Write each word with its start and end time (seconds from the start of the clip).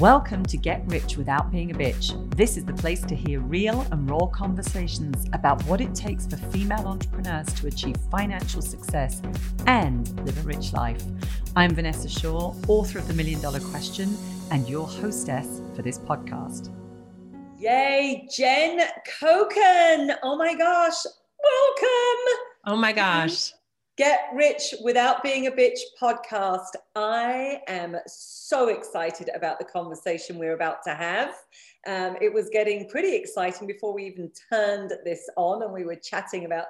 Welcome 0.00 0.46
to 0.46 0.56
Get 0.56 0.84
Rich 0.86 1.16
Without 1.16 1.50
Being 1.50 1.72
a 1.72 1.74
Bitch. 1.74 2.14
This 2.36 2.56
is 2.56 2.64
the 2.64 2.72
place 2.72 3.02
to 3.02 3.16
hear 3.16 3.40
real 3.40 3.84
and 3.90 4.08
raw 4.08 4.26
conversations 4.26 5.26
about 5.32 5.60
what 5.64 5.80
it 5.80 5.92
takes 5.92 6.24
for 6.24 6.36
female 6.36 6.86
entrepreneurs 6.86 7.48
to 7.54 7.66
achieve 7.66 7.96
financial 8.08 8.62
success 8.62 9.20
and 9.66 10.08
live 10.24 10.38
a 10.38 10.42
rich 10.42 10.72
life. 10.72 11.02
I'm 11.56 11.74
Vanessa 11.74 12.08
Shaw, 12.08 12.54
author 12.68 13.00
of 13.00 13.08
The 13.08 13.14
Million 13.14 13.40
Dollar 13.40 13.58
Question, 13.58 14.16
and 14.52 14.68
your 14.68 14.86
hostess 14.86 15.60
for 15.74 15.82
this 15.82 15.98
podcast. 15.98 16.72
Yay, 17.58 18.28
Jen 18.32 18.78
Coken. 19.20 20.14
Oh 20.22 20.36
my 20.36 20.54
gosh, 20.54 21.06
welcome. 21.42 22.38
Oh 22.66 22.76
my 22.76 22.92
gosh. 22.92 23.52
Get 23.98 24.28
Rich 24.32 24.76
Without 24.84 25.24
Being 25.24 25.48
a 25.48 25.50
Bitch 25.50 25.80
podcast. 26.00 26.70
I 26.94 27.62
am 27.66 27.96
so 28.06 28.68
excited 28.68 29.28
about 29.34 29.58
the 29.58 29.64
conversation 29.64 30.38
we're 30.38 30.54
about 30.54 30.84
to 30.84 30.94
have. 30.94 31.34
Um, 31.84 32.16
it 32.20 32.32
was 32.32 32.48
getting 32.48 32.88
pretty 32.88 33.16
exciting 33.16 33.66
before 33.66 33.92
we 33.92 34.04
even 34.04 34.30
turned 34.52 34.92
this 35.04 35.28
on, 35.36 35.64
and 35.64 35.72
we 35.72 35.84
were 35.84 35.96
chatting 35.96 36.44
about 36.44 36.66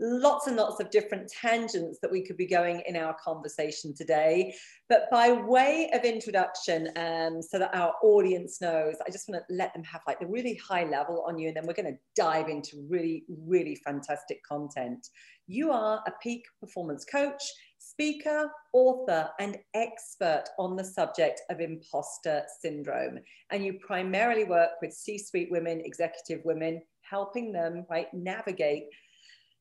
lots 0.00 0.46
and 0.46 0.56
lots 0.56 0.80
of 0.80 0.90
different 0.90 1.30
tangents 1.30 1.98
that 2.00 2.10
we 2.10 2.22
could 2.24 2.38
be 2.38 2.46
going 2.46 2.82
in 2.86 2.96
our 2.96 3.14
conversation 3.22 3.94
today. 3.94 4.54
But 4.88 5.10
by 5.10 5.32
way 5.32 5.90
of 5.92 6.04
introduction, 6.04 6.88
um, 6.96 7.42
so 7.42 7.58
that 7.58 7.74
our 7.74 7.92
audience 8.02 8.62
knows, 8.62 8.94
I 9.06 9.10
just 9.10 9.28
want 9.28 9.42
to 9.46 9.54
let 9.54 9.74
them 9.74 9.84
have 9.84 10.00
like 10.06 10.20
the 10.20 10.26
really 10.26 10.54
high 10.54 10.84
level 10.84 11.24
on 11.28 11.38
you, 11.38 11.48
and 11.48 11.56
then 11.56 11.66
we're 11.66 11.74
going 11.74 11.92
to 11.92 11.98
dive 12.16 12.48
into 12.48 12.86
really, 12.88 13.24
really 13.28 13.74
fantastic 13.74 14.42
content. 14.44 15.08
You 15.50 15.72
are 15.72 16.00
a 16.06 16.12
peak 16.22 16.44
performance 16.60 17.04
coach, 17.04 17.42
speaker, 17.78 18.52
author, 18.72 19.30
and 19.40 19.58
expert 19.74 20.44
on 20.60 20.76
the 20.76 20.84
subject 20.84 21.40
of 21.50 21.58
imposter 21.58 22.44
syndrome. 22.60 23.18
And 23.50 23.64
you 23.64 23.80
primarily 23.84 24.44
work 24.44 24.70
with 24.80 24.92
C 24.92 25.18
suite 25.18 25.50
women, 25.50 25.82
executive 25.84 26.44
women, 26.44 26.80
helping 27.02 27.50
them 27.50 27.84
right 27.90 28.06
navigate 28.14 28.84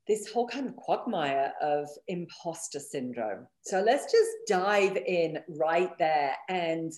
this 0.07 0.31
whole 0.31 0.47
kind 0.47 0.67
of 0.67 0.75
quagmire 0.75 1.53
of 1.59 1.89
imposter 2.07 2.79
syndrome. 2.79 3.47
So 3.61 3.81
let's 3.81 4.11
just 4.11 4.29
dive 4.47 4.95
in 4.95 5.39
right 5.57 5.97
there. 5.97 6.35
And 6.49 6.93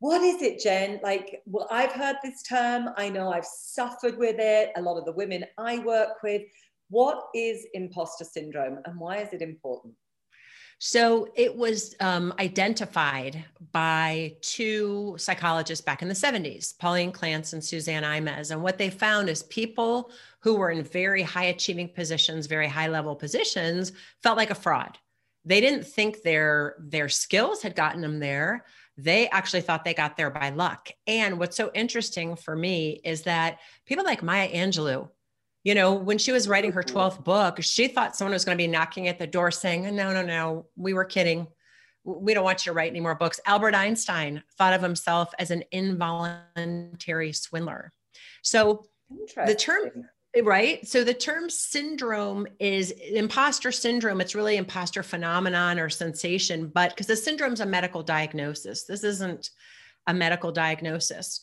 what 0.00 0.22
is 0.22 0.42
it, 0.42 0.58
Jen? 0.58 0.98
Like, 1.04 1.42
well, 1.46 1.68
I've 1.70 1.92
heard 1.92 2.16
this 2.24 2.42
term. 2.42 2.88
I 2.96 3.08
know 3.08 3.30
I've 3.30 3.46
suffered 3.46 4.18
with 4.18 4.40
it. 4.40 4.72
A 4.74 4.82
lot 4.82 4.98
of 4.98 5.04
the 5.04 5.12
women 5.12 5.44
I 5.56 5.78
work 5.78 6.24
with. 6.24 6.42
What 6.88 7.28
is 7.34 7.66
imposter 7.74 8.24
syndrome 8.24 8.78
and 8.84 8.98
why 8.98 9.18
is 9.18 9.32
it 9.32 9.42
important? 9.42 9.94
So 10.80 11.28
it 11.34 11.54
was 11.56 11.96
um, 11.98 12.32
identified 12.38 13.44
by 13.72 14.36
two 14.42 15.16
psychologists 15.18 15.84
back 15.84 16.02
in 16.02 16.08
the 16.08 16.14
70s, 16.14 16.78
Pauline 16.78 17.10
Clance 17.10 17.52
and 17.52 17.62
Suzanne 17.62 18.04
Imes. 18.04 18.52
And 18.52 18.62
what 18.62 18.78
they 18.78 18.88
found 18.88 19.28
is 19.28 19.42
people 19.44 20.12
who 20.40 20.54
were 20.54 20.70
in 20.70 20.84
very 20.84 21.22
high 21.22 21.46
achieving 21.46 21.88
positions, 21.88 22.46
very 22.46 22.68
high 22.68 22.86
level 22.86 23.16
positions, 23.16 23.90
felt 24.22 24.36
like 24.36 24.50
a 24.50 24.54
fraud. 24.54 24.96
They 25.44 25.60
didn't 25.60 25.84
think 25.84 26.22
their, 26.22 26.76
their 26.78 27.08
skills 27.08 27.60
had 27.60 27.74
gotten 27.74 28.00
them 28.00 28.20
there. 28.20 28.64
They 28.96 29.28
actually 29.30 29.62
thought 29.62 29.84
they 29.84 29.94
got 29.94 30.16
there 30.16 30.30
by 30.30 30.50
luck. 30.50 30.90
And 31.08 31.40
what's 31.40 31.56
so 31.56 31.72
interesting 31.74 32.36
for 32.36 32.54
me 32.54 33.00
is 33.04 33.22
that 33.22 33.58
people 33.84 34.04
like 34.04 34.22
Maya 34.22 34.48
Angelou, 34.52 35.08
you 35.64 35.74
know, 35.74 35.94
when 35.94 36.18
she 36.18 36.32
was 36.32 36.48
writing 36.48 36.72
her 36.72 36.82
mm-hmm. 36.82 36.96
12th 36.96 37.24
book, 37.24 37.62
she 37.62 37.88
thought 37.88 38.16
someone 38.16 38.32
was 38.32 38.44
going 38.44 38.56
to 38.56 38.62
be 38.62 38.68
knocking 38.68 39.08
at 39.08 39.18
the 39.18 39.26
door 39.26 39.50
saying, 39.50 39.82
no, 39.94 40.12
no, 40.12 40.22
no, 40.22 40.66
we 40.76 40.94
were 40.94 41.04
kidding. 41.04 41.46
We 42.04 42.32
don't 42.32 42.44
want 42.44 42.64
you 42.64 42.72
to 42.72 42.76
write 42.76 42.90
any 42.90 43.00
more 43.00 43.14
books. 43.14 43.40
Albert 43.44 43.74
Einstein 43.74 44.42
thought 44.56 44.72
of 44.72 44.82
himself 44.82 45.32
as 45.38 45.50
an 45.50 45.64
involuntary 45.72 47.32
swindler. 47.32 47.92
So 48.42 48.86
the 49.36 49.54
term, 49.54 50.06
right? 50.42 50.86
So 50.86 51.04
the 51.04 51.14
term 51.14 51.50
syndrome 51.50 52.46
is 52.58 52.90
imposter 52.90 53.72
syndrome. 53.72 54.20
It's 54.20 54.34
really 54.34 54.56
imposter 54.56 55.02
phenomenon 55.02 55.78
or 55.78 55.88
sensation, 55.88 56.68
but 56.68 56.90
because 56.90 57.06
the 57.06 57.16
syndrome 57.16 57.52
is 57.52 57.60
a 57.60 57.66
medical 57.66 58.02
diagnosis, 58.02 58.84
this 58.84 59.04
isn't 59.04 59.50
a 60.06 60.14
medical 60.14 60.52
diagnosis 60.52 61.42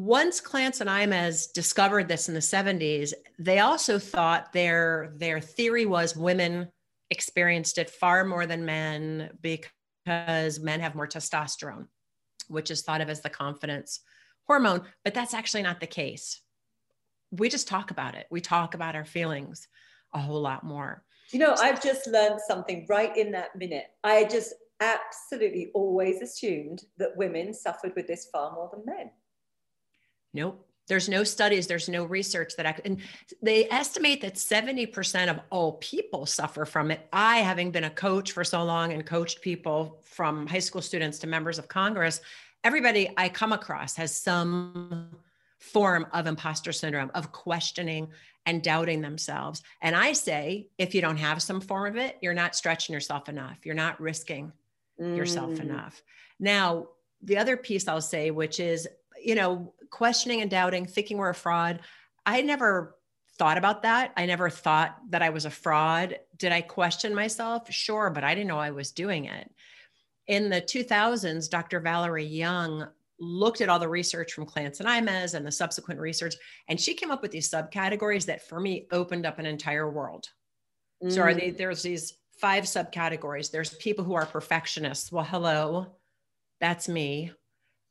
once 0.00 0.40
Clance 0.40 0.80
and 0.80 0.88
Imes 0.88 1.52
discovered 1.52 2.08
this 2.08 2.28
in 2.28 2.34
the 2.34 2.40
70s, 2.40 3.12
they 3.38 3.58
also 3.58 3.98
thought 3.98 4.50
their 4.50 5.12
their 5.16 5.42
theory 5.42 5.84
was 5.84 6.16
women 6.16 6.68
experienced 7.10 7.76
it 7.76 7.90
far 7.90 8.24
more 8.24 8.46
than 8.46 8.64
men 8.64 9.28
because 9.42 10.58
men 10.58 10.80
have 10.80 10.94
more 10.94 11.06
testosterone, 11.06 11.86
which 12.48 12.70
is 12.70 12.80
thought 12.80 13.02
of 13.02 13.10
as 13.10 13.20
the 13.20 13.28
confidence 13.28 14.00
hormone, 14.46 14.80
but 15.04 15.12
that's 15.12 15.34
actually 15.34 15.62
not 15.62 15.80
the 15.80 15.86
case. 15.86 16.40
We 17.30 17.50
just 17.50 17.68
talk 17.68 17.90
about 17.90 18.14
it. 18.14 18.26
We 18.30 18.40
talk 18.40 18.72
about 18.72 18.96
our 18.96 19.04
feelings 19.04 19.68
a 20.14 20.18
whole 20.18 20.40
lot 20.40 20.64
more. 20.64 21.04
You 21.30 21.40
know, 21.40 21.54
I've 21.60 21.82
just 21.82 22.06
learned 22.06 22.40
something 22.48 22.86
right 22.88 23.14
in 23.18 23.32
that 23.32 23.54
minute. 23.54 23.88
I 24.02 24.24
just 24.24 24.54
absolutely 24.80 25.70
always 25.74 26.22
assumed 26.22 26.84
that 26.96 27.18
women 27.18 27.52
suffered 27.52 27.92
with 27.94 28.06
this 28.06 28.28
far 28.32 28.54
more 28.54 28.70
than 28.72 28.82
men. 28.86 29.10
Nope. 30.32 30.66
There's 30.88 31.08
no 31.08 31.22
studies, 31.22 31.68
there's 31.68 31.88
no 31.88 32.04
research 32.04 32.56
that, 32.56 32.66
I, 32.66 32.74
and 32.84 32.98
they 33.40 33.68
estimate 33.70 34.20
that 34.22 34.34
70% 34.34 35.30
of 35.30 35.38
all 35.50 35.74
people 35.74 36.26
suffer 36.26 36.64
from 36.64 36.90
it. 36.90 37.06
I, 37.12 37.38
having 37.38 37.70
been 37.70 37.84
a 37.84 37.90
coach 37.90 38.32
for 38.32 38.42
so 38.42 38.64
long 38.64 38.92
and 38.92 39.06
coached 39.06 39.40
people 39.40 40.00
from 40.02 40.48
high 40.48 40.58
school 40.58 40.82
students 40.82 41.20
to 41.20 41.28
members 41.28 41.60
of 41.60 41.68
Congress, 41.68 42.20
everybody 42.64 43.08
I 43.16 43.28
come 43.28 43.52
across 43.52 43.94
has 43.96 44.16
some 44.16 45.10
form 45.60 46.08
of 46.12 46.26
imposter 46.26 46.72
syndrome, 46.72 47.12
of 47.14 47.30
questioning 47.30 48.08
and 48.44 48.60
doubting 48.60 49.00
themselves. 49.00 49.62
And 49.82 49.94
I 49.94 50.12
say, 50.12 50.70
if 50.76 50.92
you 50.92 51.02
don't 51.02 51.18
have 51.18 51.40
some 51.40 51.60
form 51.60 51.86
of 51.86 51.96
it, 51.98 52.16
you're 52.20 52.34
not 52.34 52.56
stretching 52.56 52.94
yourself 52.94 53.28
enough. 53.28 53.58
You're 53.62 53.76
not 53.76 54.00
risking 54.00 54.52
mm. 55.00 55.16
yourself 55.16 55.60
enough. 55.60 56.02
Now, 56.40 56.88
the 57.22 57.36
other 57.36 57.56
piece 57.56 57.86
I'll 57.86 58.00
say, 58.00 58.32
which 58.32 58.58
is 58.58 58.88
you 59.22 59.34
know, 59.34 59.72
questioning 59.90 60.40
and 60.40 60.50
doubting, 60.50 60.86
thinking 60.86 61.18
we're 61.18 61.30
a 61.30 61.34
fraud. 61.34 61.80
I 62.24 62.42
never 62.42 62.96
thought 63.38 63.58
about 63.58 63.82
that. 63.82 64.12
I 64.16 64.26
never 64.26 64.50
thought 64.50 64.96
that 65.10 65.22
I 65.22 65.30
was 65.30 65.44
a 65.44 65.50
fraud. 65.50 66.18
Did 66.36 66.52
I 66.52 66.60
question 66.60 67.14
myself? 67.14 67.72
Sure, 67.72 68.10
but 68.10 68.24
I 68.24 68.34
didn't 68.34 68.48
know 68.48 68.58
I 68.58 68.70
was 68.70 68.92
doing 68.92 69.24
it. 69.24 69.50
In 70.26 70.50
the 70.50 70.60
2000s, 70.60 71.48
Dr. 71.48 71.80
Valerie 71.80 72.24
Young 72.24 72.86
looked 73.18 73.60
at 73.60 73.68
all 73.68 73.78
the 73.78 73.88
research 73.88 74.32
from 74.32 74.46
Clance 74.46 74.80
and 74.80 74.88
Imes 74.88 75.34
and 75.34 75.46
the 75.46 75.52
subsequent 75.52 76.00
research, 76.00 76.34
and 76.68 76.80
she 76.80 76.94
came 76.94 77.10
up 77.10 77.22
with 77.22 77.30
these 77.30 77.50
subcategories 77.50 78.26
that 78.26 78.46
for 78.46 78.60
me 78.60 78.86
opened 78.92 79.26
up 79.26 79.38
an 79.38 79.46
entire 79.46 79.90
world. 79.90 80.26
Mm. 81.02 81.12
So 81.12 81.22
are 81.22 81.34
they, 81.34 81.50
mm. 81.50 81.56
there's 81.56 81.82
these 81.82 82.14
five 82.40 82.64
subcategories. 82.64 83.50
There's 83.50 83.74
people 83.74 84.04
who 84.04 84.14
are 84.14 84.26
perfectionists. 84.26 85.10
Well, 85.12 85.24
hello, 85.24 85.86
that's 86.60 86.88
me 86.88 87.32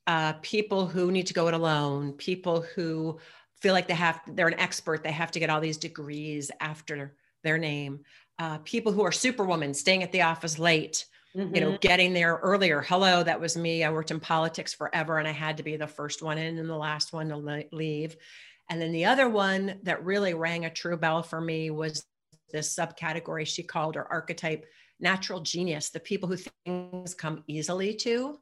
uh, 0.09 0.33
people 0.41 0.87
who 0.87 1.11
need 1.11 1.27
to 1.27 1.35
go 1.35 1.47
it 1.47 1.53
alone, 1.53 2.13
people 2.13 2.61
who 2.73 3.19
feel 3.61 3.73
like 3.73 3.87
they 3.87 3.93
have 3.93 4.19
they're 4.25 4.47
an 4.47 4.59
expert, 4.59 5.03
they 5.03 5.11
have 5.11 5.29
to 5.29 5.39
get 5.39 5.51
all 5.51 5.61
these 5.61 5.77
degrees 5.77 6.49
after 6.59 7.15
their 7.43 7.59
name, 7.59 7.99
uh, 8.39 8.57
people 8.59 8.91
who 8.91 9.03
are 9.03 9.11
superwoman, 9.11 9.71
staying 9.71 10.01
at 10.01 10.11
the 10.11 10.23
office 10.23 10.57
late. 10.57 11.05
Mm-hmm. 11.37 11.53
You 11.53 11.61
know, 11.61 11.67
mm-hmm. 11.67 11.81
getting 11.81 12.13
there 12.13 12.39
earlier. 12.41 12.81
Hello, 12.81 13.21
that 13.21 13.39
was 13.39 13.55
me. 13.55 13.83
I 13.83 13.91
worked 13.91 14.09
in 14.09 14.19
politics 14.19 14.73
forever 14.73 15.19
and 15.19 15.27
I 15.27 15.31
had 15.31 15.57
to 15.57 15.63
be 15.63 15.77
the 15.77 15.85
first 15.85 16.23
one 16.23 16.39
in 16.39 16.57
and 16.57 16.67
the 16.67 16.75
last 16.75 17.13
one 17.13 17.29
to 17.29 17.67
leave. 17.71 18.17
And 18.67 18.81
then 18.81 18.91
the 18.91 19.05
other 19.05 19.29
one 19.29 19.75
that 19.83 20.03
really 20.03 20.33
rang 20.33 20.65
a 20.65 20.71
true 20.71 20.97
bell 20.97 21.21
for 21.21 21.39
me 21.39 21.69
was 21.69 22.03
this 22.51 22.75
subcategory 22.75 23.45
she 23.45 23.61
called 23.61 23.93
her 23.93 24.11
archetype 24.11 24.65
natural 24.99 25.41
genius, 25.41 25.91
the 25.91 25.99
people 25.99 26.27
who 26.27 26.37
things 26.65 27.13
come 27.13 27.43
easily 27.45 27.93
to. 27.93 28.39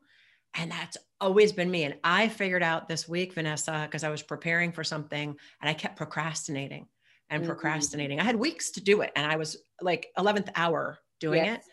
And 0.56 0.72
that's 0.72 0.96
always 1.20 1.52
been 1.52 1.72
me. 1.72 1.84
And 1.84 1.96
I 2.04 2.28
figured 2.28 2.64
out 2.64 2.88
this 2.88 3.08
week, 3.08 3.34
Vanessa, 3.34 3.84
because 3.86 4.04
I 4.04 4.10
was 4.10 4.22
preparing 4.22 4.72
for 4.72 4.84
something 4.84 5.36
and 5.62 5.70
I 5.70 5.74
kept 5.74 5.96
procrastinating 5.96 6.88
and 7.30 7.42
mm-hmm. 7.42 7.52
procrastinating. 7.52 8.20
I 8.20 8.24
had 8.24 8.36
weeks 8.36 8.72
to 8.72 8.82
do 8.82 9.02
it. 9.02 9.12
And 9.16 9.30
I 9.30 9.36
was 9.36 9.58
like 9.82 10.08
11th 10.18 10.50
hour 10.56 11.00
doing 11.20 11.46
yes. 11.46 11.60
it. 11.60 11.72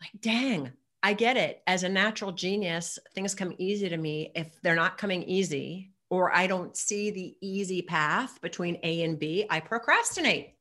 Like, 0.00 0.20
dang, 0.20 0.72
I 1.02 1.12
get 1.12 1.36
it. 1.36 1.62
As 1.66 1.82
a 1.82 1.88
natural 1.88 2.32
genius, 2.32 2.98
things 3.14 3.34
come 3.34 3.54
easy 3.58 3.88
to 3.88 3.96
me. 3.96 4.32
If 4.34 4.48
they're 4.62 4.74
not 4.74 4.98
coming 4.98 5.22
easy, 5.24 5.92
or 6.10 6.34
I 6.34 6.46
don't 6.46 6.76
see 6.76 7.10
the 7.10 7.34
easy 7.40 7.80
path 7.80 8.38
between 8.42 8.78
A 8.82 9.02
and 9.02 9.18
B, 9.18 9.46
I 9.48 9.60
procrastinate. 9.60 10.54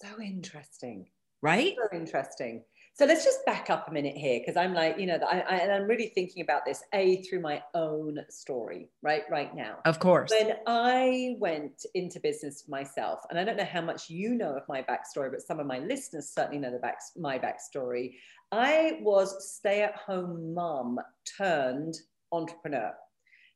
So 0.00 0.20
interesting. 0.20 1.08
Right? 1.42 1.74
So 1.76 1.96
interesting. 1.96 2.62
So 2.94 3.06
let's 3.06 3.24
just 3.24 3.44
back 3.46 3.70
up 3.70 3.88
a 3.88 3.90
minute 3.90 4.16
here 4.16 4.40
because 4.40 4.56
I'm 4.56 4.74
like, 4.74 4.98
you 4.98 5.06
know, 5.06 5.18
I, 5.26 5.40
I, 5.40 5.56
and 5.56 5.72
I'm 5.72 5.84
really 5.84 6.08
thinking 6.08 6.42
about 6.42 6.66
this 6.66 6.82
a 6.92 7.22
through 7.22 7.40
my 7.40 7.62
own 7.74 8.18
story, 8.28 8.90
right, 9.00 9.22
right 9.30 9.54
now. 9.56 9.78
Of 9.86 9.98
course. 9.98 10.30
When 10.30 10.56
I 10.66 11.36
went 11.38 11.86
into 11.94 12.20
business 12.20 12.64
myself, 12.68 13.20
and 13.30 13.38
I 13.38 13.44
don't 13.44 13.56
know 13.56 13.64
how 13.64 13.80
much 13.80 14.10
you 14.10 14.34
know 14.34 14.54
of 14.54 14.64
my 14.68 14.82
backstory, 14.82 15.30
but 15.30 15.40
some 15.40 15.58
of 15.58 15.66
my 15.66 15.78
listeners 15.78 16.28
certainly 16.28 16.58
know 16.58 16.70
the 16.70 16.78
back 16.78 16.98
my 17.16 17.38
backstory. 17.38 18.16
I 18.52 18.98
was 19.00 19.54
stay-at-home 19.54 20.52
mom 20.52 20.98
turned 21.24 21.94
entrepreneur. 22.30 22.92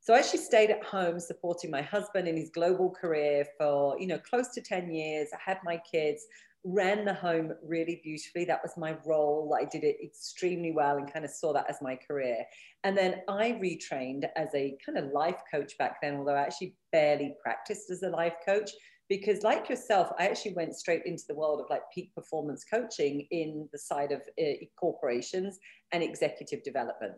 So 0.01 0.15
I 0.15 0.19
actually 0.19 0.41
stayed 0.41 0.71
at 0.71 0.83
home 0.83 1.21
supporting 1.21 1.71
my 1.71 1.83
husband 1.83 2.27
in 2.27 2.37
his 2.37 2.49
global 2.49 2.91
career 2.91 3.45
for, 3.59 4.01
you 4.01 4.07
know, 4.07 4.19
close 4.19 4.49
to 4.55 4.63
10 4.63 4.91
years. 4.91 5.29
I 5.35 5.39
had 5.45 5.59
my 5.63 5.79
kids 5.91 6.25
ran 6.67 7.05
the 7.05 7.15
home 7.15 7.53
really 7.63 8.01
beautifully. 8.03 8.45
That 8.45 8.61
was 8.61 8.77
my 8.77 8.97
role. 9.07 9.57
I 9.59 9.65
did 9.65 9.85
it 9.85 9.99
extremely 10.03 10.73
well 10.73 10.97
and 10.97 11.11
kind 11.11 11.25
of 11.25 11.31
saw 11.31 11.53
that 11.53 11.71
as 11.71 11.79
my 11.81 11.95
career. 11.95 12.45
And 12.83 12.99
then 12.99 13.23
I 13.29 13.53
retrained 13.53 14.25
as 14.35 14.49
a 14.53 14.77
kind 14.85 14.99
of 14.99 15.13
life 15.13 15.41
coach 15.49 15.79
back 15.79 16.03
then, 16.03 16.17
although 16.17 16.35
I 16.35 16.43
actually 16.43 16.75
barely 16.91 17.37
practiced 17.41 17.91
as 17.91 18.03
a 18.03 18.09
life 18.09 18.35
coach. 18.45 18.73
Because, 19.09 19.45
like 19.45 19.69
yourself, 19.69 20.11
I 20.19 20.27
actually 20.27 20.55
went 20.55 20.75
straight 20.75 21.07
into 21.07 21.23
the 21.29 21.37
world 21.37 21.61
of 21.61 21.71
like 21.71 21.83
peak 21.95 22.13
performance 22.13 22.65
coaching 22.65 23.29
in 23.31 23.69
the 23.71 23.79
side 23.79 24.11
of 24.11 24.21
uh, 24.41 24.65
corporations 24.75 25.61
and 25.93 26.03
executive 26.03 26.65
development. 26.65 27.15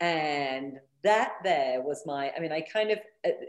And 0.00 0.74
that 1.02 1.36
there 1.42 1.80
was 1.80 2.02
my, 2.04 2.30
I 2.36 2.40
mean, 2.40 2.52
I 2.52 2.60
kind 2.60 2.90
of, 2.90 2.98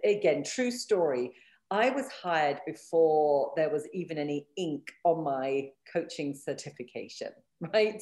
again, 0.06 0.46
true 0.46 0.72
story. 0.72 1.34
I 1.70 1.90
was 1.90 2.08
hired 2.10 2.60
before 2.66 3.52
there 3.56 3.70
was 3.70 3.88
even 3.94 4.18
any 4.18 4.48
ink 4.58 4.92
on 5.04 5.24
my 5.24 5.70
coaching 5.92 6.34
certification, 6.34 7.30
right? 7.74 8.02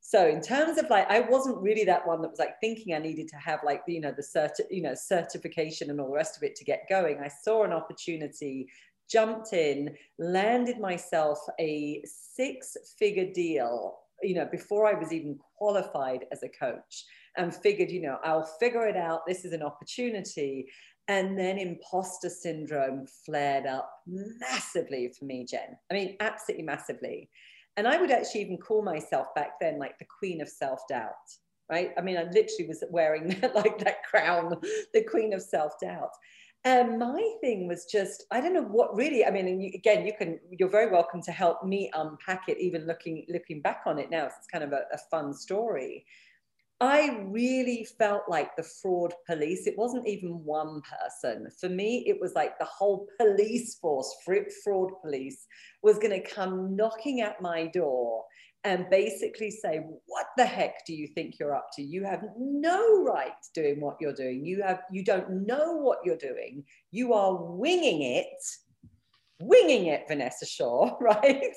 So 0.00 0.28
in 0.28 0.40
terms 0.40 0.78
of 0.78 0.88
like, 0.88 1.10
I 1.10 1.20
wasn't 1.20 1.60
really 1.60 1.84
that 1.84 2.06
one 2.06 2.22
that 2.22 2.30
was 2.30 2.38
like 2.38 2.54
thinking 2.60 2.94
I 2.94 2.98
needed 2.98 3.28
to 3.28 3.36
have 3.36 3.60
like 3.64 3.82
you 3.86 4.00
know 4.00 4.14
the 4.16 4.22
cert, 4.22 4.52
you 4.70 4.82
know 4.82 4.94
certification 4.94 5.90
and 5.90 6.00
all 6.00 6.08
the 6.08 6.14
rest 6.14 6.36
of 6.36 6.42
it 6.42 6.56
to 6.56 6.64
get 6.64 6.88
going. 6.88 7.18
I 7.22 7.28
saw 7.28 7.64
an 7.64 7.72
opportunity, 7.72 8.66
jumped 9.10 9.52
in, 9.52 9.94
landed 10.18 10.78
myself 10.78 11.38
a 11.58 12.02
six-figure 12.06 13.32
deal, 13.34 13.98
you 14.22 14.34
know, 14.34 14.48
before 14.50 14.86
I 14.86 14.98
was 14.98 15.12
even 15.12 15.38
qualified 15.58 16.24
as 16.32 16.42
a 16.42 16.48
coach, 16.48 17.04
and 17.36 17.54
figured, 17.54 17.90
you 17.90 18.02
know, 18.02 18.18
I'll 18.24 18.48
figure 18.58 18.86
it 18.86 18.96
out. 18.96 19.20
This 19.26 19.44
is 19.44 19.52
an 19.52 19.62
opportunity. 19.62 20.66
And 21.10 21.36
then 21.36 21.58
imposter 21.58 22.28
syndrome 22.28 23.04
flared 23.26 23.66
up 23.66 23.90
massively 24.06 25.12
for 25.18 25.24
me, 25.24 25.44
Jen. 25.44 25.76
I 25.90 25.94
mean, 25.94 26.16
absolutely 26.20 26.64
massively. 26.64 27.28
And 27.76 27.88
I 27.88 28.00
would 28.00 28.12
actually 28.12 28.42
even 28.42 28.58
call 28.58 28.84
myself 28.84 29.26
back 29.34 29.58
then 29.60 29.80
like 29.80 29.98
the 29.98 30.06
queen 30.20 30.40
of 30.40 30.48
self 30.48 30.78
doubt, 30.88 31.10
right? 31.68 31.90
I 31.98 32.00
mean, 32.00 32.16
I 32.16 32.22
literally 32.22 32.68
was 32.68 32.84
wearing 32.92 33.28
like 33.56 33.78
that 33.80 34.04
crown, 34.08 34.54
the 34.94 35.02
queen 35.02 35.32
of 35.32 35.42
self 35.42 35.72
doubt. 35.82 36.12
And 36.62 37.00
my 37.00 37.34
thing 37.40 37.66
was 37.66 37.86
just, 37.86 38.24
I 38.30 38.40
don't 38.40 38.54
know 38.54 38.62
what 38.62 38.96
really, 38.96 39.26
I 39.26 39.32
mean, 39.32 39.48
and 39.48 39.60
you, 39.60 39.72
again, 39.74 40.06
you 40.06 40.12
can, 40.16 40.38
you're 40.52 40.68
very 40.68 40.92
welcome 40.92 41.22
to 41.22 41.32
help 41.32 41.64
me 41.64 41.90
unpack 41.92 42.44
it, 42.46 42.58
even 42.60 42.86
looking, 42.86 43.26
looking 43.28 43.62
back 43.62 43.80
on 43.84 43.98
it 43.98 44.10
now. 44.12 44.26
It's 44.26 44.46
kind 44.46 44.62
of 44.62 44.72
a, 44.72 44.82
a 44.92 44.98
fun 45.10 45.34
story. 45.34 46.04
I 46.80 47.24
really 47.26 47.86
felt 47.98 48.22
like 48.28 48.56
the 48.56 48.62
fraud 48.62 49.12
police. 49.26 49.66
It 49.66 49.76
wasn't 49.76 50.08
even 50.08 50.42
one 50.44 50.80
person. 50.80 51.48
For 51.60 51.68
me, 51.68 52.04
it 52.06 52.18
was 52.18 52.34
like 52.34 52.58
the 52.58 52.64
whole 52.64 53.06
police 53.18 53.74
force, 53.74 54.16
fraud 54.24 54.90
police, 55.02 55.46
was 55.82 55.98
going 55.98 56.22
to 56.22 56.26
come 56.26 56.74
knocking 56.74 57.20
at 57.20 57.42
my 57.42 57.66
door 57.66 58.24
and 58.64 58.88
basically 58.90 59.50
say, 59.50 59.80
What 60.06 60.26
the 60.38 60.46
heck 60.46 60.86
do 60.86 60.94
you 60.94 61.06
think 61.08 61.38
you're 61.38 61.54
up 61.54 61.68
to? 61.74 61.82
You 61.82 62.04
have 62.04 62.24
no 62.38 63.02
right 63.04 63.32
doing 63.54 63.80
what 63.80 63.96
you're 64.00 64.14
doing. 64.14 64.44
You 64.46 64.62
have 64.62 64.80
you 64.90 65.04
don't 65.04 65.46
know 65.46 65.76
what 65.76 65.98
you're 66.04 66.16
doing. 66.16 66.64
You 66.90 67.12
are 67.12 67.36
winging 67.36 68.02
it, 68.02 68.42
winging 69.40 69.86
it, 69.86 70.04
Vanessa 70.08 70.46
Shaw, 70.46 70.96
right? 71.00 71.54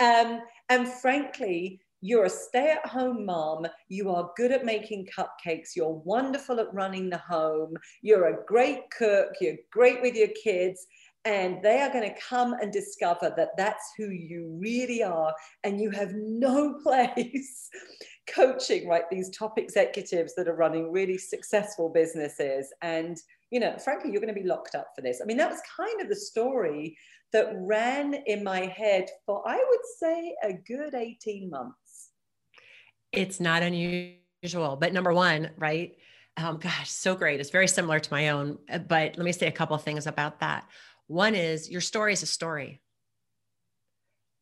Um, 0.00 0.40
and 0.68 0.88
frankly, 0.88 1.80
you're 2.00 2.24
a 2.24 2.30
stay 2.30 2.70
at 2.70 2.86
home 2.86 3.26
mom. 3.26 3.66
You 3.88 4.10
are 4.10 4.30
good 4.36 4.52
at 4.52 4.64
making 4.64 5.08
cupcakes. 5.16 5.76
You're 5.76 6.02
wonderful 6.04 6.60
at 6.60 6.72
running 6.72 7.10
the 7.10 7.18
home. 7.18 7.76
You're 8.02 8.28
a 8.28 8.44
great 8.46 8.90
cook. 8.96 9.32
You're 9.40 9.56
great 9.70 10.00
with 10.02 10.14
your 10.14 10.30
kids. 10.42 10.86
And 11.26 11.62
they 11.62 11.82
are 11.82 11.92
going 11.92 12.08
to 12.08 12.20
come 12.20 12.54
and 12.54 12.72
discover 12.72 13.34
that 13.36 13.50
that's 13.58 13.92
who 13.98 14.06
you 14.06 14.56
really 14.58 15.02
are. 15.02 15.34
And 15.64 15.78
you 15.78 15.90
have 15.90 16.12
no 16.14 16.78
place 16.82 17.68
coaching, 18.26 18.88
right? 18.88 19.04
These 19.10 19.30
top 19.36 19.58
executives 19.58 20.34
that 20.36 20.48
are 20.48 20.56
running 20.56 20.90
really 20.90 21.18
successful 21.18 21.90
businesses. 21.90 22.72
And, 22.80 23.18
you 23.50 23.60
know, 23.60 23.76
frankly, 23.78 24.10
you're 24.10 24.22
going 24.22 24.34
to 24.34 24.40
be 24.40 24.48
locked 24.48 24.74
up 24.74 24.88
for 24.96 25.02
this. 25.02 25.20
I 25.22 25.26
mean, 25.26 25.36
that 25.36 25.50
was 25.50 25.60
kind 25.76 26.00
of 26.00 26.08
the 26.08 26.16
story 26.16 26.96
that 27.32 27.52
ran 27.54 28.14
in 28.26 28.42
my 28.42 28.60
head 28.60 29.06
for, 29.26 29.46
I 29.46 29.56
would 29.56 29.80
say, 29.98 30.34
a 30.42 30.52
good 30.52 30.94
18 30.94 31.50
months. 31.50 31.89
It's 33.12 33.40
not 33.40 33.62
unusual. 33.62 34.76
But 34.76 34.92
number 34.92 35.12
one, 35.12 35.50
right? 35.56 35.96
Um, 36.36 36.58
gosh, 36.58 36.90
so 36.90 37.14
great. 37.14 37.40
It's 37.40 37.50
very 37.50 37.68
similar 37.68 37.98
to 37.98 38.12
my 38.12 38.30
own. 38.30 38.58
Uh, 38.70 38.78
but 38.78 39.16
let 39.16 39.24
me 39.24 39.32
say 39.32 39.46
a 39.46 39.52
couple 39.52 39.76
of 39.76 39.82
things 39.82 40.06
about 40.06 40.40
that. 40.40 40.66
One 41.06 41.34
is 41.34 41.70
your 41.70 41.80
story 41.80 42.12
is 42.12 42.22
a 42.22 42.26
story. 42.26 42.80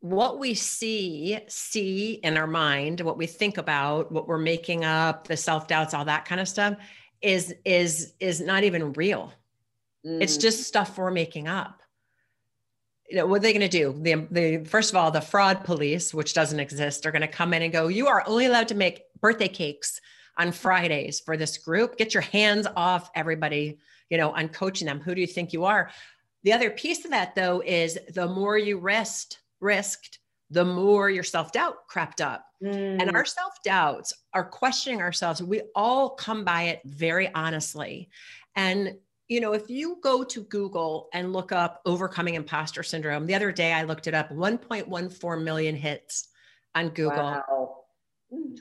What 0.00 0.38
we 0.38 0.54
see, 0.54 1.38
see 1.48 2.12
in 2.22 2.36
our 2.36 2.46
mind, 2.46 3.00
what 3.00 3.18
we 3.18 3.26
think 3.26 3.58
about, 3.58 4.12
what 4.12 4.28
we're 4.28 4.38
making 4.38 4.84
up, 4.84 5.26
the 5.26 5.36
self 5.36 5.66
doubts, 5.66 5.92
all 5.92 6.04
that 6.04 6.24
kind 6.24 6.40
of 6.40 6.46
stuff, 6.46 6.76
is 7.20 7.52
is 7.64 8.12
is 8.20 8.40
not 8.40 8.62
even 8.62 8.92
real. 8.92 9.32
Mm. 10.06 10.22
It's 10.22 10.36
just 10.36 10.64
stuff 10.64 10.96
we're 10.96 11.10
making 11.10 11.48
up 11.48 11.77
you 13.08 13.16
know, 13.16 13.26
what 13.26 13.38
are 13.38 13.42
they 13.42 13.52
going 13.52 13.68
to 13.68 13.68
do? 13.68 13.94
The, 14.02 14.26
the 14.30 14.64
first 14.68 14.90
of 14.90 14.96
all, 14.96 15.10
the 15.10 15.20
fraud 15.20 15.64
police, 15.64 16.12
which 16.12 16.34
doesn't 16.34 16.60
exist, 16.60 17.06
are 17.06 17.10
going 17.10 17.22
to 17.22 17.28
come 17.28 17.54
in 17.54 17.62
and 17.62 17.72
go, 17.72 17.88
you 17.88 18.06
are 18.06 18.22
only 18.26 18.46
allowed 18.46 18.68
to 18.68 18.74
make 18.74 19.02
birthday 19.20 19.48
cakes 19.48 20.00
on 20.36 20.52
Fridays 20.52 21.20
for 21.20 21.36
this 21.36 21.58
group. 21.58 21.96
Get 21.96 22.14
your 22.14 22.22
hands 22.22 22.66
off 22.76 23.10
everybody, 23.14 23.78
you 24.10 24.18
know, 24.18 24.30
on 24.32 24.48
coaching 24.48 24.86
them. 24.86 25.00
Who 25.00 25.14
do 25.14 25.20
you 25.20 25.26
think 25.26 25.52
you 25.52 25.64
are? 25.64 25.90
The 26.44 26.52
other 26.52 26.70
piece 26.70 27.04
of 27.04 27.10
that 27.10 27.34
though 27.34 27.62
is 27.64 27.98
the 28.14 28.28
more 28.28 28.56
you 28.58 28.78
rest, 28.78 29.40
risked, 29.60 30.18
the 30.50 30.64
more 30.64 31.10
your 31.10 31.24
self-doubt 31.24 31.86
crept 31.88 32.20
up. 32.20 32.44
Mm. 32.62 33.00
And 33.00 33.16
our 33.16 33.24
self-doubts 33.24 34.12
are 34.32 34.44
questioning 34.44 35.00
ourselves. 35.00 35.42
We 35.42 35.62
all 35.74 36.10
come 36.10 36.44
by 36.44 36.64
it 36.64 36.80
very 36.84 37.32
honestly. 37.34 38.08
And 38.54 38.96
you 39.28 39.40
know, 39.40 39.52
if 39.52 39.68
you 39.68 39.98
go 40.02 40.24
to 40.24 40.42
Google 40.44 41.08
and 41.12 41.32
look 41.32 41.52
up 41.52 41.82
overcoming 41.84 42.34
imposter 42.34 42.82
syndrome, 42.82 43.26
the 43.26 43.34
other 43.34 43.52
day 43.52 43.72
I 43.72 43.82
looked 43.82 44.06
it 44.06 44.14
up 44.14 44.30
1.14 44.30 45.42
million 45.42 45.76
hits 45.76 46.28
on 46.74 46.88
Google. 46.88 47.16
Wow. 47.16 47.74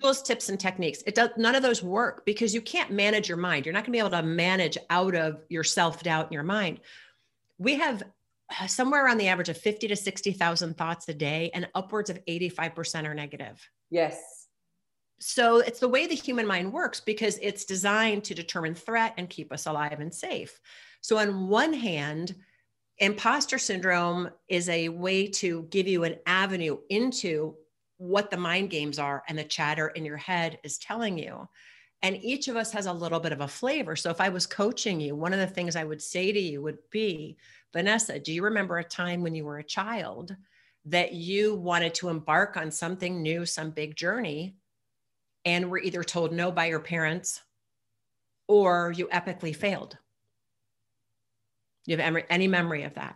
Tools, 0.02 0.22
tips, 0.22 0.50
and 0.50 0.60
techniques. 0.60 1.04
It 1.06 1.16
does 1.16 1.31
none 1.38 1.56
of 1.56 1.64
those 1.64 1.84
work 1.84 2.25
because 2.25 2.54
you 2.54 2.62
can't 2.62 2.92
manage 2.92 3.28
your 3.28 3.38
mind. 3.38 3.66
You're 3.66 3.74
not 3.74 3.80
going 3.80 3.92
to 3.92 3.92
be 3.92 4.00
able 4.00 4.12
to 4.12 4.24
manage 4.24 4.78
out 4.90 5.16
of 5.16 5.42
your 5.50 5.64
self 5.64 6.04
doubt 6.04 6.28
in 6.28 6.33
your 6.33 6.44
mind. 6.44 6.80
We 7.57 7.76
have 7.76 8.04
uh, 8.62 8.68
somewhere 8.68 9.06
around 9.06 9.18
the 9.18 9.28
average 9.28 9.50
of 9.50 9.57
50 9.57 9.90
to 9.90 9.95
60,000 9.95 10.78
thoughts 10.78 11.09
a 11.09 11.14
day, 11.14 11.52
and 11.54 11.68
upwards 11.76 12.09
of 12.09 12.19
85% 12.26 13.06
are 13.06 13.14
negative. 13.14 13.62
Yes 13.90 14.36
so 15.19 15.59
it's 15.59 15.80
the 15.80 15.90
way 15.90 16.06
the 16.06 16.16
human 16.16 16.45
mind 16.45 16.71
works 16.71 17.00
because 17.00 17.40
it's 17.42 17.66
designed 17.66 18.24
to 18.26 18.36
determine 18.36 18.76
threat 18.76 19.14
and 19.18 19.30
keep 19.30 19.52
us 19.52 19.66
alive 19.66 20.00
and 20.00 20.14
safe. 20.14 20.59
So, 21.02 21.18
on 21.18 21.47
one 21.47 21.74
hand, 21.74 22.36
imposter 23.00 23.57
syndrome 23.57 24.30
is 24.47 24.69
a 24.69 24.90
way 24.90 25.28
to 25.28 25.64
give 25.71 25.88
you 25.88 26.04
an 26.04 26.18
avenue 26.26 26.78
into 26.90 27.56
what 27.97 28.30
the 28.30 28.38
mind 28.38 28.69
games 28.69 29.00
are 29.00 29.24
and 29.28 29.38
the 29.38 29.44
chatter 29.44 29.88
in 29.90 30.06
your 30.06 30.18
head 30.18 30.59
is 30.64 30.78
telling 30.78 31.18
you. 31.18 31.47
And 32.04 32.24
each 32.24 32.47
of 32.47 32.56
us 32.56 32.71
has 32.74 32.86
a 32.86 32.94
little 32.94 33.19
bit 33.19 33.31
of 33.31 33.42
a 33.42 33.47
flavor. 33.47 33.95
So, 33.95 34.12
if 34.12 34.21
I 34.21 34.30
was 34.30 34.45
coaching 34.45 35.00
you, 35.00 35.16
one 35.16 35.33
of 35.33 35.40
the 35.40 35.47
things 35.47 35.76
I 35.76 35.83
would 35.83 36.02
say 36.02 36.31
to 36.31 36.40
you 36.40 36.62
would 36.62 36.78
be 36.92 37.38
Vanessa, 37.74 38.19
do 38.19 38.31
you 38.31 38.44
remember 38.44 38.78
a 38.78 38.83
time 38.83 39.21
when 39.24 39.33
you 39.33 39.45
were 39.45 39.57
a 39.57 39.64
child 39.64 40.36
that 40.86 41.14
you 41.14 41.56
wanted 41.56 41.94
to 41.95 42.09
embark 42.09 42.56
on 42.56 42.69
something 42.69 43.21
new, 43.21 43.45
some 43.45 43.71
big 43.71 43.95
journey? 43.95 44.56
And 45.47 45.71
were 45.71 45.80
either 45.80 46.04
told 46.04 46.33
no 46.33 46.51
by 46.51 46.66
your 46.66 46.81
parents 46.81 47.42
or 48.49 48.94
you 48.95 49.07
epically 49.07 49.56
failed. 49.56 49.97
You 51.85 51.95
have 51.97 52.23
any 52.30 52.47
memory 52.47 52.83
of 52.83 52.94
that? 52.95 53.16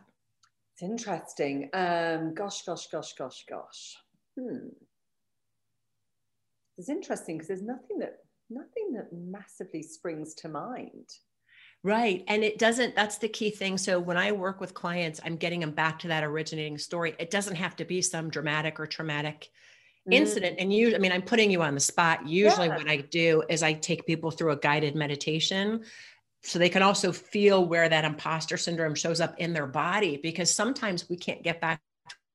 It's 0.74 0.82
interesting. 0.82 1.70
Um, 1.74 2.34
gosh, 2.34 2.64
gosh, 2.64 2.88
gosh, 2.88 3.14
gosh, 3.14 3.44
gosh. 3.50 3.98
Hmm. 4.40 4.70
It's 6.78 6.88
interesting 6.88 7.36
because 7.36 7.50
there's 7.50 7.62
nothing 7.62 8.00
that 8.00 8.20
nothing 8.50 8.94
that 8.94 9.12
massively 9.12 9.84
springs 9.84 10.34
to 10.36 10.48
mind. 10.48 11.10
Right. 11.84 12.24
And 12.28 12.44
it 12.44 12.60
doesn't, 12.60 12.96
that's 12.96 13.18
the 13.18 13.28
key 13.28 13.50
thing. 13.50 13.78
So 13.78 14.00
when 14.00 14.18
I 14.18 14.32
work 14.32 14.62
with 14.62 14.74
clients, 14.74 15.20
I'm 15.26 15.36
getting 15.36 15.62
them 15.62 15.72
back 15.72 16.00
to 16.00 16.10
that 16.10 16.24
originating 16.24 16.78
story. 16.78 17.16
It 17.18 17.32
doesn't 17.32 17.56
have 17.56 17.76
to 17.78 17.86
be 17.86 18.02
some 18.02 18.30
dramatic 18.30 18.80
or 18.80 18.86
traumatic 18.86 19.50
incident 20.10 20.56
and 20.60 20.74
you 20.74 20.96
i 20.96 20.98
mean 20.98 21.12
i'm 21.12 21.22
putting 21.22 21.52
you 21.52 21.62
on 21.62 21.76
the 21.76 21.80
spot 21.80 22.28
usually 22.28 22.68
Yeah. 22.68 22.78
what 22.78 22.90
i 22.90 22.98
do 22.98 23.44
is 23.50 23.62
i 23.62 23.74
take 23.74 24.06
people 24.08 24.32
through 24.32 24.52
a 24.52 24.56
guided 24.58 24.96
meditation 24.96 25.84
so 26.42 26.58
they 26.58 26.70
can 26.70 26.82
also 26.82 27.12
feel 27.12 27.66
where 27.66 27.88
that 27.88 28.04
imposter 28.04 28.58
syndrome 28.58 28.96
shows 28.96 29.22
up 29.22 29.36
in 29.38 29.54
their 29.54 29.68
body 29.68 30.18
because 30.18 30.50
sometimes 30.50 31.08
we 31.08 31.18
can't 31.18 31.44
get 31.44 31.62
back 31.62 31.80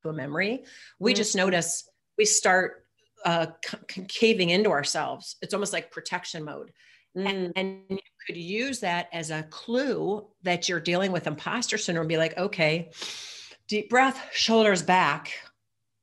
to 0.04 0.10
a 0.10 0.12
memory 0.12 0.62
we 1.00 1.12
just 1.12 1.34
Mhm. 1.34 1.38
notice 1.38 1.88
we 2.16 2.24
start 2.24 2.84
uh, 3.24 3.46
c- 3.90 4.04
caving 4.06 4.50
into 4.50 4.70
ourselves 4.70 5.34
it's 5.42 5.52
almost 5.52 5.72
like 5.72 5.90
protection 5.90 6.44
mode 6.44 6.70
Mm. 7.16 7.50
and 7.56 7.82
you 7.88 7.98
could 8.26 8.36
use 8.36 8.80
that 8.80 9.08
as 9.10 9.30
a 9.30 9.42
clue 9.44 10.28
that 10.42 10.68
you're 10.68 10.80
dealing 10.80 11.12
with 11.12 11.26
imposter 11.26 11.78
syndrome. 11.78 12.06
Be 12.08 12.18
like, 12.18 12.36
okay, 12.36 12.90
deep 13.68 13.88
breath, 13.88 14.20
shoulders 14.34 14.82
back. 14.82 15.32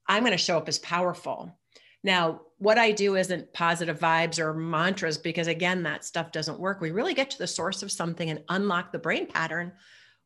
I'm 0.07 0.23
going 0.23 0.31
to 0.31 0.37
show 0.37 0.57
up 0.57 0.67
as 0.67 0.79
powerful. 0.79 1.57
Now, 2.03 2.41
what 2.57 2.77
I 2.77 2.91
do 2.91 3.15
isn't 3.15 3.53
positive 3.53 3.99
vibes 3.99 4.39
or 4.39 4.53
mantras 4.53 5.17
because, 5.17 5.47
again, 5.47 5.83
that 5.83 6.03
stuff 6.03 6.31
doesn't 6.31 6.59
work. 6.59 6.81
We 6.81 6.91
really 6.91 7.13
get 7.13 7.29
to 7.31 7.37
the 7.37 7.47
source 7.47 7.83
of 7.83 7.91
something 7.91 8.29
and 8.29 8.43
unlock 8.49 8.91
the 8.91 8.99
brain 8.99 9.27
pattern 9.27 9.71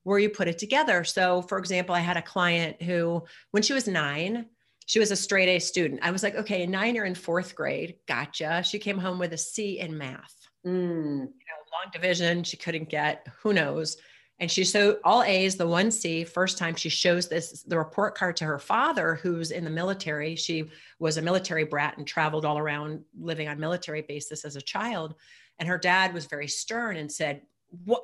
where 0.03 0.19
you 0.19 0.29
put 0.29 0.47
it 0.47 0.57
together. 0.57 1.03
So, 1.03 1.41
for 1.43 1.57
example, 1.57 1.93
I 1.93 1.99
had 1.99 2.17
a 2.17 2.21
client 2.21 2.81
who, 2.81 3.23
when 3.51 3.61
she 3.63 3.73
was 3.73 3.87
nine, 3.87 4.47
she 4.85 4.99
was 4.99 5.11
a 5.11 5.15
straight 5.15 5.49
A 5.49 5.59
student. 5.59 5.99
I 6.01 6.11
was 6.11 6.23
like, 6.23 6.35
okay, 6.35 6.63
a 6.63 6.67
nine, 6.67 6.95
you're 6.95 7.05
in 7.05 7.13
fourth 7.13 7.55
grade. 7.55 7.95
Gotcha. 8.07 8.63
She 8.63 8.79
came 8.79 8.97
home 8.97 9.19
with 9.19 9.33
a 9.33 9.37
C 9.37 9.79
in 9.79 9.97
math 9.97 10.33
Mm. 10.65 11.19
you 11.19 11.25
know, 11.25 11.71
long 11.71 11.91
division 11.93 12.43
she 12.43 12.57
couldn't 12.57 12.89
get, 12.89 13.25
who 13.41 13.53
knows. 13.53 13.97
And 14.39 14.51
she 14.51 14.63
so 14.63 14.99
all 15.03 15.23
A's, 15.23 15.55
the 15.55 15.67
one 15.67 15.89
C, 15.89 16.23
first 16.23 16.57
time 16.59 16.75
she 16.75 16.89
shows 16.89 17.27
this 17.27 17.63
the 17.63 17.77
report 17.77 18.13
card 18.15 18.37
to 18.37 18.45
her 18.45 18.59
father, 18.59 19.15
who's 19.15 19.49
in 19.51 19.63
the 19.63 19.69
military. 19.69 20.35
She 20.35 20.69
was 20.99 21.17
a 21.17 21.21
military 21.23 21.63
brat 21.63 21.97
and 21.97 22.05
traveled 22.05 22.45
all 22.45 22.57
around 22.59 23.03
living 23.19 23.47
on 23.47 23.59
military 23.59 24.03
basis 24.03 24.45
as 24.45 24.55
a 24.55 24.61
child. 24.61 25.15
And 25.57 25.67
her 25.67 25.79
dad 25.79 26.13
was 26.13 26.25
very 26.25 26.47
stern 26.47 26.97
and 26.97 27.11
said, 27.11 27.41
What 27.85 28.03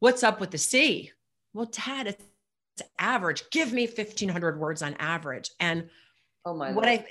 what's 0.00 0.22
up 0.22 0.38
with 0.38 0.50
the 0.50 0.58
C? 0.58 1.12
Well, 1.54 1.66
dad, 1.66 2.08
it's, 2.08 2.24
it's 2.76 2.88
average. 2.98 3.44
Give 3.50 3.72
me 3.72 3.86
1500 3.86 4.58
words 4.60 4.82
on 4.82 4.94
average. 4.94 5.50
And 5.60 5.88
Oh 6.44 6.54
my 6.54 6.72
what 6.72 6.86
Lord. 6.86 7.00
I 7.00 7.06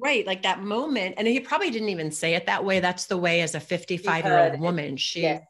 right 0.00 0.26
like 0.26 0.42
that 0.42 0.60
moment 0.60 1.14
and 1.18 1.28
he 1.28 1.38
probably 1.38 1.70
didn't 1.70 1.88
even 1.88 2.10
say 2.10 2.34
it 2.34 2.46
that 2.46 2.64
way 2.64 2.80
that's 2.80 3.06
the 3.06 3.16
way 3.16 3.42
as 3.42 3.54
a 3.54 3.60
fifty-five 3.60 4.24
year 4.24 4.38
old 4.38 4.58
woman 4.58 4.96
she 4.96 5.22
Yes. 5.22 5.44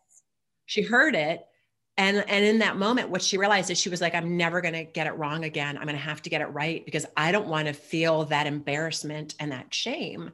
she 0.67 0.83
heard 0.83 1.15
it 1.15 1.47
and 1.97 2.25
and 2.29 2.45
in 2.45 2.59
that 2.59 2.77
moment 2.77 3.09
what 3.09 3.23
she 3.23 3.39
realized 3.39 3.71
is 3.71 3.79
she 3.79 3.89
was 3.89 4.01
like 4.01 4.15
i'm 4.15 4.37
never 4.37 4.61
going 4.61 4.75
to 4.75 4.85
get 4.85 5.07
it 5.07 5.13
wrong 5.13 5.45
again. 5.45 5.77
I'm 5.77 5.85
going 5.85 5.95
to 5.97 6.03
have 6.03 6.23
to 6.23 6.31
get 6.31 6.41
it 6.41 6.47
right 6.47 6.85
because 6.85 7.07
i 7.17 7.31
don't 7.33 7.47
want 7.49 7.69
to 7.69 7.73
feel 7.73 8.25
that 8.27 8.47
embarrassment 8.47 9.35
and 9.41 9.53
that 9.53 9.73
shame. 9.73 10.33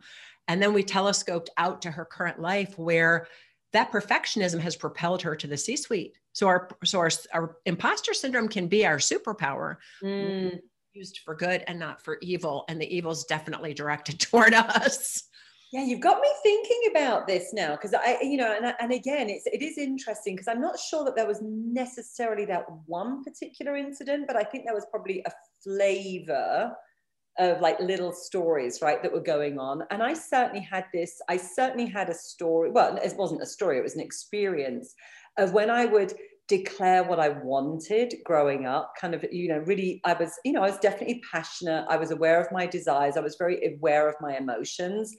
And 0.49 0.61
then 0.61 0.73
we 0.73 0.83
telescoped 0.83 1.51
out 1.59 1.83
to 1.83 1.91
her 1.93 2.05
current 2.05 2.41
life 2.41 2.77
where 2.79 3.29
that 3.73 3.93
perfectionism 3.93 4.59
has 4.61 4.75
propelled 4.75 5.23
her 5.23 5.37
to 5.37 5.47
the 5.47 5.57
c 5.57 5.77
suite 5.77 6.17
so 6.33 6.47
our 6.47 6.69
so 6.85 6.99
our, 6.99 7.11
our 7.33 7.57
imposter 7.67 8.15
syndrome 8.15 8.49
can 8.49 8.67
be 8.67 8.87
our 8.87 8.97
superpower 8.99 9.77
Mm. 10.03 10.59
used 10.93 11.19
for 11.25 11.35
good 11.37 11.63
and 11.69 11.79
not 11.79 12.03
for 12.03 12.19
evil. 12.21 12.65
And 12.69 12.81
the 12.81 12.97
evil 12.97 13.13
is 13.13 13.25
definitely 13.25 13.75
directed 13.75 14.19
toward 14.29 14.55
us 14.55 15.25
Yeah, 15.73 15.85
you've 15.85 16.01
got 16.01 16.21
me 16.21 16.29
thinking 16.43 16.81
about 16.91 17.29
this 17.29 17.53
now 17.53 17.77
because 17.77 17.95
I, 17.95 18.19
you 18.23 18.37
know, 18.37 18.53
and, 18.53 18.75
and 18.81 18.93
again, 18.93 19.31
it's 19.31 19.47
it 19.47 19.63
is 19.63 19.79
interesting 19.79 20.35
because 20.35 20.49
I'm 20.49 20.61
not 20.61 20.79
sure 20.79 21.05
that 21.05 21.15
there 21.15 21.27
was 21.29 21.41
necessarily 21.43 22.45
that 22.47 22.65
one 22.87 23.23
particular 23.23 23.77
incident, 23.77 24.27
but 24.27 24.35
I 24.37 24.43
think 24.43 24.65
there 24.65 24.75
was 24.75 24.87
probably 24.91 25.23
a 25.27 25.31
flavor 25.63 26.73
of 27.39 27.61
like 27.61 27.79
little 27.79 28.13
stories, 28.13 28.81
right, 28.83 29.01
that 29.03 29.13
were 29.13 29.21
going 29.23 29.61
on. 29.61 29.85
And 29.93 30.03
I 30.03 30.15
certainly 30.15 30.61
had 30.61 30.87
this. 30.93 31.21
I 31.29 31.37
certainly 31.37 31.87
had 31.87 32.09
a 32.11 32.15
story. 32.15 32.73
Well, 32.73 32.97
it 32.97 33.15
wasn't 33.17 33.43
a 33.43 33.47
story; 33.47 33.79
it 33.79 33.83
was 33.85 33.95
an 33.95 34.01
experience 34.01 34.93
of 35.39 35.53
when 35.53 35.71
I 35.71 35.87
would 35.87 36.15
declare 36.49 37.05
what 37.05 37.21
I 37.21 37.29
wanted 37.29 38.13
growing 38.25 38.67
up, 38.67 38.95
kind 39.01 39.15
of, 39.15 39.25
you 39.31 39.47
know, 39.49 39.59
really, 39.59 40.01
I 40.05 40.15
was, 40.15 40.33
you 40.45 40.53
know, 40.53 40.63
I 40.65 40.71
was 40.71 40.79
definitely 40.81 41.23
passionate. 41.33 41.87
I 41.89 41.97
was 41.97 42.11
aware 42.11 42.41
of 42.41 42.51
my 42.51 42.67
desires. 42.67 43.17
I 43.17 43.21
was 43.21 43.37
very 43.39 43.75
aware 43.77 44.09
of 44.09 44.17
my 44.21 44.37
emotions 44.37 45.15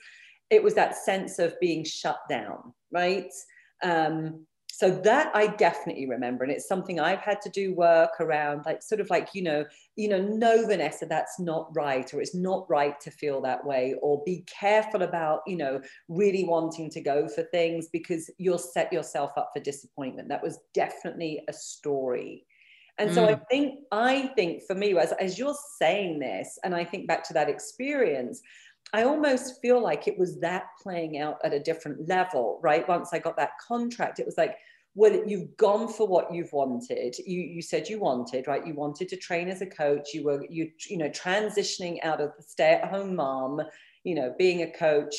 it 0.51 0.61
was 0.61 0.75
that 0.75 0.97
sense 0.97 1.39
of 1.39 1.59
being 1.59 1.83
shut 1.83 2.19
down, 2.29 2.73
right? 2.91 3.31
Um, 3.81 4.45
so 4.73 4.89
that 4.89 5.31
I 5.35 5.47
definitely 5.47 6.07
remember, 6.07 6.43
and 6.43 6.51
it's 6.51 6.67
something 6.67 6.99
I've 6.99 7.19
had 7.19 7.39
to 7.41 7.49
do 7.49 7.73
work 7.75 8.19
around, 8.19 8.63
like 8.65 8.81
sort 8.81 8.99
of 8.99 9.09
like 9.09 9.29
you 9.33 9.43
know, 9.43 9.65
you 9.95 10.09
know, 10.09 10.21
no, 10.21 10.65
Vanessa, 10.65 11.05
that's 11.05 11.39
not 11.39 11.69
right, 11.75 12.11
or 12.13 12.21
it's 12.21 12.33
not 12.33 12.69
right 12.69 12.99
to 13.01 13.11
feel 13.11 13.41
that 13.41 13.65
way, 13.65 13.95
or 14.01 14.23
be 14.25 14.43
careful 14.47 15.03
about 15.03 15.41
you 15.45 15.55
know 15.55 15.81
really 16.07 16.45
wanting 16.45 16.89
to 16.91 17.01
go 17.01 17.27
for 17.27 17.43
things 17.43 17.89
because 17.91 18.29
you'll 18.37 18.57
set 18.57 18.91
yourself 18.91 19.31
up 19.37 19.51
for 19.53 19.61
disappointment. 19.61 20.29
That 20.29 20.43
was 20.43 20.59
definitely 20.73 21.41
a 21.47 21.53
story. 21.53 22.45
And 22.97 23.13
so 23.13 23.25
I 23.25 23.35
think 23.49 23.79
I 23.91 24.31
think 24.35 24.63
for 24.67 24.75
me, 24.75 24.97
as, 24.97 25.11
as 25.13 25.39
you're 25.39 25.55
saying 25.79 26.19
this, 26.19 26.59
and 26.63 26.75
I 26.75 26.83
think 26.85 27.07
back 27.07 27.23
to 27.25 27.33
that 27.33 27.49
experience, 27.49 28.41
I 28.93 29.03
almost 29.03 29.61
feel 29.61 29.81
like 29.81 30.07
it 30.07 30.17
was 30.17 30.39
that 30.39 30.65
playing 30.81 31.17
out 31.17 31.37
at 31.43 31.53
a 31.53 31.59
different 31.59 32.07
level, 32.09 32.59
right? 32.61 32.87
Once 32.87 33.09
I 33.13 33.19
got 33.19 33.37
that 33.37 33.51
contract, 33.65 34.19
it 34.19 34.25
was 34.25 34.37
like, 34.37 34.57
well, 34.95 35.23
you've 35.25 35.55
gone 35.55 35.87
for 35.87 36.05
what 36.05 36.33
you've 36.33 36.51
wanted. 36.51 37.15
You 37.25 37.41
you 37.41 37.61
said 37.61 37.87
you 37.87 37.99
wanted, 37.99 38.47
right? 38.47 38.67
You 38.67 38.73
wanted 38.73 39.07
to 39.09 39.15
train 39.15 39.47
as 39.47 39.61
a 39.61 39.65
coach. 39.65 40.13
You 40.13 40.25
were 40.25 40.45
you 40.49 40.71
you 40.89 40.97
know 40.97 41.09
transitioning 41.09 42.03
out 42.03 42.19
of 42.19 42.31
the 42.35 42.43
stay-at-home 42.43 43.15
mom, 43.15 43.61
you 44.03 44.15
know, 44.15 44.35
being 44.37 44.63
a 44.63 44.71
coach, 44.71 45.15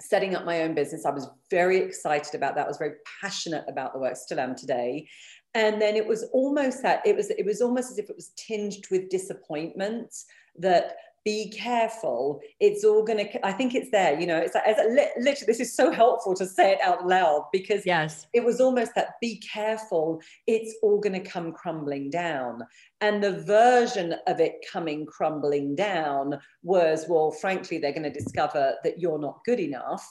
setting 0.00 0.36
up 0.36 0.44
my 0.44 0.62
own 0.62 0.74
business. 0.74 1.04
I 1.04 1.10
was 1.10 1.28
very 1.50 1.78
excited 1.78 2.36
about 2.36 2.54
that. 2.54 2.66
I 2.66 2.68
was 2.68 2.78
very 2.78 2.94
passionate 3.20 3.64
about 3.68 3.92
the 3.92 3.98
work, 3.98 4.16
still 4.16 4.38
am 4.38 4.54
today. 4.54 5.08
And 5.54 5.82
then 5.82 5.96
it 5.96 6.06
was 6.06 6.22
almost 6.32 6.82
that 6.82 7.04
it 7.04 7.16
was 7.16 7.30
it 7.30 7.44
was 7.44 7.60
almost 7.60 7.90
as 7.90 7.98
if 7.98 8.08
it 8.08 8.16
was 8.16 8.30
tinged 8.36 8.86
with 8.90 9.10
disappointment 9.10 10.14
that 10.58 10.94
be 11.24 11.50
careful. 11.50 12.40
It's 12.60 12.84
all 12.84 13.04
going 13.04 13.18
to 13.18 13.46
i 13.46 13.52
think 13.52 13.74
it's 13.74 13.90
there 13.90 14.18
you 14.18 14.26
know 14.26 14.36
it's 14.36 14.54
like, 14.54 14.64
it's 14.66 14.78
like, 14.78 15.10
literally 15.18 15.46
this 15.46 15.60
is 15.60 15.74
so 15.74 15.90
helpful 15.90 16.34
to 16.34 16.46
say 16.46 16.72
it 16.72 16.80
out 16.82 17.06
loud 17.06 17.46
because 17.52 17.84
yes. 17.86 18.26
it 18.32 18.44
was 18.44 18.60
almost 18.60 18.94
that 18.94 19.14
be 19.20 19.40
careful 19.40 20.20
it's 20.46 20.74
all 20.82 21.00
going 21.00 21.12
to 21.12 21.30
come 21.30 21.52
crumbling 21.52 22.10
down. 22.10 22.62
And 23.00 23.22
the 23.22 23.40
version 23.42 24.14
of 24.26 24.40
it 24.40 24.64
coming 24.70 25.06
crumbling 25.06 25.74
down 25.74 26.38
was 26.62 27.06
well 27.08 27.30
frankly 27.30 27.78
they're 27.78 27.92
going 27.92 28.02
to 28.02 28.10
discover 28.10 28.74
that 28.84 29.00
you're 29.00 29.18
not 29.18 29.40
good 29.44 29.60
enough 29.60 30.06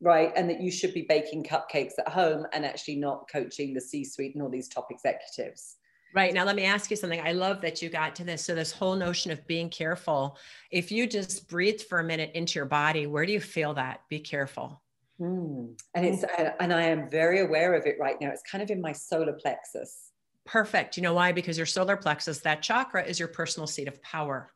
right? 0.00 0.32
And 0.36 0.50
that 0.50 0.60
you 0.60 0.70
should 0.70 0.92
be 0.92 1.06
baking 1.08 1.44
cupcakes 1.44 1.92
at 1.98 2.08
home 2.08 2.46
and 2.52 2.66
actually 2.66 2.96
not 2.96 3.28
coaching 3.32 3.72
the 3.72 3.80
c 3.80 4.04
suite 4.04 4.34
and 4.34 4.42
all 4.42 4.50
these 4.50 4.68
top 4.68 4.88
executives 4.90 5.76
Right. 6.14 6.32
Now, 6.32 6.44
let 6.44 6.54
me 6.54 6.64
ask 6.64 6.92
you 6.92 6.96
something. 6.96 7.20
I 7.20 7.32
love 7.32 7.60
that 7.62 7.82
you 7.82 7.88
got 7.88 8.14
to 8.16 8.24
this. 8.24 8.44
So, 8.44 8.54
this 8.54 8.70
whole 8.70 8.94
notion 8.94 9.32
of 9.32 9.44
being 9.48 9.68
careful, 9.68 10.38
if 10.70 10.92
you 10.92 11.08
just 11.08 11.48
breathe 11.48 11.80
for 11.80 11.98
a 11.98 12.04
minute 12.04 12.30
into 12.34 12.56
your 12.56 12.66
body, 12.66 13.08
where 13.08 13.26
do 13.26 13.32
you 13.32 13.40
feel 13.40 13.74
that? 13.74 14.02
Be 14.08 14.20
careful. 14.20 14.80
Mm. 15.20 15.76
And 15.94 16.06
it's 16.06 16.24
and 16.60 16.72
I 16.72 16.82
am 16.82 17.10
very 17.10 17.40
aware 17.40 17.74
of 17.74 17.86
it 17.86 17.96
right 17.98 18.16
now. 18.20 18.30
It's 18.30 18.42
kind 18.48 18.62
of 18.62 18.70
in 18.70 18.80
my 18.80 18.92
solar 18.92 19.32
plexus. 19.32 20.12
Perfect. 20.46 20.96
You 20.96 21.02
know 21.02 21.14
why? 21.14 21.32
Because 21.32 21.56
your 21.56 21.66
solar 21.66 21.96
plexus, 21.96 22.38
that 22.40 22.62
chakra 22.62 23.02
is 23.02 23.18
your 23.18 23.28
personal 23.28 23.66
seat 23.66 23.88
of 23.88 24.00
power. 24.02 24.52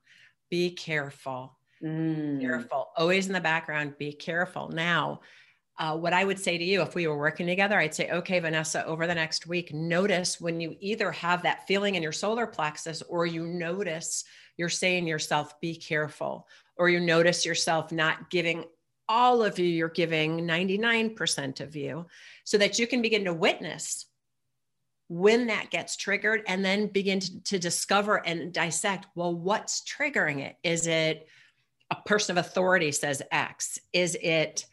Be 0.50 0.70
careful. 0.70 1.58
Mm. 1.82 2.40
Careful. 2.40 2.88
Always 2.96 3.26
in 3.26 3.32
the 3.32 3.40
background, 3.40 3.98
be 3.98 4.12
careful. 4.12 4.68
Now, 4.68 5.20
uh, 5.78 5.96
what 5.96 6.12
I 6.12 6.24
would 6.24 6.40
say 6.40 6.58
to 6.58 6.64
you, 6.64 6.82
if 6.82 6.94
we 6.96 7.06
were 7.06 7.16
working 7.16 7.46
together, 7.46 7.78
I'd 7.78 7.94
say, 7.94 8.10
okay, 8.10 8.40
Vanessa, 8.40 8.84
over 8.84 9.06
the 9.06 9.14
next 9.14 9.46
week, 9.46 9.72
notice 9.72 10.40
when 10.40 10.60
you 10.60 10.76
either 10.80 11.12
have 11.12 11.42
that 11.42 11.66
feeling 11.68 11.94
in 11.94 12.02
your 12.02 12.12
solar 12.12 12.46
plexus 12.48 13.00
or 13.02 13.26
you 13.26 13.46
notice 13.46 14.24
you're 14.56 14.68
saying 14.68 15.06
yourself, 15.06 15.60
be 15.60 15.76
careful, 15.76 16.48
or 16.76 16.88
you 16.88 16.98
notice 16.98 17.46
yourself 17.46 17.92
not 17.92 18.28
giving 18.28 18.64
all 19.08 19.42
of 19.42 19.58
you, 19.58 19.66
you're 19.66 19.88
giving 19.88 20.40
99% 20.40 21.60
of 21.60 21.76
you, 21.76 22.06
so 22.42 22.58
that 22.58 22.78
you 22.78 22.86
can 22.86 23.00
begin 23.00 23.24
to 23.24 23.32
witness 23.32 24.06
when 25.08 25.46
that 25.46 25.70
gets 25.70 25.96
triggered 25.96 26.42
and 26.46 26.62
then 26.64 26.88
begin 26.88 27.20
to, 27.20 27.42
to 27.44 27.58
discover 27.58 28.26
and 28.26 28.52
dissect 28.52 29.06
well, 29.14 29.34
what's 29.34 29.82
triggering 29.82 30.40
it? 30.40 30.56
Is 30.62 30.86
it 30.86 31.28
a 31.90 31.96
person 32.04 32.36
of 32.36 32.44
authority 32.44 32.92
says 32.92 33.22
X? 33.30 33.78
Is 33.92 34.18
it 34.20 34.66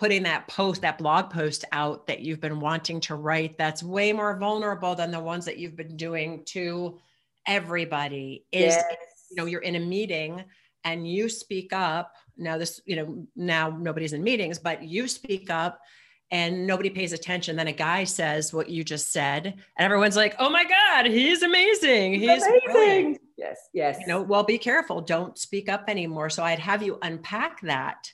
putting 0.00 0.22
that 0.22 0.48
post, 0.48 0.80
that 0.80 0.96
blog 0.96 1.28
post 1.28 1.62
out 1.72 2.06
that 2.06 2.20
you've 2.20 2.40
been 2.40 2.58
wanting 2.58 3.00
to 3.00 3.14
write 3.14 3.58
that's 3.58 3.82
way 3.82 4.14
more 4.14 4.34
vulnerable 4.38 4.94
than 4.94 5.10
the 5.10 5.20
ones 5.20 5.44
that 5.44 5.58
you've 5.58 5.76
been 5.76 5.94
doing 5.94 6.42
to 6.46 6.98
everybody? 7.46 8.46
Is 8.50 8.74
Yes. 8.74 8.84
you 9.28 9.36
know, 9.36 9.44
you're 9.44 9.60
in 9.60 9.76
a 9.76 9.80
meeting 9.80 10.42
and 10.84 11.06
you 11.06 11.28
speak 11.28 11.74
up. 11.74 12.14
Now, 12.38 12.56
this, 12.56 12.80
you 12.86 12.96
know, 12.96 13.26
now 13.36 13.76
nobody's 13.78 14.14
in 14.14 14.24
meetings, 14.24 14.58
but 14.58 14.82
you 14.82 15.06
speak 15.06 15.50
up 15.50 15.78
and 16.30 16.66
nobody 16.66 16.88
pays 16.88 17.12
attention. 17.12 17.56
Then 17.56 17.68
a 17.68 17.72
guy 17.72 18.04
says 18.04 18.54
what 18.54 18.70
you 18.70 18.82
just 18.82 19.12
said, 19.12 19.46
and 19.46 19.84
everyone's 19.84 20.16
like, 20.16 20.34
"Oh 20.38 20.48
my 20.48 20.64
God, 20.64 21.06
he's 21.06 21.42
amazing! 21.42 22.14
He's 22.14 22.42
brilliant." 22.66 23.20
yes, 23.36 23.58
yes. 23.74 23.98
You 24.00 24.06
know, 24.06 24.22
well, 24.22 24.44
be 24.44 24.56
careful. 24.56 25.02
Don't 25.02 25.36
speak 25.36 25.68
up 25.68 25.84
anymore. 25.88 26.30
So 26.30 26.42
I'd 26.42 26.60
have 26.60 26.82
you 26.82 26.98
unpack 27.02 27.60
that. 27.62 28.12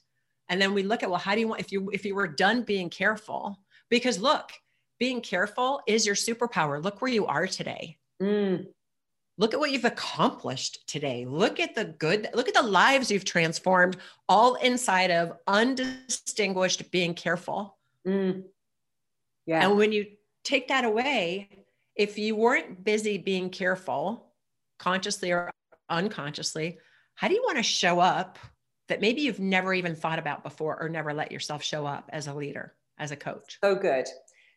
And 0.48 0.60
then 0.60 0.74
we 0.74 0.82
look 0.82 1.02
at, 1.02 1.10
well, 1.10 1.18
how 1.18 1.34
do 1.34 1.40
you 1.40 1.48
want, 1.48 1.60
if 1.60 1.72
you, 1.72 1.90
if 1.92 2.04
you 2.04 2.14
were 2.14 2.28
done 2.28 2.62
being 2.62 2.88
careful, 2.90 3.58
because 3.88 4.18
look, 4.18 4.52
being 4.98 5.20
careful 5.20 5.80
is 5.86 6.06
your 6.06 6.14
superpower. 6.14 6.82
Look 6.82 7.02
where 7.02 7.10
you 7.10 7.26
are 7.26 7.46
today. 7.46 7.98
Mm. 8.22 8.66
Look 9.38 9.52
at 9.52 9.60
what 9.60 9.70
you've 9.70 9.84
accomplished 9.84 10.86
today. 10.88 11.26
Look 11.26 11.60
at 11.60 11.74
the 11.74 11.84
good, 11.84 12.28
look 12.32 12.48
at 12.48 12.54
the 12.54 12.62
lives 12.62 13.10
you've 13.10 13.24
transformed, 13.24 13.98
all 14.28 14.54
inside 14.54 15.10
of 15.10 15.36
undistinguished 15.46 16.90
being 16.90 17.12
careful. 17.12 17.76
Mm. 18.06 18.44
Yeah. 19.44 19.68
And 19.68 19.76
when 19.76 19.92
you 19.92 20.06
take 20.42 20.68
that 20.68 20.84
away, 20.84 21.50
if 21.94 22.18
you 22.18 22.36
weren't 22.36 22.82
busy 22.84 23.18
being 23.18 23.50
careful, 23.50 24.32
consciously 24.78 25.32
or 25.32 25.50
unconsciously, 25.90 26.78
how 27.14 27.28
do 27.28 27.34
you 27.34 27.42
want 27.44 27.58
to 27.58 27.62
show 27.62 28.00
up 28.00 28.38
that 28.88 29.00
maybe 29.00 29.22
you've 29.22 29.40
never 29.40 29.74
even 29.74 29.94
thought 29.94 30.18
about 30.18 30.42
before 30.42 30.80
or 30.80 30.88
never 30.88 31.12
let 31.12 31.32
yourself 31.32 31.62
show 31.62 31.86
up 31.86 32.08
as 32.12 32.26
a 32.26 32.34
leader, 32.34 32.74
as 32.98 33.10
a 33.10 33.16
coach? 33.16 33.58
Oh, 33.62 33.74
good. 33.74 34.06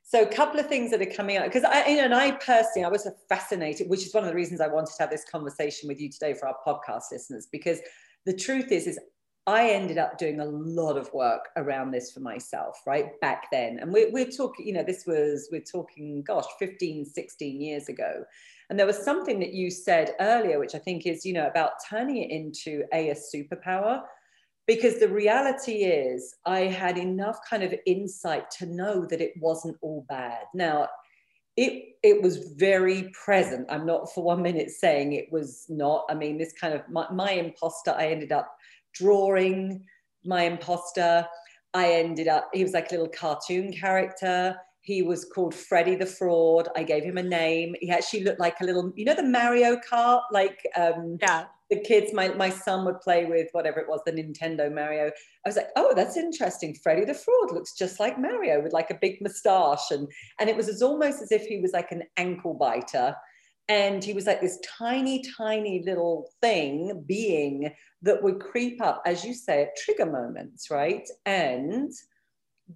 So 0.03 0.23
a 0.23 0.27
couple 0.27 0.59
of 0.59 0.67
things 0.67 0.89
that 0.91 1.01
are 1.01 1.05
coming 1.05 1.37
up 1.37 1.45
because 1.45 1.63
I, 1.63 1.85
you 1.87 1.97
know, 1.97 2.05
and 2.05 2.15
I 2.15 2.31
personally, 2.31 2.83
I 2.83 2.89
was 2.89 3.07
fascinated, 3.27 3.89
which 3.89 4.05
is 4.05 4.13
one 4.13 4.23
of 4.23 4.29
the 4.29 4.35
reasons 4.35 4.59
I 4.59 4.67
wanted 4.67 4.95
to 4.97 5.03
have 5.03 5.11
this 5.11 5.25
conversation 5.31 5.87
with 5.87 6.01
you 6.01 6.09
today 6.09 6.33
for 6.33 6.47
our 6.47 6.55
podcast 6.65 7.03
listeners, 7.11 7.47
because 7.51 7.79
the 8.25 8.33
truth 8.33 8.71
is, 8.71 8.87
is 8.87 8.99
I 9.45 9.69
ended 9.69 9.97
up 9.97 10.17
doing 10.17 10.39
a 10.39 10.45
lot 10.45 10.97
of 10.97 11.11
work 11.13 11.49
around 11.57 11.91
this 11.91 12.11
for 12.11 12.19
myself, 12.19 12.81
right 12.85 13.19
back 13.19 13.51
then. 13.51 13.79
And 13.79 13.91
we're, 13.91 14.11
we're 14.11 14.29
talking, 14.29 14.67
you 14.67 14.73
know, 14.73 14.83
this 14.83 15.05
was, 15.05 15.47
we're 15.51 15.61
talking, 15.61 16.23
gosh, 16.23 16.45
15, 16.59 17.05
16 17.05 17.61
years 17.61 17.89
ago. 17.89 18.23
And 18.69 18.77
there 18.77 18.85
was 18.85 18.97
something 18.97 19.39
that 19.39 19.53
you 19.53 19.71
said 19.71 20.11
earlier, 20.19 20.59
which 20.59 20.75
I 20.75 20.79
think 20.79 21.07
is, 21.07 21.25
you 21.25 21.33
know, 21.33 21.47
about 21.47 21.73
turning 21.89 22.17
it 22.17 22.29
into 22.29 22.83
a, 22.93 23.09
a 23.09 23.15
superpower 23.15 24.01
because 24.69 24.99
the 24.99 25.09
reality 25.09 25.77
is 25.83 26.35
i 26.45 26.59
had 26.59 26.95
enough 26.95 27.39
kind 27.49 27.63
of 27.63 27.73
insight 27.87 28.51
to 28.51 28.67
know 28.67 29.03
that 29.03 29.19
it 29.19 29.33
wasn't 29.41 29.75
all 29.81 30.05
bad. 30.07 30.43
Now 30.53 30.87
it 31.57 31.73
it 32.03 32.21
was 32.21 32.53
very 32.55 33.11
present. 33.25 33.65
I'm 33.71 33.87
not 33.87 34.13
for 34.13 34.23
one 34.23 34.43
minute 34.43 34.69
saying 34.69 35.13
it 35.13 35.31
was 35.31 35.65
not. 35.69 36.05
I 36.07 36.13
mean 36.13 36.37
this 36.37 36.53
kind 36.53 36.75
of 36.75 36.81
my, 36.87 37.07
my 37.11 37.31
imposter 37.31 37.95
i 37.97 38.09
ended 38.09 38.31
up 38.31 38.47
drawing 38.93 39.83
my 40.23 40.43
imposter. 40.43 41.27
I 41.73 41.93
ended 41.93 42.27
up 42.27 42.49
he 42.53 42.63
was 42.63 42.73
like 42.73 42.89
a 42.89 42.91
little 42.91 43.09
cartoon 43.23 43.73
character. 43.73 44.55
He 44.81 45.01
was 45.01 45.25
called 45.25 45.55
Freddy 45.55 45.95
the 45.95 46.05
Fraud. 46.05 46.69
I 46.75 46.83
gave 46.83 47.03
him 47.03 47.17
a 47.17 47.23
name. 47.23 47.75
He 47.81 47.89
actually 47.89 48.23
looked 48.23 48.39
like 48.39 48.61
a 48.61 48.65
little, 48.65 48.93
you 48.95 49.05
know, 49.05 49.15
the 49.15 49.23
Mario 49.23 49.77
Kart, 49.77 50.21
like 50.31 50.59
um, 50.77 51.17
yeah, 51.21 51.45
the 51.69 51.79
kids, 51.79 52.13
my, 52.13 52.29
my 52.29 52.49
son 52.49 52.85
would 52.85 52.99
play 52.99 53.25
with 53.25 53.47
whatever 53.51 53.79
it 53.79 53.87
was, 53.87 54.01
the 54.05 54.11
Nintendo 54.11 54.73
Mario. 54.73 55.07
I 55.07 55.49
was 55.49 55.55
like, 55.55 55.69
oh, 55.75 55.93
that's 55.95 56.17
interesting. 56.17 56.75
Freddy 56.81 57.05
the 57.05 57.13
Fraud 57.13 57.51
looks 57.51 57.73
just 57.73 57.99
like 57.99 58.19
Mario 58.19 58.61
with 58.61 58.73
like 58.73 58.89
a 58.89 58.97
big 58.99 59.21
moustache. 59.21 59.91
And, 59.91 60.07
and 60.39 60.49
it 60.49 60.57
was 60.57 60.67
as 60.67 60.81
almost 60.81 61.21
as 61.21 61.31
if 61.31 61.43
he 61.43 61.59
was 61.59 61.71
like 61.71 61.91
an 61.91 62.03
ankle 62.17 62.55
biter. 62.55 63.15
And 63.67 64.03
he 64.03 64.13
was 64.13 64.25
like 64.25 64.41
this 64.41 64.59
tiny, 64.79 65.23
tiny 65.37 65.83
little 65.85 66.31
thing, 66.41 67.03
being 67.05 67.71
that 68.01 68.23
would 68.23 68.39
creep 68.39 68.81
up, 68.81 69.03
as 69.05 69.23
you 69.23 69.35
say, 69.35 69.63
at 69.63 69.75
trigger 69.77 70.07
moments, 70.07 70.71
right? 70.71 71.07
And 71.27 71.91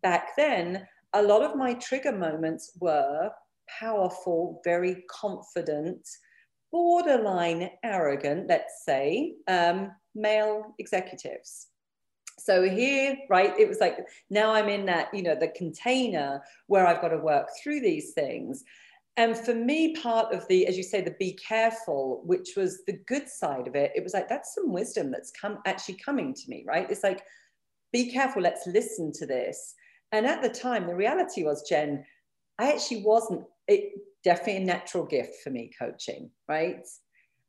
back 0.03 0.35
then, 0.37 0.87
a 1.13 1.21
lot 1.23 1.41
of 1.41 1.55
my 1.55 1.73
trigger 1.75 2.11
moments 2.11 2.77
were 2.79 3.31
powerful, 3.79 4.61
very 4.63 5.03
confident, 5.09 6.07
borderline 6.73 7.69
arrogant, 7.83 8.47
let's 8.49 8.83
say, 8.83 9.35
um, 9.47 9.91
male 10.15 10.73
executives. 10.79 11.67
So 12.39 12.67
here, 12.67 13.15
right, 13.29 13.57
it 13.59 13.69
was 13.69 13.79
like 13.79 13.99
now 14.31 14.51
I'm 14.51 14.67
in 14.67 14.85
that, 14.87 15.13
you 15.13 15.21
know, 15.21 15.35
the 15.35 15.49
container 15.49 16.41
where 16.65 16.87
I've 16.87 16.99
got 16.99 17.09
to 17.09 17.17
work 17.19 17.47
through 17.61 17.81
these 17.81 18.13
things. 18.13 18.63
And 19.17 19.37
for 19.37 19.53
me, 19.53 19.95
part 19.95 20.33
of 20.33 20.47
the, 20.47 20.65
as 20.65 20.75
you 20.75 20.81
say, 20.81 21.01
the 21.01 21.15
be 21.19 21.33
careful, 21.33 22.23
which 22.25 22.53
was 22.57 22.83
the 22.85 22.99
good 23.05 23.29
side 23.29 23.67
of 23.67 23.75
it, 23.75 23.91
it 23.95 24.03
was 24.03 24.15
like 24.15 24.27
that's 24.27 24.55
some 24.55 24.73
wisdom 24.73 25.11
that's 25.11 25.31
come 25.39 25.59
actually 25.67 25.99
coming 26.03 26.33
to 26.33 26.49
me, 26.49 26.65
right? 26.67 26.89
It's 26.89 27.03
like, 27.03 27.21
be 27.91 28.11
careful, 28.11 28.41
let's 28.41 28.65
listen 28.65 29.11
to 29.13 29.27
this. 29.27 29.75
And 30.11 30.25
at 30.25 30.41
the 30.41 30.49
time, 30.49 30.87
the 30.87 30.95
reality 30.95 31.43
was, 31.43 31.69
Jen, 31.69 32.03
I 32.57 32.71
actually 32.71 33.03
wasn't, 33.03 33.43
it 33.67 33.93
definitely 34.23 34.63
a 34.63 34.65
natural 34.65 35.05
gift 35.05 35.41
for 35.43 35.49
me, 35.49 35.71
coaching, 35.77 36.29
right? 36.47 36.85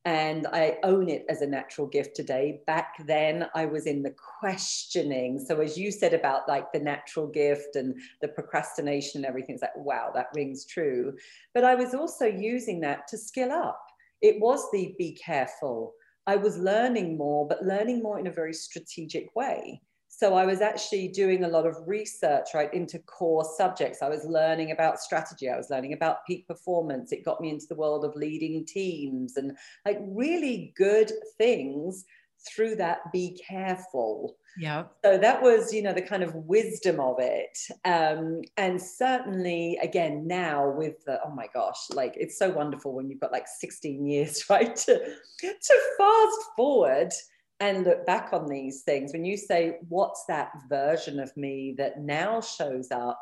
And 0.06 0.46
I 0.48 0.76
own 0.82 1.08
it 1.08 1.24
as 1.30 1.40
a 1.40 1.46
natural 1.46 1.86
gift 1.86 2.14
today. 2.14 2.60
Back 2.66 2.94
then, 3.06 3.46
I 3.54 3.64
was 3.64 3.86
in 3.86 4.02
the 4.02 4.14
questioning. 4.40 5.42
So, 5.42 5.60
as 5.62 5.78
you 5.78 5.90
said 5.90 6.12
about 6.12 6.46
like 6.46 6.70
the 6.72 6.80
natural 6.80 7.26
gift 7.26 7.76
and 7.76 7.98
the 8.20 8.28
procrastination 8.28 9.20
and 9.20 9.26
everything, 9.26 9.54
it's 9.54 9.62
like, 9.62 9.76
wow, 9.76 10.12
that 10.14 10.26
rings 10.34 10.66
true. 10.66 11.14
But 11.54 11.64
I 11.64 11.74
was 11.74 11.94
also 11.94 12.26
using 12.26 12.80
that 12.80 13.08
to 13.08 13.16
skill 13.16 13.50
up. 13.50 13.80
It 14.20 14.40
was 14.40 14.70
the 14.72 14.94
be 14.98 15.12
careful. 15.12 15.94
I 16.26 16.36
was 16.36 16.58
learning 16.58 17.16
more, 17.16 17.48
but 17.48 17.64
learning 17.64 18.02
more 18.02 18.18
in 18.18 18.26
a 18.26 18.32
very 18.32 18.54
strategic 18.54 19.34
way. 19.34 19.80
So 20.16 20.34
I 20.34 20.46
was 20.46 20.60
actually 20.60 21.08
doing 21.08 21.42
a 21.42 21.48
lot 21.48 21.66
of 21.66 21.76
research 21.86 22.48
right 22.54 22.72
into 22.72 23.00
core 23.00 23.44
subjects. 23.56 24.00
I 24.00 24.08
was 24.08 24.24
learning 24.24 24.70
about 24.70 25.00
strategy. 25.00 25.48
I 25.48 25.56
was 25.56 25.70
learning 25.70 25.92
about 25.92 26.24
peak 26.24 26.46
performance. 26.46 27.10
It 27.10 27.24
got 27.24 27.40
me 27.40 27.50
into 27.50 27.66
the 27.68 27.74
world 27.74 28.04
of 28.04 28.14
leading 28.14 28.64
teams 28.64 29.36
and 29.36 29.56
like 29.84 29.98
really 30.06 30.72
good 30.76 31.10
things 31.36 32.04
through 32.46 32.76
that 32.76 32.98
be 33.12 33.40
careful 33.48 34.36
yeah 34.58 34.84
so 35.04 35.16
that 35.16 35.40
was 35.40 35.72
you 35.72 35.82
know 35.82 35.94
the 35.94 36.02
kind 36.02 36.22
of 36.22 36.34
wisdom 36.34 37.00
of 37.00 37.16
it 37.18 37.56
um 37.86 38.42
and 38.56 38.80
certainly 38.80 39.78
again 39.82 40.26
now 40.26 40.68
with 40.68 41.02
the 41.06 41.18
oh 41.24 41.30
my 41.30 41.46
gosh 41.54 41.78
like 41.94 42.12
it's 42.16 42.38
so 42.38 42.50
wonderful 42.50 42.92
when 42.92 43.08
you've 43.08 43.20
got 43.20 43.32
like 43.32 43.46
16 43.48 44.06
years 44.06 44.44
right 44.50 44.76
to 44.76 44.98
to 45.40 45.80
fast 45.98 46.38
forward 46.56 47.10
and 47.60 47.84
look 47.84 48.04
back 48.06 48.30
on 48.32 48.48
these 48.48 48.82
things, 48.82 49.12
when 49.12 49.24
you 49.24 49.36
say, 49.36 49.78
What's 49.88 50.24
that 50.26 50.52
version 50.68 51.20
of 51.20 51.36
me 51.36 51.74
that 51.78 52.00
now 52.00 52.40
shows 52.40 52.90
up? 52.90 53.20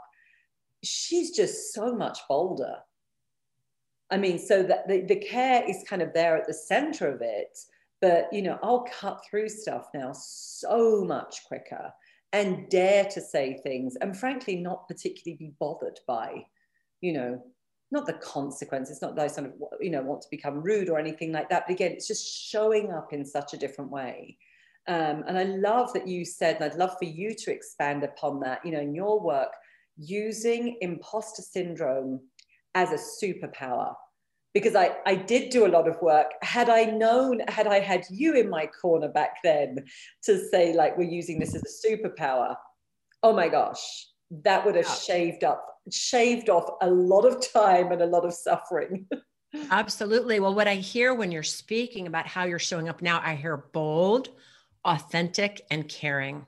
She's 0.83 1.31
just 1.31 1.73
so 1.73 1.95
much 1.95 2.19
bolder. 2.29 2.77
I 4.11 4.19
mean, 4.19 4.39
so 4.39 4.63
that 4.63 4.89
the, 4.89 5.01
the 5.01 5.17
care 5.17 5.65
is 5.69 5.85
kind 5.89 6.03
of 6.03 6.13
there 6.13 6.37
at 6.37 6.47
the 6.47 6.53
center 6.53 7.09
of 7.09 7.23
it, 7.23 7.57
but 8.01 8.31
you 8.33 8.43
know, 8.43 8.59
I'll 8.63 8.87
cut 9.01 9.25
through 9.25 9.49
stuff 9.49 9.89
now 9.95 10.13
so 10.13 11.05
much 11.05 11.45
quicker 11.47 11.91
and 12.33 12.69
dare 12.69 13.05
to 13.05 13.21
say 13.21 13.61
things 13.63 13.97
and 14.01 14.17
frankly 14.17 14.57
not 14.57 14.89
particularly 14.89 15.37
be 15.39 15.55
bothered 15.59 15.99
by, 16.07 16.45
you 17.01 17.13
know, 17.13 17.43
not 17.93 18.07
the 18.07 18.15
consequence. 18.15 18.91
It's 18.91 19.03
not 19.03 19.15
that 19.17 19.25
I 19.25 19.29
sort 19.29 19.49
of, 19.49 19.53
you 19.81 19.91
know, 19.91 20.03
want 20.03 20.23
to 20.23 20.29
become 20.31 20.63
rude 20.63 20.89
or 20.89 20.99
anything 20.99 21.31
like 21.31 21.49
that. 21.51 21.65
But 21.67 21.75
again, 21.75 21.93
it's 21.93 22.09
just 22.09 22.27
showing 22.27 22.91
up 22.91 23.13
in 23.13 23.25
such 23.25 23.55
a 23.55 23.59
different 23.59 23.91
way. 23.91 24.39
Um, 24.89 25.23
and 25.29 25.39
I 25.39 25.45
love 25.45 25.93
that 25.93 26.09
you 26.09 26.25
said, 26.25 26.57
and 26.57 26.65
I'd 26.65 26.79
love 26.79 26.97
for 26.99 27.05
you 27.05 27.35
to 27.35 27.53
expand 27.53 28.03
upon 28.03 28.41
that, 28.41 28.65
you 28.65 28.73
know, 28.73 28.81
in 28.81 28.95
your 28.95 29.21
work, 29.21 29.53
using 29.97 30.79
imposter 30.81 31.43
syndrome 31.43 32.21
as 32.75 32.91
a 32.91 33.25
superpower. 33.25 33.95
Because 34.55 34.75
I, 34.75 34.97
I 35.07 35.15
did 35.15 35.51
do 35.51 35.67
a 35.67 35.69
lot 35.69 35.89
of 35.89 36.01
work. 36.03 36.33
Had 36.43 36.69
I 36.69 36.85
known, 36.85 37.41
had 37.49 37.67
I 37.67 37.81
had 37.81 38.05
you 38.11 38.35
in 38.35 38.51
my 38.51 38.67
corner 38.67 39.09
back 39.09 39.37
then 39.45 39.79
to 40.25 40.49
say, 40.49 40.75
like, 40.75 40.97
we're 40.99 41.05
using 41.09 41.39
this 41.39 41.55
as 41.55 41.63
a 41.63 41.89
superpower, 41.89 42.57
oh 43.23 43.33
my 43.33 43.49
gosh, 43.49 44.09
that 44.45 44.65
would 44.65 44.75
have 44.75 44.87
yeah. 44.87 44.95
shaved 44.95 45.45
up 45.45 45.65
shaved 45.91 46.49
off 46.49 46.69
a 46.81 46.91
lot 46.91 47.25
of 47.25 47.53
time 47.53 47.93
and 47.93 48.03
a 48.03 48.07
lot 48.07 48.25
of 48.25 48.33
suffering. 48.33 49.07
Absolutely. 49.71 50.41
Well 50.41 50.55
what 50.55 50.69
i 50.69 50.77
hear 50.77 51.15
when 51.15 51.31
you're 51.31 51.43
speaking 51.43 52.07
about 52.07 52.27
how 52.27 52.45
you're 52.45 52.59
showing 52.59 52.89
up 52.89 53.03
now 53.03 53.21
i 53.23 53.35
hear 53.35 53.57
bold 53.57 54.31
authentic 54.85 55.65
and 55.71 55.89
caring. 55.89 56.47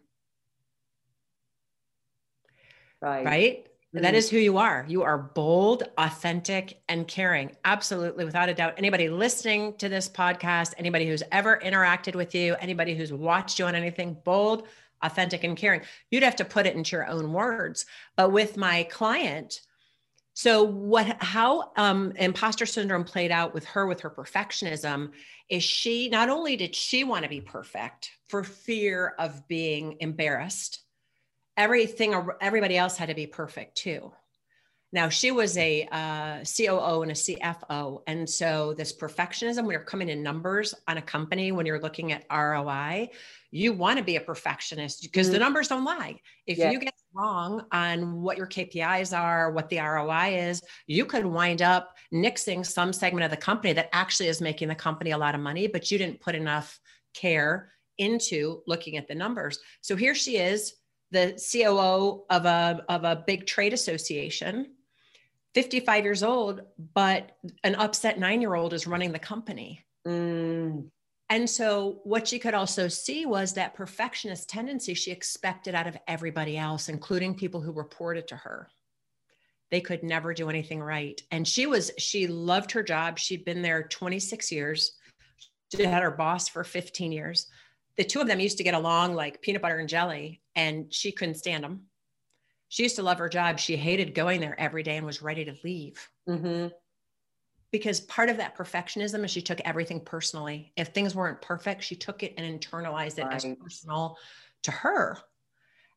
Right. 3.00 3.24
Right? 3.24 3.66
Mm-hmm. 3.94 4.02
that 4.02 4.14
is 4.16 4.28
who 4.28 4.38
you 4.38 4.58
are. 4.58 4.84
You 4.88 5.04
are 5.04 5.18
bold 5.18 5.84
authentic 5.98 6.80
and 6.88 7.06
caring. 7.06 7.54
Absolutely 7.64 8.24
without 8.24 8.48
a 8.48 8.54
doubt. 8.54 8.74
Anybody 8.76 9.08
listening 9.08 9.76
to 9.76 9.88
this 9.88 10.08
podcast 10.08 10.72
anybody 10.78 11.06
who's 11.06 11.22
ever 11.30 11.60
interacted 11.62 12.14
with 12.16 12.34
you 12.34 12.56
anybody 12.58 12.96
who's 12.96 13.12
watched 13.12 13.58
you 13.58 13.66
on 13.66 13.74
anything 13.74 14.16
bold 14.24 14.66
authentic 15.04 15.44
and 15.44 15.56
caring. 15.56 15.82
You'd 16.10 16.22
have 16.22 16.36
to 16.36 16.44
put 16.44 16.66
it 16.66 16.74
into 16.74 16.96
your 16.96 17.06
own 17.06 17.32
words. 17.32 17.86
But 18.16 18.32
with 18.32 18.56
my 18.56 18.84
client, 18.84 19.60
so 20.34 20.64
what 20.64 21.22
how 21.22 21.72
um, 21.76 22.12
imposter 22.16 22.66
syndrome 22.66 23.04
played 23.04 23.30
out 23.30 23.54
with 23.54 23.64
her 23.66 23.86
with 23.86 24.00
her 24.00 24.10
perfectionism 24.10 25.12
is 25.48 25.62
she 25.62 26.08
not 26.08 26.28
only 26.28 26.56
did 26.56 26.74
she 26.74 27.04
want 27.04 27.22
to 27.22 27.28
be 27.28 27.40
perfect 27.40 28.10
for 28.28 28.42
fear 28.42 29.14
of 29.18 29.46
being 29.46 29.96
embarrassed, 30.00 30.80
everything 31.56 32.14
everybody 32.40 32.76
else 32.76 32.96
had 32.96 33.10
to 33.10 33.14
be 33.14 33.28
perfect 33.28 33.76
too. 33.76 34.12
Now 34.92 35.08
she 35.08 35.30
was 35.30 35.56
a 35.56 35.88
uh, 35.90 36.44
COO 36.44 37.02
and 37.02 37.10
a 37.10 37.14
CFO, 37.14 38.02
and 38.06 38.28
so 38.28 38.74
this 38.74 38.92
perfectionism 38.92 39.62
when 39.62 39.70
you're 39.70 39.80
coming 39.80 40.08
in 40.08 40.22
numbers 40.22 40.74
on 40.88 40.98
a 40.98 41.02
company 41.02 41.52
when 41.52 41.66
you're 41.66 41.80
looking 41.80 42.12
at 42.12 42.24
ROI, 42.30 43.10
you 43.54 43.72
want 43.72 43.98
to 43.98 44.04
be 44.04 44.16
a 44.16 44.20
perfectionist 44.20 45.00
because 45.02 45.28
mm-hmm. 45.28 45.34
the 45.34 45.38
numbers 45.38 45.68
don't 45.68 45.84
lie. 45.84 46.18
If 46.44 46.58
yeah. 46.58 46.72
you 46.72 46.80
get 46.80 46.92
wrong 47.12 47.64
on 47.70 48.20
what 48.20 48.36
your 48.36 48.48
KPIs 48.48 49.16
are, 49.16 49.52
what 49.52 49.68
the 49.68 49.78
ROI 49.78 50.48
is, 50.48 50.60
you 50.88 51.04
could 51.04 51.24
wind 51.24 51.62
up 51.62 51.94
nixing 52.12 52.66
some 52.66 52.92
segment 52.92 53.24
of 53.24 53.30
the 53.30 53.36
company 53.36 53.72
that 53.74 53.90
actually 53.92 54.26
is 54.26 54.40
making 54.40 54.66
the 54.66 54.74
company 54.74 55.12
a 55.12 55.18
lot 55.18 55.36
of 55.36 55.40
money, 55.40 55.68
but 55.68 55.88
you 55.88 55.98
didn't 55.98 56.20
put 56.20 56.34
enough 56.34 56.80
care 57.14 57.70
into 57.98 58.60
looking 58.66 58.96
at 58.96 59.06
the 59.06 59.14
numbers. 59.14 59.60
So 59.82 59.94
here 59.94 60.16
she 60.16 60.38
is, 60.38 60.74
the 61.12 61.40
COO 61.52 62.24
of 62.30 62.46
a 62.46 62.84
of 62.88 63.04
a 63.04 63.22
big 63.24 63.46
trade 63.46 63.72
association 63.72 64.72
55 65.54 66.02
years 66.02 66.24
old, 66.24 66.62
but 66.92 67.36
an 67.62 67.76
upset 67.76 68.18
nine 68.18 68.40
year 68.40 68.56
old 68.56 68.74
is 68.74 68.88
running 68.88 69.12
the 69.12 69.20
company. 69.20 69.84
Mm. 70.04 70.88
And 71.34 71.50
so, 71.50 71.98
what 72.04 72.28
she 72.28 72.38
could 72.38 72.54
also 72.54 72.86
see 72.86 73.26
was 73.26 73.54
that 73.54 73.74
perfectionist 73.74 74.48
tendency 74.48 74.94
she 74.94 75.10
expected 75.10 75.74
out 75.74 75.88
of 75.88 75.98
everybody 76.06 76.56
else, 76.56 76.88
including 76.88 77.34
people 77.34 77.60
who 77.60 77.72
reported 77.72 78.28
to 78.28 78.36
her. 78.36 78.68
They 79.72 79.80
could 79.80 80.04
never 80.04 80.32
do 80.32 80.48
anything 80.48 80.80
right. 80.80 81.20
And 81.32 81.46
she 81.46 81.66
was, 81.66 81.90
she 81.98 82.28
loved 82.28 82.70
her 82.70 82.84
job. 82.84 83.18
She'd 83.18 83.44
been 83.44 83.62
there 83.62 83.82
26 83.82 84.52
years. 84.52 84.92
She 85.74 85.82
had 85.82 86.04
her 86.04 86.12
boss 86.12 86.48
for 86.48 86.62
15 86.62 87.10
years. 87.10 87.48
The 87.96 88.04
two 88.04 88.20
of 88.20 88.28
them 88.28 88.38
used 88.38 88.58
to 88.58 88.64
get 88.64 88.74
along 88.74 89.16
like 89.16 89.42
peanut 89.42 89.60
butter 89.60 89.78
and 89.78 89.88
jelly, 89.88 90.40
and 90.54 90.94
she 90.94 91.10
couldn't 91.10 91.34
stand 91.34 91.64
them 91.64 91.88
she 92.74 92.82
used 92.82 92.96
to 92.96 93.04
love 93.04 93.18
her 93.18 93.28
job. 93.28 93.60
She 93.60 93.76
hated 93.76 94.16
going 94.16 94.40
there 94.40 94.58
every 94.58 94.82
day 94.82 94.96
and 94.96 95.06
was 95.06 95.22
ready 95.22 95.44
to 95.44 95.54
leave. 95.62 96.08
Mm-hmm. 96.28 96.74
Because 97.74 97.98
part 98.02 98.28
of 98.28 98.36
that 98.36 98.56
perfectionism 98.56 99.24
is 99.24 99.32
she 99.32 99.42
took 99.42 99.60
everything 99.64 99.98
personally. 99.98 100.70
If 100.76 100.90
things 100.90 101.12
weren't 101.12 101.42
perfect, 101.42 101.82
she 101.82 101.96
took 101.96 102.22
it 102.22 102.32
and 102.38 102.60
internalized 102.60 103.18
it 103.18 103.24
right. 103.24 103.34
as 103.34 103.44
personal 103.60 104.16
to 104.62 104.70
her. 104.70 105.18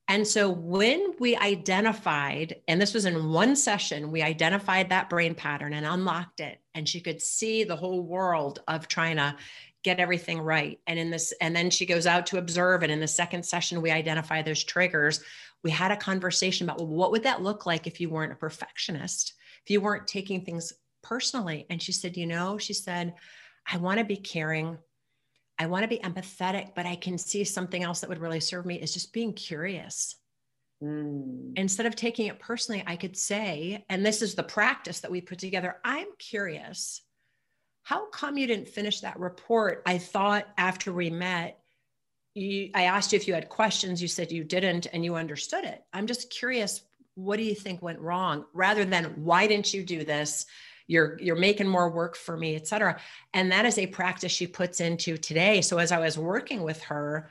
And 0.07 0.25
so 0.25 0.49
when 0.49 1.13
we 1.19 1.35
identified, 1.35 2.55
and 2.67 2.81
this 2.81 2.95
was 2.95 3.05
in 3.05 3.29
one 3.29 3.55
session, 3.55 4.09
we 4.09 4.23
identified 4.23 4.89
that 4.89 5.07
brain 5.07 5.35
pattern 5.35 5.75
and 5.75 5.85
unlocked 5.85 6.39
it. 6.39 6.59
And 6.73 6.89
she 6.89 6.99
could 6.99 7.21
see 7.21 7.63
the 7.63 7.75
whole 7.75 8.01
world 8.01 8.57
of 8.67 8.87
trying 8.87 9.17
to 9.17 9.35
get 9.83 9.99
everything 9.99 10.39
right. 10.41 10.79
And 10.87 10.97
in 10.97 11.11
this, 11.11 11.31
and 11.41 11.55
then 11.55 11.69
she 11.69 11.85
goes 11.85 12.07
out 12.07 12.25
to 12.27 12.39
observe. 12.39 12.81
And 12.81 12.91
in 12.91 13.01
the 13.01 13.07
second 13.07 13.45
session, 13.45 13.83
we 13.83 13.91
identify 13.91 14.41
those 14.41 14.63
triggers 14.63 15.23
we 15.63 15.71
had 15.71 15.91
a 15.91 15.97
conversation 15.97 16.65
about 16.65 16.77
well, 16.77 16.87
what 16.87 17.11
would 17.11 17.23
that 17.23 17.41
look 17.41 17.65
like 17.65 17.87
if 17.87 17.99
you 17.99 18.09
weren't 18.09 18.31
a 18.31 18.35
perfectionist, 18.35 19.33
if 19.63 19.71
you 19.71 19.81
weren't 19.81 20.07
taking 20.07 20.45
things 20.45 20.71
personally. 21.07 21.65
And 21.69 21.81
she 21.81 21.91
said, 21.91 22.17
you 22.17 22.25
know, 22.25 22.57
she 22.57 22.73
said, 22.73 23.13
I 23.71 23.77
want 23.77 23.99
to 23.99 24.05
be 24.05 24.17
caring. 24.17 24.77
I 25.59 25.65
want 25.67 25.83
to 25.83 25.87
be 25.87 25.99
empathetic, 25.99 26.75
but 26.75 26.85
I 26.85 26.95
can 26.95 27.17
see 27.17 27.43
something 27.43 27.83
else 27.83 28.01
that 28.01 28.09
would 28.09 28.21
really 28.21 28.39
serve 28.39 28.65
me 28.65 28.75
is 28.75 28.93
just 28.93 29.13
being 29.13 29.33
curious. 29.33 30.15
Mm. 30.83 31.53
Instead 31.55 31.85
of 31.85 31.95
taking 31.95 32.27
it 32.27 32.39
personally, 32.39 32.83
I 32.85 32.95
could 32.95 33.17
say, 33.17 33.85
and 33.89 34.05
this 34.05 34.21
is 34.21 34.35
the 34.35 34.43
practice 34.43 34.99
that 34.99 35.11
we 35.11 35.21
put 35.21 35.39
together 35.39 35.77
I'm 35.83 36.07
curious. 36.19 37.01
How 37.83 38.09
come 38.09 38.37
you 38.37 38.47
didn't 38.47 38.67
finish 38.67 38.99
that 38.99 39.19
report? 39.19 39.81
I 39.85 39.97
thought 39.97 40.45
after 40.57 40.91
we 40.91 41.09
met, 41.09 41.59
you, 42.35 42.69
I 42.75 42.83
asked 42.83 43.13
you 43.13 43.17
if 43.17 43.27
you 43.27 43.33
had 43.33 43.49
questions. 43.49 44.01
You 44.01 44.07
said 44.07 44.31
you 44.31 44.43
didn't 44.43 44.87
and 44.91 45.03
you 45.03 45.15
understood 45.15 45.63
it. 45.63 45.81
I'm 45.93 46.05
just 46.05 46.29
curious, 46.29 46.81
what 47.15 47.37
do 47.37 47.43
you 47.43 47.55
think 47.55 47.81
went 47.81 47.99
wrong 47.99 48.45
rather 48.53 48.85
than 48.85 49.05
why 49.23 49.47
didn't 49.47 49.73
you 49.73 49.83
do 49.83 50.03
this? 50.03 50.45
You're, 50.87 51.19
you're 51.19 51.35
making 51.35 51.67
more 51.67 51.89
work 51.89 52.15
for 52.15 52.37
me, 52.37 52.55
etc. 52.55 52.99
And 53.33 53.51
that 53.51 53.65
is 53.65 53.77
a 53.77 53.87
practice 53.87 54.31
she 54.31 54.47
puts 54.47 54.79
into 54.79 55.17
today. 55.17 55.61
So 55.61 55.77
as 55.77 55.91
I 55.91 55.99
was 55.99 56.17
working 56.17 56.63
with 56.63 56.81
her, 56.83 57.29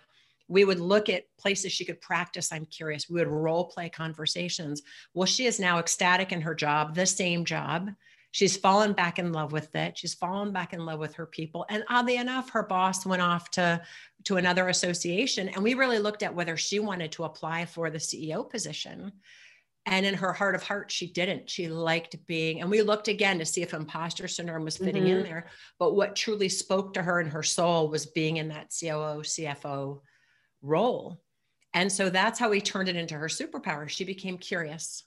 we 0.49 0.64
would 0.64 0.79
look 0.79 1.09
at 1.09 1.25
places 1.38 1.73
she 1.73 1.85
could 1.85 2.01
practice 2.01 2.53
i'm 2.53 2.64
curious 2.66 3.11
we 3.11 3.19
would 3.19 3.27
role 3.27 3.64
play 3.64 3.88
conversations 3.88 4.83
well 5.12 5.27
she 5.27 5.45
is 5.45 5.59
now 5.59 5.81
ecstatic 5.81 6.31
in 6.31 6.40
her 6.40 6.55
job 6.55 6.95
the 6.95 7.05
same 7.05 7.45
job 7.45 7.90
she's 8.31 8.57
fallen 8.57 8.92
back 8.92 9.19
in 9.19 9.33
love 9.33 9.51
with 9.51 9.75
it 9.75 9.99
she's 9.99 10.14
fallen 10.14 10.53
back 10.53 10.73
in 10.73 10.87
love 10.87 11.01
with 11.01 11.14
her 11.14 11.27
people 11.27 11.66
and 11.69 11.83
oddly 11.88 12.14
enough 12.14 12.49
her 12.51 12.62
boss 12.62 13.05
went 13.05 13.21
off 13.21 13.51
to 13.51 13.83
to 14.27 14.37
another 14.37 14.69
association. 14.69 15.49
And 15.49 15.62
we 15.62 15.75
really 15.75 16.01
looked 16.01 16.25
at 16.25 16.35
whether 16.35 16.57
she 16.57 16.81
wanted 16.81 17.12
to 17.12 17.25
apply 17.25 17.64
for 17.64 17.90
the 17.90 17.99
CEO 17.99 18.49
position. 18.49 19.12
And 19.87 20.05
in 20.05 20.14
her 20.14 20.33
heart 20.33 20.55
of 20.55 20.62
hearts, 20.62 20.92
she 20.94 21.07
didn't. 21.07 21.49
She 21.49 21.68
liked 21.68 22.16
being, 22.27 22.61
and 22.61 22.68
we 22.68 22.83
looked 22.83 23.09
again 23.09 23.38
to 23.38 23.46
see 23.46 23.62
if 23.62 23.72
imposter 23.72 24.27
syndrome 24.27 24.64
was 24.64 24.77
fitting 24.77 25.05
mm-hmm. 25.05 25.18
in 25.18 25.22
there. 25.22 25.46
But 25.79 25.94
what 25.94 26.16
truly 26.16 26.49
spoke 26.49 26.94
to 26.94 27.03
her 27.03 27.20
in 27.20 27.29
her 27.29 27.44
soul 27.44 27.88
was 27.88 28.07
being 28.07 28.38
in 28.38 28.49
that 28.49 28.75
COO, 28.79 29.22
CFO 29.22 30.01
role. 30.61 31.20
And 31.72 31.90
so 31.90 32.11
that's 32.11 32.38
how 32.38 32.51
we 32.51 32.61
turned 32.61 32.88
it 32.88 32.96
into 32.96 33.14
her 33.14 33.29
superpower. 33.29 33.88
She 33.88 34.05
became 34.05 34.38
curious. 34.38 35.05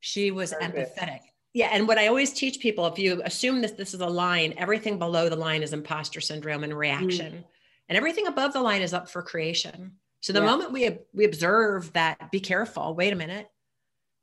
She 0.00 0.30
was 0.30 0.52
Perfect. 0.52 0.98
empathetic. 0.98 1.20
Yeah. 1.54 1.70
And 1.72 1.88
what 1.88 1.96
I 1.96 2.08
always 2.08 2.34
teach 2.34 2.60
people 2.60 2.86
if 2.86 2.98
you 2.98 3.22
assume 3.24 3.62
that 3.62 3.78
this 3.78 3.94
is 3.94 4.00
a 4.00 4.06
line, 4.06 4.52
everything 4.58 4.98
below 4.98 5.30
the 5.30 5.36
line 5.36 5.62
is 5.62 5.72
imposter 5.72 6.20
syndrome 6.20 6.64
and 6.64 6.76
reaction. 6.76 7.32
Mm 7.32 7.44
and 7.88 7.96
everything 7.96 8.26
above 8.26 8.52
the 8.52 8.60
line 8.60 8.82
is 8.82 8.92
up 8.92 9.08
for 9.08 9.22
creation. 9.22 9.92
So 10.20 10.32
the 10.32 10.40
yeah. 10.40 10.46
moment 10.46 10.72
we 10.72 10.98
we 11.12 11.24
observe 11.24 11.92
that, 11.92 12.30
be 12.32 12.40
careful. 12.40 12.94
Wait 12.94 13.12
a 13.12 13.16
minute. 13.16 13.48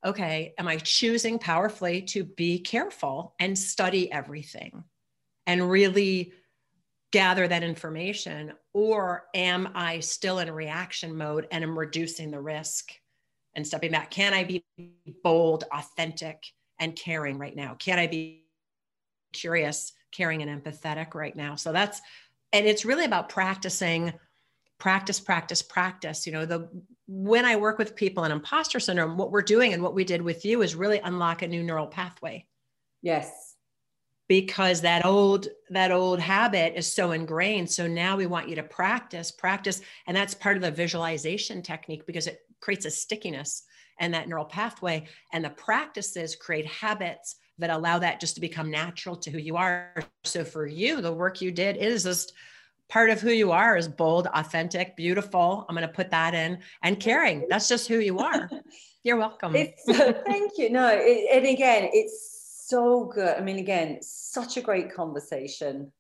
Okay, 0.06 0.54
am 0.58 0.68
I 0.68 0.78
choosing 0.78 1.39
powerfully 1.39 2.02
to 2.04 2.26
be 2.26 2.60
careful 2.60 3.36
and 3.39 3.58
study 3.58 4.12
everything, 4.12 4.84
and 5.48 5.70
really 5.70 6.34
gather 7.12 7.48
that 7.48 7.63
information, 7.63 8.54
or 8.74 9.26
am 9.34 9.70
I 9.76 10.00
still 10.02 10.39
in 10.39 10.52
reaction 10.52 11.16
mode 11.16 11.48
and 11.52 11.63
am 11.63 11.78
reducing 11.78 12.32
the 12.32 12.42
risk 12.42 12.92
and 13.56 13.66
stepping 13.66 13.92
back? 13.92 14.12
Can 14.12 14.34
I 14.34 14.44
be 14.44 14.66
bold, 15.24 15.63
authentic, 15.72 16.44
and 16.80 16.96
caring 16.96 17.38
right 17.38 17.56
now? 17.56 17.76
Can 17.76 18.00
I 18.00 18.08
be 18.08 18.46
curious, 19.32 19.94
caring, 20.12 20.42
and 20.42 20.63
empathetic 20.63 21.13
right 21.13 21.36
now? 21.36 21.56
So 21.56 21.72
that's 21.72 22.02
and 22.52 22.66
it's 22.66 22.84
really 22.84 23.06
about 23.06 23.30
practicing 23.30 24.13
practice 24.80 25.20
practice 25.20 25.62
practice 25.62 26.26
you 26.26 26.34
know 26.34 26.46
the 26.46 26.68
when 27.08 27.46
i 27.46 27.56
work 27.56 27.78
with 27.78 27.96
people 27.96 28.24
in 28.24 28.32
imposter 28.32 28.80
syndrome 28.80 29.18
what 29.18 29.32
we're 29.32 29.42
doing 29.42 29.74
and 29.74 29.84
what 29.84 29.94
we 29.94 30.04
did 30.04 30.22
with 30.22 30.46
you 30.46 30.62
is 30.62 30.76
really 30.76 31.00
unlock 31.00 31.42
a 31.42 31.48
new 31.48 31.63
neural 31.63 31.88
pathway. 31.88 32.46
Yes. 33.04 33.56
Because 34.30 34.82
that 34.82 35.06
old 35.06 35.48
that 35.70 35.92
old 35.92 36.20
habit 36.20 36.74
is 36.76 36.92
so 36.92 37.12
ingrained. 37.12 37.70
So 37.70 37.86
now 37.86 38.16
we 38.16 38.26
want 38.26 38.50
you 38.50 38.56
to 38.56 38.63
practice 38.63 39.30
practice. 39.30 39.82
And 40.08 40.16
that's 40.16 40.34
part 40.34 40.56
of 40.56 40.63
the 40.63 40.72
visualization 40.72 41.62
technique 41.62 42.08
because 42.08 42.26
it 42.26 42.39
creates 42.62 42.86
a 42.86 42.92
stickiness 42.92 43.63
and 44.00 44.13
that 44.13 44.28
neural 44.28 44.46
pathway. 44.46 45.06
And 45.34 45.44
the 45.44 45.50
practices 45.52 46.36
create 46.36 46.66
habits 46.66 47.36
that 47.60 47.70
allow 47.70 48.00
that 48.00 48.20
just 48.20 48.36
to 48.36 48.42
become 48.42 48.72
natural 48.72 49.16
to 49.18 49.30
who 49.30 49.38
you 49.38 49.58
are. 49.58 49.94
So 50.24 50.44
for 50.44 50.66
you, 50.66 51.02
the 51.02 51.13
work 51.13 51.42
you 51.42 51.52
did 51.52 51.76
is 51.78 52.04
just 52.04 52.34
part 52.93 53.10
of 53.10 53.19
who 53.19 53.32
you 53.32 53.51
are 53.51 53.75
is 53.75 53.88
bold, 53.88 54.27
authentic, 54.36 54.95
beautiful. 54.95 55.65
I'm 55.67 55.75
going 55.75 55.88
to 55.88 55.91
put 55.91 56.12
that 56.12 56.36
in 56.36 56.60
and 56.84 56.99
caring. 56.99 57.47
That's 57.49 57.67
just 57.67 57.88
who 57.88 57.97
you 57.97 58.19
are. 58.19 58.47
You're 59.03 59.17
welcome. 59.17 59.56
It's, 59.56 59.84
thank 60.27 60.60
you. 60.60 60.69
No, 60.69 60.89
it, 60.93 61.27
and 61.34 61.47
again, 61.47 61.89
it's 61.91 62.67
so 62.67 63.06
good. 63.06 63.36
I 63.36 63.41
mean, 63.41 63.58
again, 63.58 63.97
such 64.01 64.58
a 64.58 64.62
great 64.62 64.93
conversation. 64.93 65.91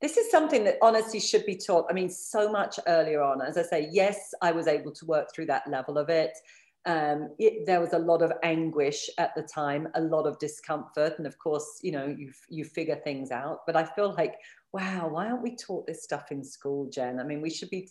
This 0.00 0.16
is 0.16 0.30
something 0.30 0.64
that 0.64 0.78
honestly 0.80 1.20
should 1.20 1.44
be 1.44 1.54
taught. 1.54 1.84
I 1.90 1.92
mean, 1.92 2.08
so 2.08 2.50
much 2.50 2.80
earlier 2.86 3.22
on. 3.22 3.42
As 3.42 3.58
I 3.58 3.62
say, 3.62 3.88
yes, 3.92 4.32
I 4.40 4.52
was 4.52 4.66
able 4.66 4.92
to 4.92 5.04
work 5.04 5.34
through 5.34 5.46
that 5.46 5.68
level 5.68 5.98
of 5.98 6.08
it 6.08 6.32
um, 6.84 7.30
it, 7.38 7.64
there 7.66 7.80
was 7.80 7.92
a 7.92 7.98
lot 7.98 8.22
of 8.22 8.32
anguish 8.42 9.08
at 9.18 9.34
the 9.34 9.42
time, 9.42 9.88
a 9.94 10.00
lot 10.00 10.26
of 10.26 10.38
discomfort, 10.38 11.14
and 11.18 11.26
of 11.26 11.38
course, 11.38 11.78
you 11.82 11.92
know, 11.92 12.06
you 12.06 12.32
you 12.48 12.64
figure 12.64 12.96
things 12.96 13.30
out. 13.30 13.60
But 13.66 13.76
I 13.76 13.84
feel 13.84 14.14
like, 14.14 14.34
wow, 14.72 15.08
why 15.08 15.26
aren't 15.28 15.42
we 15.42 15.54
taught 15.56 15.86
this 15.86 16.02
stuff 16.02 16.32
in 16.32 16.42
school, 16.42 16.88
Jen? 16.90 17.20
I 17.20 17.24
mean, 17.24 17.40
we 17.40 17.50
should 17.50 17.70
be 17.70 17.88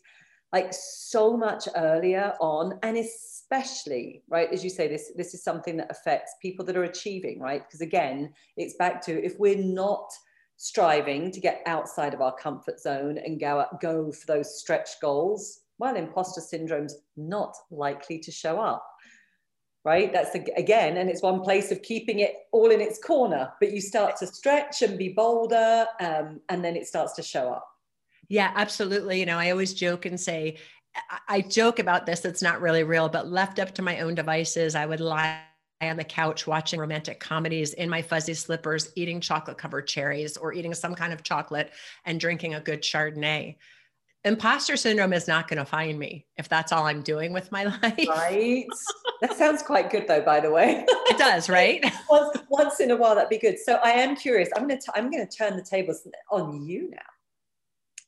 like 0.52 0.74
so 0.74 1.38
much 1.38 1.70
earlier 1.78 2.34
on, 2.42 2.80
and 2.84 2.98
especially 2.98 4.24
right 4.30 4.50
as 4.52 4.64
you 4.64 4.70
say, 4.70 4.90
this 4.90 5.12
this 5.16 5.34
is 5.34 5.44
something 5.44 5.78
that 5.78 5.92
affects 5.92 6.36
people 6.42 6.66
that 6.66 6.76
are 6.76 6.84
achieving, 6.84 7.40
right? 7.40 7.66
Because 7.66 7.82
again, 7.82 8.34
it's 8.58 8.76
back 8.76 9.02
to 9.06 9.24
if 9.24 9.40
we're 9.40 9.58
not 9.58 10.12
striving 10.58 11.32
to 11.32 11.40
get 11.40 11.64
outside 11.66 12.14
of 12.14 12.22
our 12.22 12.36
comfort 12.36 12.80
zone 12.80 13.18
and 13.18 13.40
go 13.40 13.66
go 13.82 14.12
for 14.12 14.28
those 14.28 14.60
stretch 14.60 15.00
goals 15.02 15.62
well, 15.82 15.96
imposter 15.96 16.40
syndrome's 16.40 16.96
not 17.18 17.56
likely 17.72 18.20
to 18.20 18.32
show 18.32 18.62
up. 18.62 18.88
Right? 19.84 20.14
That's 20.14 20.36
again, 20.36 20.98
and 20.98 21.10
it's 21.10 21.24
one 21.24 21.42
place 21.42 21.72
of 21.72 21.82
keeping 21.82 22.20
it 22.20 22.36
all 22.52 22.70
in 22.70 22.80
its 22.80 23.04
corner, 23.04 23.52
but 23.60 23.72
you 23.72 23.82
start 23.82 24.16
to 24.18 24.28
stretch 24.28 24.84
and 24.84 24.96
be 24.96 25.10
bolder, 25.10 25.88
um, 26.00 26.40
and 26.50 26.64
then 26.64 26.76
it 26.76 26.86
starts 26.86 27.14
to 27.14 27.24
show 27.24 27.50
up. 27.50 27.68
Yeah, 28.30 28.52
absolutely. 28.56 29.20
You 29.20 29.26
know, 29.26 29.40
I 29.40 29.50
always 29.50 29.74
joke 29.74 30.06
and 30.06 30.20
say, 30.20 30.58
I 31.28 31.42
joke 31.42 31.80
about 31.80 32.06
this, 32.06 32.26
it's 32.26 32.44
not 32.44 32.62
really 32.62 32.84
real, 32.84 33.10
but 33.10 33.28
left 33.28 33.58
up 33.58 33.74
to 33.76 33.82
my 33.82 34.02
own 34.02 34.14
devices, 34.14 34.76
I 34.76 34.86
would 34.86 35.00
lie 35.00 35.42
on 35.82 35.98
the 35.98 36.04
couch 36.04 36.46
watching 36.46 36.80
romantic 36.80 37.20
comedies 37.20 37.74
in 37.74 37.90
my 37.90 38.04
fuzzy 38.04 38.36
slippers, 38.36 38.92
eating 38.96 39.20
chocolate 39.20 39.58
covered 39.58 39.88
cherries 39.88 40.38
or 40.38 40.54
eating 40.54 40.76
some 40.76 40.94
kind 40.94 41.12
of 41.12 41.24
chocolate 41.24 41.72
and 42.06 42.20
drinking 42.20 42.54
a 42.54 42.62
good 42.62 42.84
Chardonnay. 42.84 43.56
Imposter 44.24 44.78
syndrome 44.78 45.14
is 45.14 45.28
not 45.28 45.48
going 45.48 45.58
to 45.58 45.66
find 45.66 45.98
me 45.98 46.28
if 46.38 46.48
that's 46.48 46.72
all 46.72 46.86
I'm 46.86 47.02
doing 47.02 47.34
with 47.34 47.52
my 47.52 47.64
life. 47.82 48.08
Right. 48.08 48.68
that 49.22 49.36
sounds 49.36 49.64
quite 49.64 49.90
good, 49.90 50.08
though. 50.08 50.22
By 50.22 50.40
the 50.40 50.52
way, 50.52 50.86
it 50.88 51.18
does, 51.18 51.50
right? 51.50 51.84
once, 52.10 52.38
once 52.50 52.80
in 52.80 52.92
a 52.92 52.96
while, 52.96 53.16
that'd 53.16 53.30
be 53.30 53.40
good. 53.40 53.58
So 53.58 53.80
I 53.84 53.92
am 53.92 54.16
curious. 54.16 54.50
I'm 54.56 54.68
going 54.68 54.80
to 54.80 54.92
I'm 54.96 55.10
going 55.10 55.28
to 55.28 55.38
turn 55.38 55.56
the 55.56 55.64
tables 55.64 56.08
on 56.32 56.64
you 56.64 56.92
now 56.92 56.98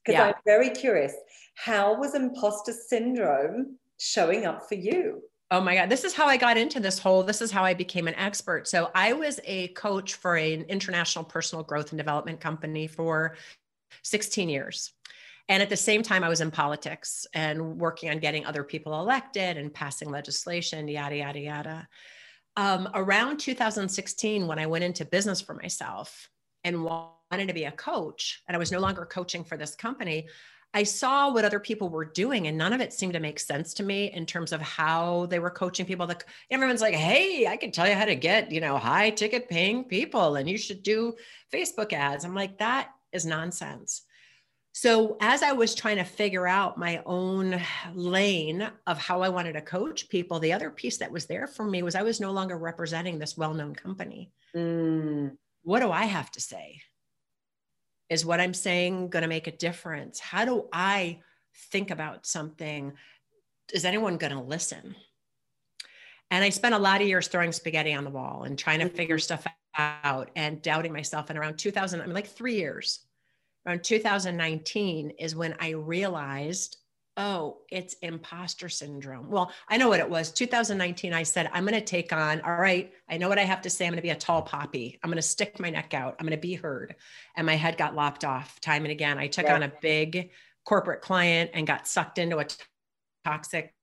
because 0.04 0.20
yeah. 0.20 0.28
I'm 0.28 0.34
very 0.46 0.70
curious. 0.70 1.14
How 1.56 1.98
was 1.98 2.16
imposter 2.16 2.74
syndrome 2.74 3.78
showing 3.98 4.46
up 4.46 4.68
for 4.68 4.76
you? 4.76 5.22
Oh 5.52 5.62
my 5.62 5.76
God. 5.76 5.90
This 5.90 6.04
is 6.04 6.14
how 6.14 6.26
I 6.28 6.38
got 6.38 6.58
into 6.58 6.80
this 6.80 6.98
whole, 6.98 7.22
this 7.24 7.42
is 7.42 7.52
how 7.52 7.64
I 7.64 7.74
became 7.74 8.08
an 8.08 8.16
expert. 8.16 8.68
So 8.68 8.90
I 8.96 9.14
was 9.14 9.40
a 9.46 9.68
coach 9.70 10.16
for 10.16 10.36
an 10.36 10.64
international 10.64 11.24
personal 11.24 11.64
growth 11.64 11.92
and 11.92 11.98
development 11.98 12.40
company 12.40 12.88
for 12.88 13.36
16 14.02 14.50
years. 14.50 14.94
And 15.50 15.62
at 15.62 15.70
the 15.70 15.78
same 15.78 16.04
time, 16.04 16.24
I 16.24 16.30
was 16.30 16.42
in 16.42 16.52
politics 16.52 17.28
and 17.34 17.78
working 17.80 18.10
on 18.10 18.20
getting 18.20 18.46
other 18.46 18.64
people 18.64 19.00
elected 19.00 19.58
and 19.58 19.74
passing 19.74 20.10
legislation, 20.10 20.88
yada, 20.88 21.18
yada, 21.18 21.40
yada. 21.40 21.88
Um, 22.56 22.88
around 22.94 23.40
2016, 23.40 24.48
when 24.48 24.60
I 24.60 24.68
went 24.68 24.84
into 24.84 25.06
business 25.06 25.42
for 25.42 25.54
myself 25.56 26.30
and 26.64 26.84
wanted 26.84 27.48
to 27.48 27.54
be 27.54 27.66
a 27.66 27.72
coach, 27.72 28.42
and 28.48 28.56
I 28.56 28.60
was 28.60 28.72
no 28.72 28.80
longer 28.80 29.06
coaching 29.06 29.44
for 29.44 29.58
this 29.58 29.76
company, 29.76 30.28
I 30.76 30.84
saw 30.84 31.32
what 31.32 31.46
other 31.46 31.60
people 31.60 31.90
were 31.90 32.06
doing, 32.06 32.48
and 32.48 32.58
none 32.58 32.74
of 32.74 32.82
it 32.82 32.94
seemed 32.94 33.14
to 33.14 33.20
make 33.20 33.40
sense 33.40 33.76
to 33.76 33.84
me 33.84 34.12
in 34.12 34.26
terms 34.26 34.52
of 34.52 34.62
how 34.62 35.28
they 35.28 35.38
were 35.38 35.52
coaching 35.52 35.86
people. 35.86 36.08
That 36.08 36.24
everyone's 36.50 36.82
like, 36.82 36.96
"Hey, 36.96 37.46
I 37.46 37.58
can 37.58 37.72
tell 37.72 37.88
you 37.88 37.94
how 37.94 38.06
to 38.06 38.16
get 38.16 38.52
you 38.52 38.60
know 38.60 38.78
high 38.78 39.12
ticket 39.12 39.50
paying 39.50 39.84
people, 39.84 40.36
and 40.36 40.50
you 40.50 40.58
should 40.58 40.82
do 40.82 41.16
Facebook 41.54 41.94
ads." 41.94 42.26
I'm 42.26 42.34
like, 42.34 42.58
that 42.58 42.90
is 43.12 43.24
nonsense. 43.24 44.04
So 44.76 45.18
as 45.22 45.44
I 45.44 45.52
was 45.52 45.76
trying 45.76 45.98
to 45.98 46.04
figure 46.04 46.48
out 46.48 46.78
my 46.78 47.02
own 47.06 47.62
lane 47.94 48.68
of 48.88 48.98
how 48.98 49.22
I 49.22 49.30
wanted 49.30 49.54
to 49.54 49.62
coach 49.62 50.10
people, 50.10 50.40
the 50.40 50.54
other 50.54 50.72
piece 50.72 50.98
that 50.98 51.12
was 51.12 51.28
there 51.28 51.48
for 51.48 51.64
me 51.64 51.84
was 51.84 51.96
I 51.96 52.02
was 52.02 52.20
no 52.20 52.32
longer 52.32 52.58
representing 52.58 53.20
this 53.20 53.38
well-known 53.38 53.76
company. 53.76 54.32
Mm. 54.56 55.38
What 55.62 55.82
do 55.82 55.92
I 55.92 56.06
have 56.06 56.32
to 56.32 56.42
say? 56.42 56.82
is 58.14 58.26
what 58.26 58.40
I'm 58.40 58.54
saying 58.54 59.10
going 59.10 59.24
to 59.24 59.28
make 59.28 59.48
a 59.48 59.52
difference? 59.52 60.20
How 60.20 60.46
do 60.46 60.68
I 60.72 61.20
think 61.72 61.90
about 61.90 62.26
something? 62.26 62.94
Is 63.74 63.86
anyone 63.86 64.18
going 64.18 64.34
to 64.34 64.40
listen? 64.40 64.96
And 66.30 66.44
I 66.44 66.50
spent 66.50 66.76
a 66.76 66.80
lot 66.80 67.02
of 67.02 67.08
years 67.08 67.28
throwing 67.28 67.52
spaghetti 67.52 67.94
on 67.94 68.04
the 68.04 68.10
wall 68.10 68.44
and 68.44 68.58
trying 68.58 68.80
to 68.80 68.90
figure 68.90 69.18
mm-hmm. 69.18 69.22
stuff 69.22 69.48
out 69.76 70.30
and 70.36 70.62
doubting 70.62 70.94
myself. 70.94 71.30
And 71.30 71.40
around 71.40 71.58
2000, 71.58 72.02
I 72.02 72.06
mean, 72.06 72.14
like 72.14 72.28
three 72.28 72.56
years, 72.56 73.00
around 73.66 73.84
2019 73.84 75.12
is 75.20 75.36
when 75.36 75.56
I 75.60 75.72
realized 75.72 76.78
oh, 77.18 77.60
it's 77.70 77.94
imposter 78.02 78.70
syndrome. 78.70 79.30
Well, 79.30 79.52
I 79.70 79.78
know 79.78 79.88
what 79.88 80.00
it 80.00 80.10
was. 80.10 80.32
2019, 80.32 81.14
I 81.14 81.24
said, 81.24 81.50
I'm 81.54 81.66
going 81.66 81.80
to 81.80 81.86
take 81.86 82.12
on, 82.12 82.42
all 82.42 82.56
right, 82.56 82.92
I 83.10 83.18
know 83.18 83.30
what 83.30 83.38
I 83.38 83.44
have 83.44 83.62
to 83.62 83.70
say. 83.70 83.86
I'm 83.86 83.92
going 83.92 83.98
to 83.98 84.02
be 84.02 84.10
a 84.10 84.16
tall 84.16 84.42
poppy. 84.42 85.00
I'm 85.04 85.10
going 85.10 85.18
to 85.18 85.22
stick 85.22 85.60
my 85.60 85.70
neck 85.70 85.94
out. 85.94 86.16
I'm 86.20 86.26
going 86.26 86.38
to 86.38 86.42
be 86.42 86.56
heard. 86.56 86.96
And 87.38 87.46
my 87.46 87.56
head 87.56 87.78
got 87.78 87.96
lopped 87.96 88.26
off 88.26 88.60
time 88.62 88.84
and 88.84 88.92
again. 88.92 89.20
I 89.20 89.28
took 89.28 89.46
yeah. 89.46 89.56
on 89.56 89.64
a 89.64 89.72
big 89.82 90.32
corporate 90.66 91.02
client 91.02 91.52
and 91.54 91.68
got 91.68 91.88
sucked 91.88 92.18
into 92.18 92.40
a 92.40 92.48
toxic 93.24 93.74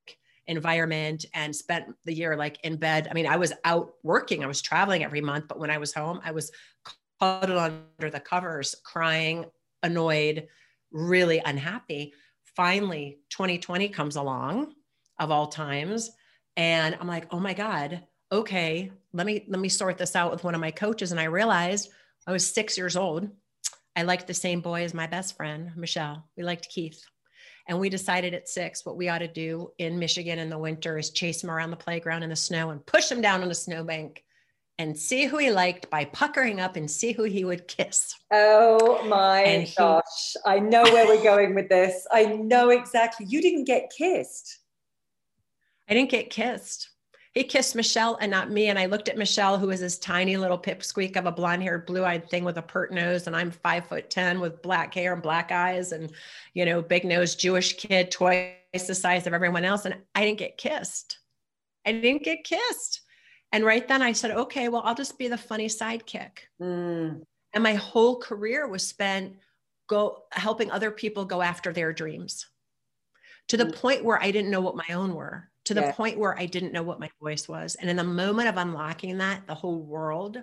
environment 0.47 1.25
and 1.33 1.55
spent 1.55 1.85
the 2.03 2.13
year 2.13 2.35
like 2.35 2.57
in 2.63 2.75
bed. 2.75 3.07
I 3.09 3.13
mean, 3.13 3.27
I 3.27 3.37
was 3.37 3.53
out 3.63 3.93
working, 4.03 4.43
I 4.43 4.47
was 4.47 4.61
traveling 4.61 5.03
every 5.03 5.21
month, 5.21 5.47
but 5.47 5.59
when 5.59 5.69
I 5.69 5.77
was 5.77 5.93
home, 5.93 6.19
I 6.23 6.31
was 6.31 6.51
cuddled 7.19 7.57
under 7.99 8.09
the 8.09 8.19
covers, 8.19 8.75
crying, 8.83 9.45
annoyed, 9.83 10.47
really 10.91 11.41
unhappy. 11.43 12.13
Finally 12.55 13.19
2020 13.29 13.89
comes 13.89 14.17
along 14.17 14.73
of 15.19 15.31
all 15.31 15.47
times 15.47 16.11
and 16.57 16.97
i'm 16.99 17.07
like 17.07 17.25
oh 17.31 17.39
my 17.39 17.53
god 17.53 18.03
okay 18.31 18.91
let 19.13 19.25
me 19.25 19.45
let 19.47 19.59
me 19.59 19.69
sort 19.69 19.97
this 19.97 20.15
out 20.15 20.31
with 20.31 20.43
one 20.43 20.55
of 20.55 20.61
my 20.61 20.71
coaches. 20.71 21.11
And 21.11 21.19
i 21.19 21.25
realized 21.25 21.89
i 22.27 22.31
was 22.31 22.45
six 22.45 22.77
years 22.77 22.95
old. 22.95 23.29
I 23.95 24.03
liked 24.03 24.27
the 24.27 24.33
same 24.33 24.61
boy 24.61 24.83
as 24.83 24.93
my 24.93 25.07
best 25.07 25.35
friend 25.35 25.71
michelle. 25.75 26.25
We 26.37 26.43
liked 26.43 26.69
keith. 26.69 27.03
And 27.67 27.79
we 27.79 27.89
decided 27.89 28.33
at 28.33 28.49
six 28.49 28.85
what 28.85 28.97
we 28.97 29.09
ought 29.09 29.19
to 29.19 29.27
do 29.27 29.71
in 29.77 29.99
michigan 29.99 30.39
in 30.39 30.49
the 30.49 30.57
winter 30.57 30.97
is 30.97 31.11
chase 31.11 31.43
him 31.43 31.51
around 31.51 31.71
the 31.71 31.77
playground 31.77 32.23
in 32.23 32.29
the 32.29 32.35
snow 32.35 32.71
and 32.71 32.85
push 32.85 33.09
him 33.09 33.21
down 33.21 33.43
on 33.43 33.51
a 33.51 33.55
snowbank 33.55 34.23
and 34.81 34.97
see 34.97 35.25
who 35.25 35.37
he 35.37 35.51
liked 35.51 35.89
by 35.91 36.05
puckering 36.05 36.59
up 36.59 36.75
and 36.75 36.89
see 36.89 37.11
who 37.11 37.23
he 37.23 37.45
would 37.45 37.67
kiss. 37.67 38.15
Oh 38.31 39.03
my 39.07 39.41
and 39.41 39.73
gosh. 39.77 40.33
He, 40.33 40.39
I 40.45 40.59
know 40.59 40.81
where 40.83 41.05
we're 41.05 41.23
going 41.23 41.53
with 41.53 41.69
this. 41.69 42.07
I 42.11 42.25
know 42.25 42.69
exactly. 42.69 43.27
You 43.27 43.41
didn't 43.41 43.65
get 43.65 43.91
kissed. 43.95 44.57
I 45.87 45.93
didn't 45.93 46.09
get 46.09 46.31
kissed. 46.31 46.89
He 47.33 47.43
kissed 47.43 47.75
Michelle 47.75 48.17
and 48.19 48.31
not 48.31 48.49
me. 48.49 48.67
And 48.67 48.79
I 48.79 48.87
looked 48.87 49.07
at 49.07 49.17
Michelle, 49.17 49.57
who 49.57 49.67
was 49.67 49.79
this 49.79 49.99
tiny 49.99 50.35
little 50.35 50.57
pipsqueak 50.57 51.15
of 51.15 51.27
a 51.27 51.31
blonde 51.31 51.61
haired, 51.61 51.85
blue 51.85 52.03
eyed 52.03 52.27
thing 52.29 52.43
with 52.43 52.57
a 52.57 52.61
pert 52.61 52.91
nose. 52.91 53.27
And 53.27 53.35
I'm 53.35 53.51
five 53.51 53.85
foot 53.85 54.09
10 54.09 54.39
with 54.39 54.63
black 54.63 54.93
hair 54.93 55.13
and 55.13 55.21
black 55.21 55.51
eyes 55.51 55.91
and, 55.91 56.11
you 56.55 56.65
know, 56.65 56.81
big 56.81 57.05
nose 57.05 57.35
Jewish 57.35 57.73
kid, 57.77 58.09
twice 58.09 58.55
the 58.87 58.95
size 58.95 59.27
of 59.27 59.33
everyone 59.33 59.63
else. 59.63 59.85
And 59.85 59.95
I 60.15 60.25
didn't 60.25 60.39
get 60.39 60.57
kissed. 60.57 61.19
I 61.85 61.91
didn't 61.93 62.23
get 62.23 62.43
kissed. 62.43 63.01
And 63.51 63.65
right 63.65 63.87
then 63.87 64.01
I 64.01 64.13
said, 64.13 64.31
okay, 64.31 64.69
well, 64.69 64.81
I'll 64.85 64.95
just 64.95 65.17
be 65.17 65.27
the 65.27 65.37
funny 65.37 65.67
sidekick. 65.67 66.31
Mm. 66.61 67.21
And 67.53 67.63
my 67.63 67.73
whole 67.73 68.19
career 68.19 68.67
was 68.67 68.87
spent 68.87 69.35
go 69.87 70.23
helping 70.31 70.71
other 70.71 70.89
people 70.89 71.25
go 71.25 71.41
after 71.41 71.73
their 71.73 71.91
dreams 71.91 72.47
to 73.49 73.57
the 73.57 73.65
mm. 73.65 73.75
point 73.75 74.05
where 74.05 74.21
I 74.21 74.31
didn't 74.31 74.51
know 74.51 74.61
what 74.61 74.77
my 74.77 74.93
own 74.93 75.13
were, 75.13 75.49
to 75.65 75.73
the 75.73 75.81
yeah. 75.81 75.91
point 75.91 76.17
where 76.17 76.39
I 76.39 76.45
didn't 76.45 76.71
know 76.71 76.83
what 76.83 77.01
my 77.01 77.09
voice 77.21 77.49
was. 77.49 77.75
And 77.75 77.89
in 77.89 77.97
the 77.97 78.03
moment 78.03 78.47
of 78.47 78.55
unlocking 78.55 79.17
that, 79.17 79.45
the 79.47 79.55
whole 79.55 79.81
world 79.81 80.41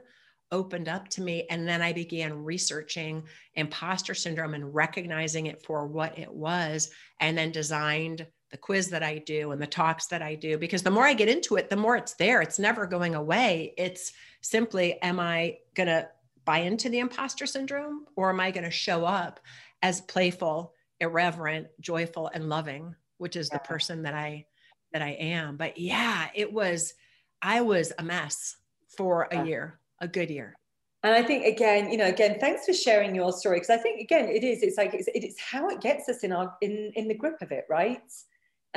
opened 0.52 0.88
up 0.88 1.08
to 1.08 1.22
me. 1.22 1.46
And 1.48 1.66
then 1.66 1.80
I 1.80 1.92
began 1.94 2.44
researching 2.44 3.24
imposter 3.54 4.14
syndrome 4.14 4.54
and 4.54 4.74
recognizing 4.74 5.46
it 5.46 5.64
for 5.64 5.86
what 5.86 6.18
it 6.18 6.32
was, 6.32 6.90
and 7.20 7.36
then 7.36 7.50
designed 7.50 8.26
the 8.50 8.56
quiz 8.56 8.88
that 8.90 9.02
I 9.02 9.18
do 9.18 9.52
and 9.52 9.60
the 9.60 9.66
talks 9.66 10.06
that 10.06 10.22
I 10.22 10.34
do, 10.34 10.56
because 10.58 10.82
the 10.82 10.90
more 10.90 11.04
I 11.04 11.14
get 11.14 11.28
into 11.28 11.56
it, 11.56 11.68
the 11.68 11.76
more 11.76 11.96
it's 11.96 12.14
there. 12.14 12.40
It's 12.40 12.58
never 12.58 12.86
going 12.86 13.14
away. 13.14 13.74
It's 13.76 14.12
simply, 14.40 15.00
am 15.02 15.20
I 15.20 15.58
going 15.74 15.88
to 15.88 16.08
buy 16.44 16.58
into 16.58 16.88
the 16.88 16.98
imposter 16.98 17.44
syndrome 17.44 18.06
or 18.16 18.30
am 18.30 18.40
I 18.40 18.50
going 18.50 18.64
to 18.64 18.70
show 18.70 19.04
up 19.04 19.38
as 19.82 20.00
playful, 20.00 20.72
irreverent, 21.00 21.68
joyful, 21.80 22.30
and 22.32 22.48
loving, 22.48 22.94
which 23.18 23.36
is 23.36 23.50
the 23.50 23.58
person 23.58 24.02
that 24.04 24.14
I 24.14 24.46
that 24.92 25.02
I 25.02 25.10
am. 25.10 25.56
But 25.56 25.78
yeah, 25.78 26.28
it 26.34 26.52
was 26.52 26.94
I 27.42 27.60
was 27.60 27.92
a 27.98 28.02
mess 28.02 28.56
for 28.96 29.28
a 29.30 29.44
year, 29.44 29.78
a 30.00 30.08
good 30.08 30.30
year. 30.30 30.56
And 31.04 31.14
I 31.14 31.22
think 31.22 31.44
again, 31.44 31.90
you 31.90 31.96
know, 31.96 32.06
again, 32.06 32.38
thanks 32.40 32.66
for 32.66 32.72
sharing 32.72 33.14
your 33.14 33.32
story 33.32 33.56
because 33.56 33.70
I 33.70 33.76
think 33.76 34.00
again, 34.00 34.28
it 34.28 34.42
is. 34.42 34.62
It's 34.62 34.76
like 34.76 34.94
it's, 34.94 35.08
it's 35.14 35.40
how 35.40 35.68
it 35.68 35.80
gets 35.80 36.08
us 36.08 36.24
in 36.24 36.32
our 36.32 36.56
in 36.60 36.92
in 36.96 37.06
the 37.08 37.14
grip 37.14 37.40
of 37.40 37.52
it, 37.52 37.66
right? 37.68 38.02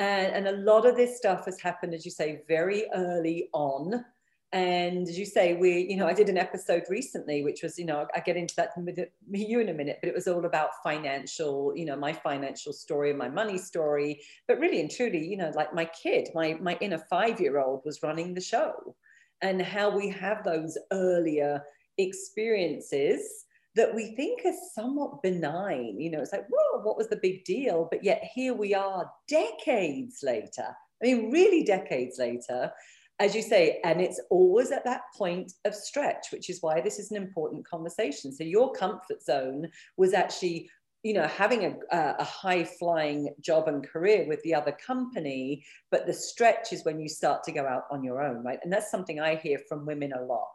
And, 0.01 0.47
and 0.47 0.47
a 0.47 0.63
lot 0.63 0.87
of 0.87 0.95
this 0.95 1.15
stuff 1.15 1.45
has 1.45 1.61
happened, 1.61 1.93
as 1.93 2.05
you 2.05 2.09
say, 2.09 2.41
very 2.47 2.85
early 2.95 3.49
on. 3.53 4.03
And 4.51 5.07
as 5.07 5.17
you 5.17 5.27
say, 5.27 5.53
we, 5.53 5.85
you 5.87 5.95
know, 5.95 6.07
I 6.07 6.13
did 6.13 6.27
an 6.27 6.39
episode 6.39 6.85
recently, 6.89 7.43
which 7.43 7.61
was, 7.61 7.77
you 7.77 7.85
know, 7.85 8.07
I 8.15 8.19
get 8.19 8.35
into 8.35 8.55
that 8.55 8.71
with 8.75 8.97
you 9.31 9.59
in 9.59 9.69
a 9.69 9.73
minute, 9.75 9.99
but 10.01 10.09
it 10.09 10.15
was 10.15 10.27
all 10.27 10.45
about 10.45 10.71
financial, 10.83 11.71
you 11.75 11.85
know, 11.85 11.95
my 11.95 12.13
financial 12.13 12.73
story, 12.73 13.11
and 13.11 13.19
my 13.19 13.29
money 13.29 13.59
story. 13.59 14.19
But 14.47 14.59
really 14.59 14.81
and 14.81 14.89
truly, 14.89 15.23
you 15.23 15.37
know, 15.37 15.51
like 15.53 15.71
my 15.71 15.85
kid, 15.85 16.29
my 16.33 16.57
my 16.59 16.75
inner 16.81 17.03
five-year-old 17.07 17.83
was 17.85 18.01
running 18.01 18.33
the 18.33 18.41
show, 18.41 18.95
and 19.43 19.61
how 19.61 19.95
we 19.95 20.09
have 20.09 20.43
those 20.43 20.79
earlier 20.91 21.61
experiences 21.99 23.45
that 23.75 23.93
we 23.93 24.15
think 24.15 24.41
are 24.45 24.53
somewhat 24.73 25.23
benign. 25.23 25.99
You 25.99 26.11
know, 26.11 26.21
it's 26.21 26.33
like, 26.33 26.47
whoa, 26.49 26.81
what 26.81 26.97
was 26.97 27.07
the 27.07 27.19
big 27.21 27.43
deal? 27.45 27.87
But 27.89 28.03
yet 28.03 28.23
here 28.33 28.53
we 28.53 28.73
are 28.73 29.09
decades 29.27 30.19
later. 30.23 30.75
I 31.01 31.05
mean, 31.05 31.31
really 31.31 31.63
decades 31.63 32.17
later, 32.19 32.71
as 33.19 33.35
you 33.35 33.41
say, 33.41 33.79
and 33.83 34.01
it's 34.01 34.19
always 34.29 34.71
at 34.71 34.83
that 34.85 35.01
point 35.15 35.53
of 35.65 35.73
stretch, 35.73 36.27
which 36.31 36.49
is 36.49 36.61
why 36.61 36.81
this 36.81 36.99
is 36.99 37.11
an 37.11 37.17
important 37.17 37.67
conversation. 37.67 38.33
So 38.33 38.43
your 38.43 38.73
comfort 38.73 39.23
zone 39.23 39.67
was 39.97 40.13
actually 40.13 40.69
you 41.03 41.13
know 41.13 41.27
having 41.27 41.65
a, 41.65 41.75
a 42.19 42.23
high 42.23 42.63
flying 42.63 43.33
job 43.39 43.67
and 43.67 43.87
career 43.87 44.25
with 44.27 44.41
the 44.43 44.53
other 44.53 44.71
company 44.85 45.65
but 45.89 46.05
the 46.05 46.13
stretch 46.13 46.71
is 46.73 46.85
when 46.85 46.99
you 46.99 47.09
start 47.09 47.43
to 47.43 47.51
go 47.51 47.65
out 47.65 47.85
on 47.89 48.03
your 48.03 48.21
own 48.21 48.43
right 48.43 48.59
and 48.63 48.71
that's 48.71 48.91
something 48.91 49.19
i 49.19 49.35
hear 49.35 49.57
from 49.67 49.85
women 49.85 50.13
a 50.13 50.21
lot 50.21 50.53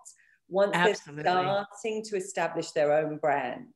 once 0.48 0.72
Absolutely. 0.74 1.22
they're 1.22 1.32
starting 1.32 2.02
to 2.04 2.16
establish 2.16 2.70
their 2.72 2.92
own 2.92 3.18
brand 3.18 3.72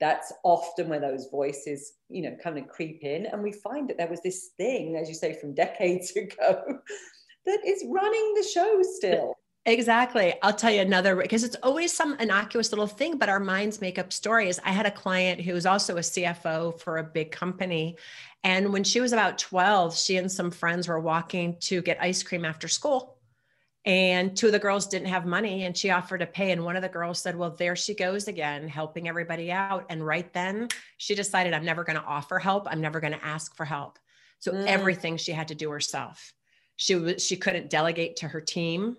that's 0.00 0.32
often 0.42 0.88
where 0.88 1.00
those 1.00 1.28
voices 1.30 1.94
you 2.08 2.22
know 2.22 2.36
kind 2.42 2.58
of 2.58 2.68
creep 2.68 3.02
in 3.02 3.26
and 3.26 3.42
we 3.42 3.52
find 3.52 3.88
that 3.88 3.96
there 3.96 4.08
was 4.08 4.20
this 4.22 4.50
thing 4.56 4.96
as 4.96 5.08
you 5.08 5.14
say 5.14 5.32
from 5.32 5.54
decades 5.64 6.10
ago 6.16 6.78
that 7.46 7.58
is 7.64 7.84
running 7.88 8.34
the 8.34 8.42
show 8.42 8.80
still 8.82 9.36
Exactly. 9.66 10.34
I'll 10.42 10.52
tell 10.52 10.70
you 10.70 10.82
another 10.82 11.16
because 11.16 11.42
it's 11.42 11.56
always 11.62 11.90
some 11.90 12.18
innocuous 12.20 12.70
little 12.70 12.86
thing, 12.86 13.16
but 13.16 13.30
our 13.30 13.40
minds 13.40 13.80
make 13.80 13.98
up 13.98 14.12
stories. 14.12 14.60
I 14.62 14.72
had 14.72 14.84
a 14.84 14.90
client 14.90 15.40
who 15.40 15.54
was 15.54 15.64
also 15.64 15.96
a 15.96 16.00
CFO 16.00 16.78
for 16.78 16.98
a 16.98 17.02
big 17.04 17.30
company. 17.30 17.96
And 18.42 18.74
when 18.74 18.84
she 18.84 19.00
was 19.00 19.14
about 19.14 19.38
12, 19.38 19.96
she 19.96 20.18
and 20.18 20.30
some 20.30 20.50
friends 20.50 20.86
were 20.86 21.00
walking 21.00 21.56
to 21.60 21.80
get 21.80 21.96
ice 21.98 22.22
cream 22.22 22.44
after 22.44 22.68
school. 22.68 23.13
And 23.86 24.34
two 24.34 24.46
of 24.46 24.52
the 24.52 24.58
girls 24.58 24.86
didn't 24.86 25.08
have 25.08 25.26
money 25.26 25.64
and 25.64 25.76
she 25.76 25.90
offered 25.90 26.18
to 26.18 26.26
pay. 26.26 26.52
And 26.52 26.64
one 26.64 26.74
of 26.74 26.82
the 26.82 26.88
girls 26.88 27.20
said, 27.20 27.36
Well, 27.36 27.50
there 27.50 27.76
she 27.76 27.94
goes 27.94 28.28
again, 28.28 28.66
helping 28.66 29.08
everybody 29.08 29.52
out. 29.52 29.86
And 29.90 30.04
right 30.04 30.32
then 30.32 30.68
she 30.96 31.14
decided, 31.14 31.52
I'm 31.52 31.64
never 31.64 31.84
going 31.84 31.98
to 31.98 32.04
offer 32.04 32.38
help. 32.38 32.66
I'm 32.70 32.80
never 32.80 33.00
going 33.00 33.12
to 33.12 33.24
ask 33.24 33.54
for 33.56 33.64
help. 33.64 33.98
So 34.38 34.52
mm. 34.52 34.66
everything 34.66 35.16
she 35.16 35.32
had 35.32 35.48
to 35.48 35.54
do 35.54 35.70
herself. 35.70 36.32
She 36.76 36.94
was 36.94 37.24
she 37.24 37.36
couldn't 37.36 37.70
delegate 37.70 38.16
to 38.16 38.28
her 38.28 38.40
team 38.40 38.96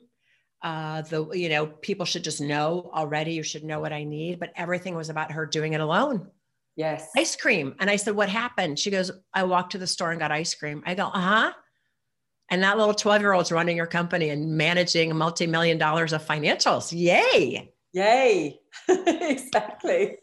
uh, 0.65 1.03
the 1.03 1.29
you 1.29 1.47
know 1.47 1.67
people 1.67 2.05
should 2.05 2.23
just 2.23 2.41
know 2.41 2.89
already 2.93 3.33
you 3.33 3.43
should 3.43 3.63
know 3.63 3.79
what 3.79 3.93
i 3.93 4.03
need 4.03 4.39
but 4.39 4.51
everything 4.55 4.95
was 4.95 5.09
about 5.09 5.31
her 5.31 5.45
doing 5.45 5.73
it 5.73 5.79
alone 5.79 6.27
yes 6.75 7.07
ice 7.15 7.35
cream 7.35 7.75
and 7.79 7.87
i 7.87 7.95
said 7.95 8.15
what 8.15 8.29
happened 8.29 8.79
she 8.79 8.89
goes 8.89 9.11
i 9.31 9.43
walked 9.43 9.73
to 9.73 9.77
the 9.77 9.85
store 9.85 10.09
and 10.09 10.19
got 10.19 10.31
ice 10.31 10.55
cream 10.55 10.81
i 10.87 10.95
go 10.95 11.05
uh-huh 11.05 11.51
and 12.49 12.63
that 12.63 12.77
little 12.77 12.93
12 12.93 13.21
year 13.21 13.33
old's 13.33 13.51
running 13.51 13.77
your 13.77 13.87
company 13.87 14.29
and 14.29 14.57
managing 14.57 15.15
multi-million 15.15 15.77
dollars 15.77 16.13
of 16.13 16.25
financials. 16.25 16.91
Yay. 16.91 17.71
Yay. 17.93 18.59
Exactly. 18.89 20.17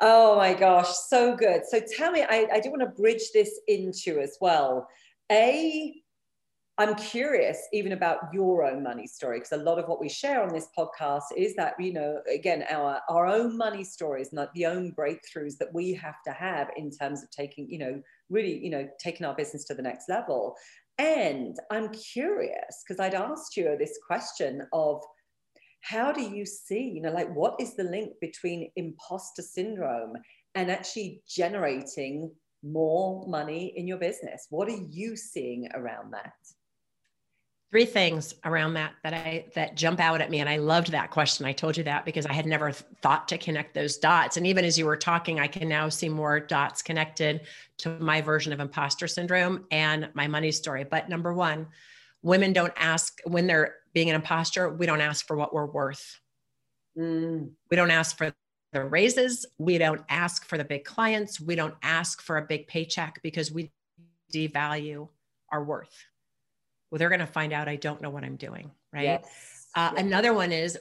Oh 0.00 0.36
my 0.36 0.54
gosh 0.54 0.88
so 1.08 1.34
good. 1.34 1.62
So 1.68 1.80
tell 1.96 2.10
me 2.10 2.22
i, 2.22 2.46
I 2.52 2.60
do 2.60 2.70
want 2.70 2.82
to 2.82 2.88
bridge 2.88 3.30
this 3.32 3.60
into 3.66 4.20
as 4.20 4.36
well. 4.40 4.88
A 5.30 5.94
I'm 6.76 6.96
curious 6.96 7.68
even 7.72 7.92
about 7.92 8.18
your 8.32 8.64
own 8.64 8.82
money 8.82 9.06
story 9.06 9.38
because 9.38 9.52
a 9.52 9.62
lot 9.62 9.78
of 9.78 9.88
what 9.88 10.00
we 10.00 10.08
share 10.08 10.42
on 10.42 10.52
this 10.52 10.68
podcast 10.76 11.22
is 11.36 11.54
that 11.54 11.74
you 11.78 11.92
know 11.92 12.20
again 12.32 12.64
our 12.68 13.00
our 13.08 13.26
own 13.26 13.56
money 13.56 13.84
stories 13.84 14.32
and 14.32 14.48
the 14.54 14.66
own 14.66 14.92
breakthroughs 14.92 15.56
that 15.58 15.72
we 15.72 15.94
have 15.94 16.16
to 16.26 16.32
have 16.32 16.70
in 16.76 16.90
terms 16.90 17.22
of 17.22 17.30
taking 17.30 17.70
you 17.70 17.78
know 17.78 18.02
really 18.28 18.58
you 18.58 18.70
know 18.70 18.88
taking 18.98 19.24
our 19.24 19.34
business 19.36 19.64
to 19.66 19.74
the 19.74 19.82
next 19.82 20.08
level 20.08 20.56
and 20.98 21.56
I'm 21.70 21.90
curious 21.90 22.84
because 22.86 23.00
I'd 23.00 23.14
asked 23.14 23.56
you 23.56 23.76
this 23.78 23.98
question 24.06 24.62
of 24.72 25.02
how 25.80 26.12
do 26.12 26.22
you 26.22 26.46
see 26.46 26.82
you 26.82 27.02
know 27.02 27.12
like 27.12 27.34
what 27.34 27.54
is 27.60 27.76
the 27.76 27.84
link 27.84 28.12
between 28.20 28.70
imposter 28.76 29.42
syndrome 29.42 30.14
and 30.54 30.70
actually 30.70 31.22
generating 31.28 32.30
more 32.64 33.26
money 33.28 33.72
in 33.76 33.86
your 33.86 33.98
business? 33.98 34.46
What 34.50 34.68
are 34.68 34.82
you 34.90 35.16
seeing 35.16 35.68
around 35.74 36.12
that 36.12 36.32
three 37.74 37.84
things 37.84 38.36
around 38.44 38.74
that 38.74 38.92
that 39.02 39.12
i 39.12 39.44
that 39.56 39.74
jump 39.74 39.98
out 39.98 40.20
at 40.20 40.30
me 40.30 40.38
and 40.38 40.48
i 40.48 40.58
loved 40.58 40.92
that 40.92 41.10
question. 41.10 41.44
I 41.44 41.50
told 41.50 41.76
you 41.76 41.82
that 41.82 42.04
because 42.04 42.24
i 42.24 42.32
had 42.32 42.46
never 42.46 42.70
thought 42.70 43.26
to 43.26 43.36
connect 43.36 43.74
those 43.74 43.96
dots. 43.96 44.36
And 44.36 44.46
even 44.46 44.64
as 44.64 44.78
you 44.78 44.86
were 44.86 44.96
talking 44.96 45.40
i 45.40 45.48
can 45.48 45.68
now 45.68 45.88
see 45.88 46.08
more 46.08 46.38
dots 46.38 46.82
connected 46.82 47.40
to 47.78 47.98
my 47.98 48.20
version 48.20 48.52
of 48.52 48.60
imposter 48.60 49.08
syndrome 49.08 49.64
and 49.72 50.08
my 50.14 50.28
money 50.28 50.52
story. 50.52 50.84
But 50.84 51.08
number 51.08 51.34
one 51.34 51.66
women 52.22 52.52
don't 52.52 52.72
ask 52.76 53.18
when 53.24 53.48
they're 53.48 53.74
being 53.92 54.08
an 54.08 54.14
imposter 54.14 54.72
we 54.72 54.86
don't 54.86 55.00
ask 55.00 55.26
for 55.26 55.36
what 55.36 55.52
we're 55.52 55.66
worth. 55.66 56.20
Mm. 56.96 57.50
we 57.72 57.76
don't 57.76 57.90
ask 57.90 58.16
for 58.16 58.32
the 58.72 58.84
raises. 58.84 59.46
We 59.58 59.78
don't 59.78 60.02
ask 60.08 60.44
for 60.44 60.58
the 60.58 60.64
big 60.64 60.84
clients. 60.84 61.40
We 61.40 61.56
don't 61.56 61.74
ask 61.82 62.22
for 62.22 62.36
a 62.36 62.42
big 62.42 62.68
paycheck 62.68 63.20
because 63.24 63.50
we 63.50 63.72
devalue 64.32 65.08
our 65.50 65.64
worth 65.64 66.06
well, 66.94 67.00
they're 67.00 67.08
going 67.08 67.18
to 67.18 67.26
find 67.26 67.52
out 67.52 67.68
I 67.68 67.74
don't 67.74 68.00
know 68.00 68.10
what 68.10 68.22
I'm 68.22 68.36
doing. 68.36 68.70
Right. 68.92 69.02
Yes. 69.02 69.66
Uh, 69.74 69.90
yes. 69.96 70.04
Another 70.04 70.32
one 70.32 70.52
is, 70.52 70.78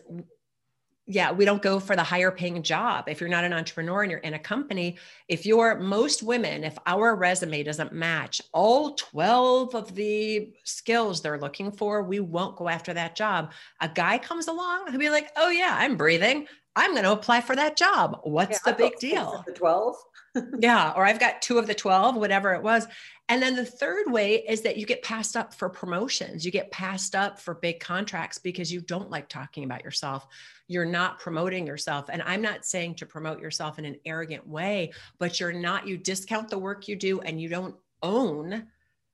yeah, 1.08 1.32
we 1.32 1.44
don't 1.44 1.64
go 1.64 1.80
for 1.80 1.96
the 1.96 2.04
higher 2.04 2.30
paying 2.30 2.62
job. 2.62 3.06
If 3.08 3.20
you're 3.20 3.32
not 3.32 3.44
an 3.44 3.52
entrepreneur 3.52 4.04
and 4.04 4.12
you're 4.12 4.20
in 4.20 4.36
a 4.36 4.40
company, 4.40 4.98
if 5.28 5.44
you're 5.48 5.80
most 5.80 6.22
women, 6.22 6.66
if 6.66 6.78
our 6.86 7.16
resume 7.16 7.64
doesn't 7.64 7.94
match 7.94 8.44
all 8.52 8.94
12 8.94 9.74
of 9.74 9.96
the 9.96 10.54
skills 10.66 11.24
they're 11.24 11.40
looking 11.40 11.72
for, 11.72 12.04
we 12.04 12.20
won't 12.20 12.58
go 12.58 12.70
after 12.70 12.94
that 12.94 13.16
job. 13.16 13.52
A 13.82 13.90
guy 13.90 14.20
comes 14.20 14.48
along, 14.48 14.92
he'll 14.92 15.00
be 15.00 15.10
like, 15.10 15.32
oh, 15.36 15.50
yeah, 15.50 15.76
I'm 15.80 15.98
breathing. 15.98 16.46
I'm 16.76 16.92
going 16.92 17.06
to 17.06 17.12
apply 17.12 17.42
for 17.42 17.56
that 17.56 17.76
job. 17.76 18.20
What's 18.22 18.60
yeah, 18.64 18.72
the 18.72 18.78
big 18.78 19.00
deal? 19.00 19.44
The 19.48 19.54
12. 19.54 19.96
yeah. 20.60 20.94
Or 20.96 21.06
I've 21.06 21.20
got 21.20 21.42
two 21.42 21.58
of 21.58 21.66
the 21.66 21.74
12, 21.74 22.16
whatever 22.16 22.54
it 22.54 22.62
was. 22.62 22.88
And 23.30 23.42
then 23.42 23.56
the 23.56 23.66
third 23.66 24.12
way 24.12 24.44
is 24.48 24.62
that 24.62 24.78
you 24.78 24.86
get 24.86 25.02
passed 25.02 25.38
up 25.38 25.54
for 25.54 25.70
promotions. 25.70 26.44
You 26.44 26.52
get 26.52 26.72
passed 26.72 27.16
up 27.16 27.40
for 27.40 27.56
big 27.56 27.80
contracts 27.80 28.38
because 28.38 28.72
you 28.72 28.82
don't 28.82 29.10
like 29.10 29.30
talking 29.30 29.64
about 29.64 29.84
yourself. 29.84 30.28
You're 30.68 30.86
not 30.86 31.20
promoting 31.20 31.66
yourself. 31.66 32.10
And 32.10 32.22
I'm 32.22 32.42
not 32.42 32.66
saying 32.66 32.96
to 32.96 33.06
promote 33.06 33.40
yourself 33.40 33.80
in 33.80 33.86
an 33.86 33.96
arrogant 34.06 34.46
way, 34.46 34.92
but 35.20 35.40
you're 35.40 35.54
not, 35.54 35.88
you 35.88 35.98
discount 35.98 36.50
the 36.50 36.60
work 36.60 36.88
you 36.88 36.98
do 36.98 37.22
and 37.22 37.42
you 37.42 37.48
don't 37.48 37.76
own 38.02 38.68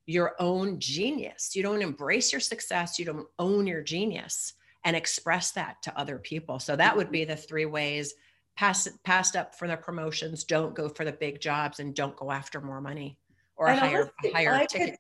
your 0.08 0.36
own 0.40 0.80
genius. 0.80 1.56
You 1.56 1.62
don't 1.62 1.84
embrace 1.84 2.32
your 2.32 2.42
success. 2.42 2.98
You 2.98 3.06
don't 3.06 3.28
own 3.38 3.68
your 3.68 3.84
genius 3.84 4.54
and 4.84 4.96
express 4.96 5.52
that 5.52 5.84
to 5.84 5.96
other 5.98 6.18
people. 6.18 6.58
So 6.58 6.76
that 6.76 6.98
would 6.98 7.12
be 7.12 7.26
the 7.26 7.36
three 7.36 7.68
ways 7.68 8.16
pass, 8.58 8.88
passed 9.04 9.36
up 9.36 9.54
for 9.54 9.68
the 9.68 9.78
promotions, 9.78 10.46
don't 10.46 10.74
go 10.74 10.90
for 10.90 11.06
the 11.06 11.12
big 11.12 11.40
jobs, 11.40 11.80
and 11.80 11.94
don't 11.94 12.16
go 12.16 12.32
after 12.32 12.60
more 12.60 12.82
money 12.82 13.20
or 13.60 13.68
a 13.68 13.76
higher, 13.76 14.10
a 14.24 14.32
higher 14.32 14.54
I 14.54 14.66
ticket. 14.66 14.92
Could, 14.92 14.98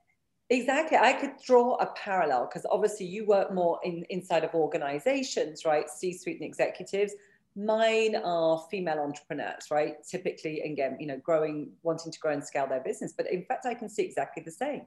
exactly. 0.58 0.98
I 0.98 1.13
could 1.13 1.32
draw 1.43 1.76
a 1.76 1.88
parallel 1.93 2.45
because 2.45 2.65
obviously 2.69 3.06
you 3.06 3.26
work 3.26 3.52
more 3.54 3.80
in 3.84 4.06
inside 4.10 4.43
of 4.43 4.54
organizations, 4.54 5.65
right? 5.65 5.89
C-suite 5.89 6.39
and 6.39 6.45
executives. 6.45 7.13
Mine 7.56 8.17
are 8.17 8.63
female 8.69 9.00
entrepreneurs, 9.00 9.72
right? 9.72 9.95
Typically, 10.04 10.62
again, 10.62 10.98
you 11.00 11.08
know, 11.08 11.17
growing, 11.17 11.69
wanting 11.84 12.12
to 12.12 12.19
grow 12.19 12.34
and 12.34 12.43
scale 12.43 12.67
their 12.67 12.82
business. 12.82 13.13
But 13.15 13.32
in 13.32 13.43
fact, 13.45 13.65
I 13.65 13.74
can 13.74 13.89
see 13.89 14.04
exactly 14.04 14.43
the 14.43 14.52
same 14.52 14.84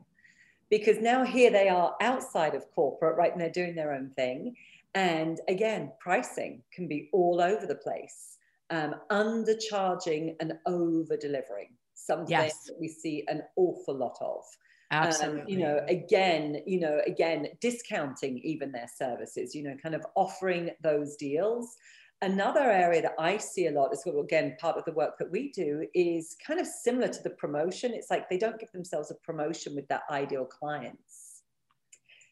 because 0.71 0.99
now 1.01 1.25
here 1.25 1.51
they 1.51 1.69
are 1.69 1.97
outside 2.01 2.55
of 2.55 2.71
corporate, 2.75 3.17
right? 3.17 3.33
And 3.33 3.41
they're 3.41 3.51
doing 3.51 3.75
their 3.75 3.93
own 3.93 4.11
thing. 4.11 4.55
And 4.95 5.41
again, 5.49 5.93
pricing 5.99 6.63
can 6.73 6.87
be 6.87 7.09
all 7.13 7.41
over 7.41 7.67
the 7.67 7.75
place, 7.75 8.37
um, 8.69 8.97
undercharging 9.11 10.37
and 10.41 10.59
over 10.67 11.17
delivering 11.17 11.71
something 11.95 12.31
yes. 12.31 12.65
that 12.67 12.77
we 12.81 12.89
see 12.89 13.25
an 13.29 13.43
awful 13.57 13.95
lot 13.95 14.17
of. 14.21 14.45
Absolutely. 14.91 15.41
Um, 15.41 15.49
you 15.49 15.59
know, 15.59 15.81
again, 15.89 16.63
you 16.67 16.79
know, 16.79 17.01
again, 17.07 17.47
discounting 17.61 18.39
even 18.45 18.73
their 18.73 18.89
services, 18.95 19.55
you 19.55 19.63
know, 19.63 19.75
kind 19.83 19.95
of 19.95 20.05
offering 20.15 20.71
those 20.83 21.17
deals. 21.17 21.77
Another 22.21 22.71
area 22.71 23.03
that 23.03 23.15
I 23.19 23.39
see 23.39 23.67
a 23.67 23.73
lot 23.73 23.93
is 23.93 24.05
again 24.07 24.57
part 24.61 24.77
of 24.77 24.85
the 24.85 24.93
work 24.93 25.19
that 25.19 25.31
we 25.31 25.51
do 25.51 25.87
is 25.95 26.37
kind 26.47 26.61
of 26.61 26.67
similar 26.67 27.09
to 27.09 27.23
the 27.23 27.31
promotion. 27.31 27.93
It's 27.95 28.11
like 28.11 28.29
they 28.29 28.39
don't 28.39 28.61
give 28.61 28.71
themselves 28.71 29.11
a 29.11 29.15
promotion 29.27 29.75
with 29.75 29.89
their 29.89 30.03
ideal 30.11 30.45
clients. 30.45 31.43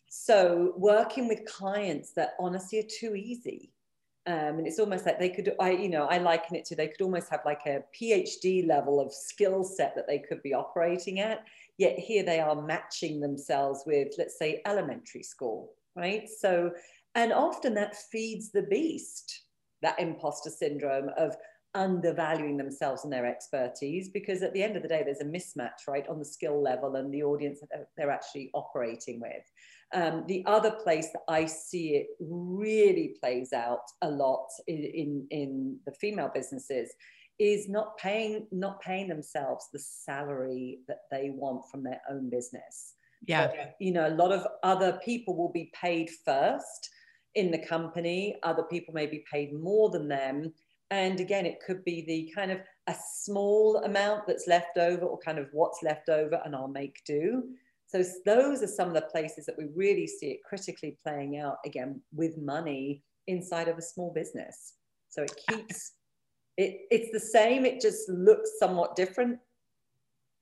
So 0.09 0.75
working 0.77 1.29
with 1.29 1.44
clients 1.46 2.12
that 2.12 2.35
honestly 2.38 2.81
are 2.81 2.88
too 3.01 3.14
easy 3.14 3.73
um, 4.26 4.59
and 4.59 4.66
it's 4.66 4.78
almost 4.78 5.06
like 5.06 5.18
they 5.18 5.30
could 5.30 5.54
i 5.61 5.70
you 5.70 5.88
know 5.88 6.04
i 6.06 6.18
liken 6.18 6.56
it 6.56 6.64
to 6.64 6.76
they 6.76 6.88
could 6.88 7.02
almost 7.02 7.30
have 7.30 7.40
like 7.44 7.62
a 7.66 7.83
phd 7.98 8.66
level 8.66 9.00
of 9.00 9.12
skill 9.12 9.64
set 9.64 9.94
that 9.94 10.06
they 10.06 10.18
could 10.18 10.42
be 10.42 10.54
operating 10.54 11.20
at 11.20 11.44
yet 11.78 11.98
here 11.98 12.22
they 12.22 12.40
are 12.40 12.61
matching 12.61 13.20
themselves 13.20 13.83
with 13.87 14.09
let's 14.18 14.38
say 14.38 14.61
elementary 14.66 15.22
school 15.22 15.72
right? 15.96 16.28
So 16.28 16.72
and 17.14 17.33
often 17.33 17.74
that 17.74 17.96
feeds 17.96 18.50
the 18.50 18.62
beast 18.62 19.44
that 19.83 19.98
imposter 19.98 20.50
syndrome 20.50 21.11
of 21.16 21.37
undervaluing 21.74 22.56
themselves 22.56 23.04
and 23.04 23.12
their 23.12 23.26
expertise 23.26 24.09
because 24.09 24.42
at 24.42 24.52
the 24.52 24.62
end 24.62 24.76
of 24.76 24.83
the 24.83 24.88
day 24.88 25.02
there's 25.04 25.20
a 25.20 25.24
mismatch 25.24 25.87
right 25.88 26.06
on 26.09 26.18
the 26.18 26.24
skill 26.24 26.61
level 26.61 26.96
and 26.96 27.14
the 27.14 27.22
audience 27.22 27.61
that 27.61 27.88
they're 27.96 28.11
actually 28.11 28.50
operating 28.54 29.20
with 29.20 29.44
um, 29.92 30.24
the 30.29 30.44
other 30.46 30.70
place 30.70 31.09
that 31.12 31.22
I 31.29 31.46
see 31.46 31.96
it 31.96 32.07
really 32.20 33.16
plays 33.20 33.53
out 33.53 33.83
a 34.03 34.11
lot 34.11 34.46
in, 34.66 34.79
in, 34.79 35.26
in 35.31 35.79
the 35.87 35.92
female 35.92 36.31
businesses 36.33 36.90
is 37.38 37.68
not 37.68 37.96
paying 37.96 38.46
not 38.53 38.81
paying 38.83 39.09
themselves 39.09 39.68
the 39.72 39.79
salary 39.79 40.81
that 40.87 41.00
they 41.11 41.31
want 41.31 41.62
from 41.70 41.83
their 41.83 42.00
own 42.11 42.29
business. 42.29 42.94
Yeah. 43.26 43.48
So, 43.48 43.55
you 43.81 43.92
know, 43.92 44.07
a 44.07 44.14
lot 44.14 44.33
of 44.33 44.46
other 44.62 45.00
people 45.05 45.37
will 45.37 45.53
be 45.53 45.72
paid 45.74 46.11
first 46.24 46.90
in 47.35 47.50
the 47.50 47.59
company. 47.59 48.37
Other 48.42 48.64
people 48.64 48.94
may 48.94 49.07
be 49.07 49.24
paid 49.31 49.53
more 49.53 49.90
than 49.90 50.09
them. 50.09 50.53
And 50.90 51.20
again, 51.20 51.46
it 51.46 51.61
could 51.64 51.85
be 51.85 52.05
the 52.07 52.33
kind 52.35 52.50
of 52.50 52.61
a 52.88 52.94
small 53.14 53.76
amount 53.85 54.26
that's 54.26 54.48
left 54.48 54.76
over 54.76 55.05
or 55.05 55.18
kind 55.18 55.38
of 55.38 55.49
what's 55.53 55.82
left 55.82 56.09
over 56.09 56.41
and 56.45 56.55
I'll 56.55 56.68
make 56.68 57.03
do. 57.07 57.45
So 57.93 58.05
those 58.24 58.62
are 58.62 58.68
some 58.68 58.88
of 58.88 58.95
the 58.95 59.03
places 59.03 59.47
that 59.47 59.59
we 59.59 59.66
really 59.74 60.07
see 60.07 60.30
it 60.30 60.45
critically 60.45 60.97
playing 61.03 61.38
out 61.38 61.57
again 61.66 62.01
with 62.14 62.38
money 62.38 63.03
inside 63.26 63.66
of 63.66 63.78
a 63.78 63.82
small 63.82 64.12
business. 64.12 64.74
So 65.09 65.22
it 65.22 65.36
keeps 65.49 65.93
it 66.57 66.82
it's 66.91 67.11
the 67.12 67.18
same, 67.18 67.66
it 67.66 67.80
just 67.80 68.09
looks 68.09 68.59
somewhat 68.61 68.95
different, 68.95 69.41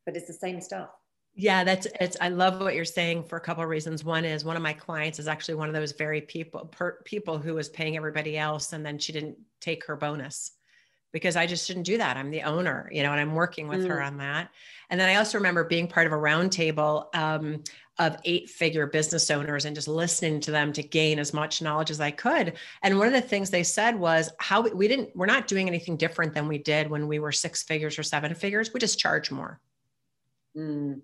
but 0.05 0.15
it's 0.15 0.27
the 0.27 0.35
same 0.35 0.61
stuff. 0.61 0.91
Yeah, 1.35 1.65
that's 1.65 1.87
it's. 2.01 2.17
I 2.21 2.29
love 2.29 2.61
what 2.61 2.75
you're 2.75 2.85
saying 2.85 3.25
for 3.25 3.37
a 3.37 3.41
couple 3.41 3.63
of 3.63 3.71
reasons. 3.71 4.05
One 4.05 4.25
is 4.25 4.45
one 4.45 4.57
of 4.57 4.63
my 4.63 4.73
clients 4.73 5.19
is 5.19 5.29
actually 5.29 5.55
one 5.55 5.69
of 5.69 5.75
those 5.75 5.93
very 5.93 6.21
people 6.21 6.67
per, 6.67 7.01
people 7.05 7.39
who 7.39 7.55
was 7.55 7.69
paying 7.69 7.97
everybody 7.97 8.37
else, 8.37 8.73
and 8.73 8.85
then 8.85 8.99
she 8.99 9.13
didn't 9.13 9.39
take 9.61 9.87
her 9.87 9.97
bonus 9.97 10.58
because 11.13 11.37
I 11.37 11.47
just 11.47 11.67
shouldn't 11.67 11.87
do 11.87 11.99
that. 11.99 12.17
I'm 12.17 12.31
the 12.31 12.43
owner, 12.43 12.89
you 12.93 13.03
know, 13.03 13.13
and 13.13 13.21
I'm 13.21 13.35
working 13.35 13.69
with 13.69 13.85
mm. 13.85 13.89
her 13.89 14.03
on 14.03 14.19
that. 14.19 14.51
And 14.91 15.01
then 15.01 15.09
I 15.09 15.17
also 15.17 15.39
remember 15.39 15.65
being 15.65 15.87
part 15.87 16.07
of 16.07 16.13
a 16.13 16.17
roundtable 16.17 17.15
um, 17.15 17.63
of 17.99 18.17
eight 18.25 18.49
figure 18.49 18.87
business 18.87 19.31
owners 19.31 19.65
and 19.65 19.75
just 19.75 19.89
listening 19.89 20.41
to 20.41 20.51
them 20.51 20.73
to 20.73 20.83
gain 20.83 21.19
as 21.19 21.35
much 21.35 21.61
knowledge 21.61 21.91
as 21.91 22.01
I 22.01 22.11
could. 22.11 22.55
And 22.83 22.99
one 22.99 23.07
of 23.07 23.13
the 23.13 23.21
things 23.21 23.51
they 23.51 23.65
said 23.65 23.99
was 23.99 24.31
how 24.39 24.61
we, 24.61 24.71
we 24.71 24.89
didn't, 24.89 25.15
we're 25.17 25.27
not 25.27 25.49
doing 25.49 25.67
anything 25.67 25.97
different 25.97 26.35
than 26.35 26.47
we 26.47 26.59
did 26.59 26.89
when 26.89 27.09
we 27.09 27.19
were 27.19 27.33
six 27.33 27.63
figures 27.63 27.99
or 27.99 28.03
seven 28.03 28.35
figures. 28.35 28.73
We 28.73 28.81
just 28.81 28.99
charge 28.99 29.31
more. 29.31 29.61
Mm. 30.57 31.01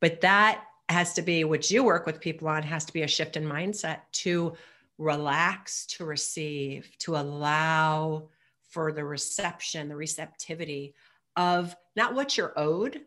But 0.00 0.20
that 0.20 0.64
has 0.88 1.14
to 1.14 1.22
be 1.22 1.44
what 1.44 1.70
you 1.70 1.84
work 1.84 2.06
with 2.06 2.20
people 2.20 2.48
on, 2.48 2.62
has 2.64 2.84
to 2.86 2.92
be 2.92 3.02
a 3.02 3.08
shift 3.08 3.36
in 3.36 3.44
mindset 3.44 4.00
to 4.12 4.54
relax, 4.98 5.86
to 5.86 6.04
receive, 6.04 6.90
to 6.98 7.16
allow 7.16 8.28
for 8.72 8.90
the 8.90 9.04
reception, 9.04 9.88
the 9.88 9.96
receptivity 9.96 10.94
of 11.36 11.76
not 11.94 12.14
what 12.14 12.36
you're 12.36 12.58
owed, 12.58 13.02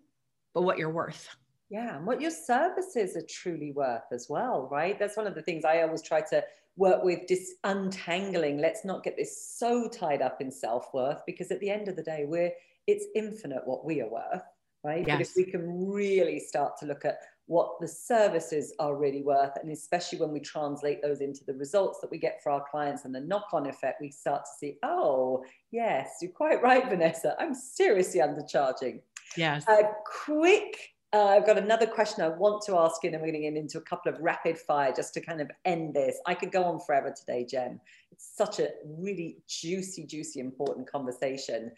but 0.53 0.61
what 0.61 0.77
you're 0.77 0.91
worth. 0.91 1.27
Yeah, 1.69 1.97
and 1.97 2.05
what 2.05 2.21
your 2.21 2.31
services 2.31 3.17
are 3.17 3.25
truly 3.27 3.71
worth 3.71 4.03
as 4.11 4.27
well, 4.29 4.69
right? 4.71 4.97
That's 4.97 5.17
one 5.17 5.25
of 5.25 5.33
the 5.33 5.41
things 5.41 5.65
I 5.65 5.81
always 5.81 6.03
try 6.03 6.21
to 6.29 6.43
work 6.77 7.03
with 7.03 7.25
dis 7.27 7.55
untangling. 7.63 8.59
Let's 8.59 8.85
not 8.85 9.03
get 9.03 9.17
this 9.17 9.55
so 9.57 9.89
tied 9.89 10.21
up 10.21 10.41
in 10.41 10.51
self-worth 10.51 11.23
because 11.25 11.49
at 11.49 11.59
the 11.59 11.71
end 11.71 11.87
of 11.87 11.95
the 11.95 12.03
day, 12.03 12.25
we're 12.27 12.51
it's 12.85 13.05
infinite 13.15 13.65
what 13.65 13.83
we 13.83 14.01
are 14.01 14.09
worth, 14.09 14.43
right? 14.83 15.03
Yes. 15.07 15.17
But 15.17 15.21
if 15.21 15.31
we 15.35 15.51
can 15.51 15.89
really 15.89 16.39
start 16.39 16.77
to 16.77 16.85
look 16.85 17.03
at 17.03 17.17
what 17.47 17.79
the 17.79 17.87
services 17.87 18.73
are 18.79 18.95
really 18.95 19.21
worth, 19.21 19.55
and 19.61 19.71
especially 19.71 20.19
when 20.19 20.31
we 20.31 20.39
translate 20.39 21.01
those 21.01 21.21
into 21.21 21.43
the 21.45 21.53
results 21.53 21.99
that 22.01 22.09
we 22.09 22.17
get 22.17 22.41
for 22.41 22.51
our 22.51 22.63
clients 22.69 23.05
and 23.05 23.13
the 23.13 23.19
knock-on 23.19 23.67
effect, 23.67 24.01
we 24.01 24.09
start 24.09 24.43
to 24.45 24.51
see, 24.57 24.77
oh, 24.83 25.43
yes, 25.71 26.17
you're 26.21 26.31
quite 26.31 26.61
right, 26.63 26.89
Vanessa. 26.89 27.35
I'm 27.39 27.53
seriously 27.53 28.19
undercharging. 28.19 29.01
Yes. 29.37 29.63
A 29.67 29.83
quick 30.25 30.95
uh, 31.15 31.27
I've 31.27 31.45
got 31.45 31.57
another 31.57 31.87
question 31.87 32.25
I 32.25 32.27
want 32.27 32.61
to 32.65 32.77
ask 32.77 33.01
you, 33.01 33.09
and 33.09 33.21
we're 33.21 33.31
going 33.31 33.41
to 33.41 33.49
get 33.49 33.55
into 33.55 33.77
a 33.77 33.81
couple 33.81 34.11
of 34.11 34.19
rapid 34.19 34.57
fire 34.57 34.91
just 34.93 35.13
to 35.13 35.21
kind 35.21 35.39
of 35.39 35.49
end 35.63 35.93
this. 35.93 36.19
I 36.25 36.33
could 36.33 36.51
go 36.51 36.65
on 36.65 36.77
forever 36.81 37.13
today, 37.17 37.45
Jen. 37.45 37.79
It's 38.11 38.35
such 38.35 38.59
a 38.59 38.71
really 38.85 39.37
juicy, 39.47 40.05
juicy, 40.05 40.41
important 40.41 40.91
conversation. 40.91 41.71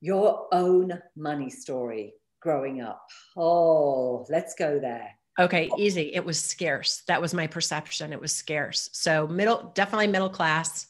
Your 0.00 0.46
own 0.52 1.02
money 1.16 1.50
story 1.50 2.14
growing 2.40 2.80
up. 2.80 3.06
Oh, 3.36 4.26
let's 4.28 4.54
go 4.54 4.78
there. 4.78 5.14
Okay, 5.38 5.70
easy. 5.78 6.12
It 6.14 6.24
was 6.24 6.40
scarce. 6.40 7.02
That 7.06 7.22
was 7.22 7.32
my 7.32 7.46
perception. 7.46 8.12
It 8.12 8.20
was 8.20 8.34
scarce. 8.34 8.90
So, 8.92 9.28
middle, 9.28 9.70
definitely 9.74 10.08
middle 10.08 10.28
class. 10.28 10.88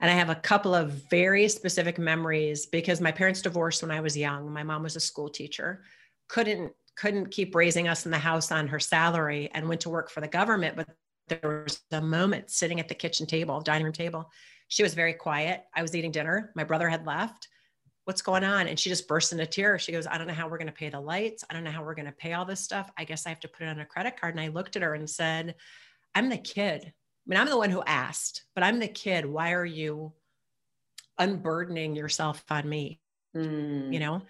And 0.00 0.10
I 0.10 0.14
have 0.14 0.30
a 0.30 0.36
couple 0.36 0.74
of 0.74 0.92
very 1.10 1.48
specific 1.48 1.98
memories 1.98 2.66
because 2.66 3.00
my 3.00 3.12
parents 3.12 3.42
divorced 3.42 3.82
when 3.82 3.90
I 3.90 4.00
was 4.00 4.16
young. 4.16 4.50
My 4.50 4.62
mom 4.62 4.84
was 4.84 4.96
a 4.96 5.00
school 5.00 5.28
teacher, 5.28 5.82
couldn't 6.28 6.72
couldn't 6.96 7.30
keep 7.30 7.54
raising 7.54 7.88
us 7.88 8.04
in 8.04 8.10
the 8.10 8.18
house 8.18 8.52
on 8.52 8.68
her 8.68 8.80
salary 8.80 9.48
and 9.54 9.66
went 9.68 9.80
to 9.80 9.88
work 9.88 10.10
for 10.10 10.20
the 10.20 10.28
government. 10.28 10.76
But 10.76 10.88
there 11.28 11.64
was 11.64 11.80
a 11.92 12.00
moment 12.00 12.50
sitting 12.50 12.78
at 12.78 12.88
the 12.88 12.94
kitchen 12.94 13.26
table, 13.26 13.60
dining 13.60 13.84
room 13.84 13.92
table. 13.92 14.30
She 14.68 14.82
was 14.82 14.92
very 14.92 15.14
quiet. 15.14 15.64
I 15.74 15.82
was 15.82 15.96
eating 15.96 16.12
dinner. 16.12 16.52
My 16.54 16.64
brother 16.64 16.88
had 16.88 17.06
left. 17.06 17.48
What's 18.10 18.22
going 18.22 18.42
on? 18.42 18.66
And 18.66 18.76
she 18.76 18.88
just 18.88 19.06
bursts 19.06 19.30
into 19.30 19.46
tears. 19.46 19.82
She 19.82 19.92
goes, 19.92 20.04
I 20.04 20.18
don't 20.18 20.26
know 20.26 20.34
how 20.34 20.48
we're 20.48 20.58
going 20.58 20.66
to 20.66 20.72
pay 20.72 20.88
the 20.88 20.98
lights. 20.98 21.44
I 21.48 21.54
don't 21.54 21.62
know 21.62 21.70
how 21.70 21.84
we're 21.84 21.94
going 21.94 22.06
to 22.06 22.12
pay 22.12 22.32
all 22.32 22.44
this 22.44 22.58
stuff. 22.58 22.90
I 22.98 23.04
guess 23.04 23.24
I 23.24 23.28
have 23.28 23.38
to 23.38 23.46
put 23.46 23.62
it 23.62 23.68
on 23.68 23.78
a 23.78 23.84
credit 23.84 24.20
card. 24.20 24.34
And 24.34 24.40
I 24.40 24.48
looked 24.48 24.74
at 24.74 24.82
her 24.82 24.94
and 24.94 25.08
said, 25.08 25.54
I'm 26.12 26.28
the 26.28 26.36
kid. 26.36 26.82
I 26.86 26.90
mean, 27.28 27.38
I'm 27.38 27.48
the 27.48 27.56
one 27.56 27.70
who 27.70 27.84
asked, 27.84 28.42
but 28.56 28.64
I'm 28.64 28.80
the 28.80 28.88
kid. 28.88 29.26
Why 29.26 29.52
are 29.52 29.64
you 29.64 30.12
unburdening 31.18 31.94
yourself 31.94 32.42
on 32.50 32.68
me? 32.68 32.98
Mm. 33.36 33.92
You 33.92 34.00
know? 34.00 34.22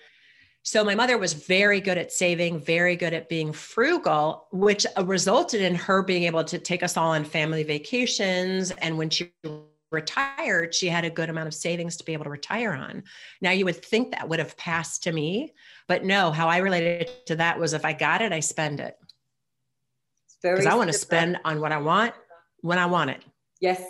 So 0.62 0.84
my 0.84 0.94
mother 0.94 1.16
was 1.16 1.32
very 1.32 1.80
good 1.80 1.96
at 1.96 2.12
saving, 2.12 2.60
very 2.60 2.96
good 2.96 3.14
at 3.14 3.30
being 3.30 3.50
frugal, 3.50 4.46
which 4.52 4.84
resulted 5.04 5.62
in 5.62 5.74
her 5.74 6.02
being 6.02 6.24
able 6.24 6.44
to 6.44 6.58
take 6.58 6.82
us 6.82 6.98
all 6.98 7.12
on 7.12 7.24
family 7.24 7.62
vacations. 7.62 8.72
And 8.72 8.98
when 8.98 9.08
she 9.08 9.32
retired, 9.90 10.74
she 10.74 10.88
had 10.88 11.04
a 11.04 11.10
good 11.10 11.28
amount 11.28 11.48
of 11.48 11.54
savings 11.54 11.96
to 11.96 12.04
be 12.04 12.12
able 12.12 12.24
to 12.24 12.30
retire 12.30 12.72
on. 12.72 13.02
Now 13.40 13.50
you 13.50 13.64
would 13.64 13.82
think 13.84 14.12
that 14.12 14.28
would 14.28 14.38
have 14.38 14.56
passed 14.56 15.02
to 15.04 15.12
me, 15.12 15.52
but 15.88 16.04
no, 16.04 16.30
how 16.30 16.48
I 16.48 16.58
related 16.58 17.10
to 17.26 17.36
that 17.36 17.58
was 17.58 17.72
if 17.72 17.84
I 17.84 17.92
got 17.92 18.22
it, 18.22 18.32
I 18.32 18.40
spend 18.40 18.80
it. 18.80 18.96
Because 20.42 20.66
I 20.66 20.74
want 20.74 20.88
to 20.88 20.98
spend 20.98 21.38
on 21.44 21.60
what 21.60 21.72
I 21.72 21.78
want 21.78 22.14
when 22.62 22.78
I 22.78 22.86
want 22.86 23.10
it. 23.10 23.22
Yes. 23.60 23.82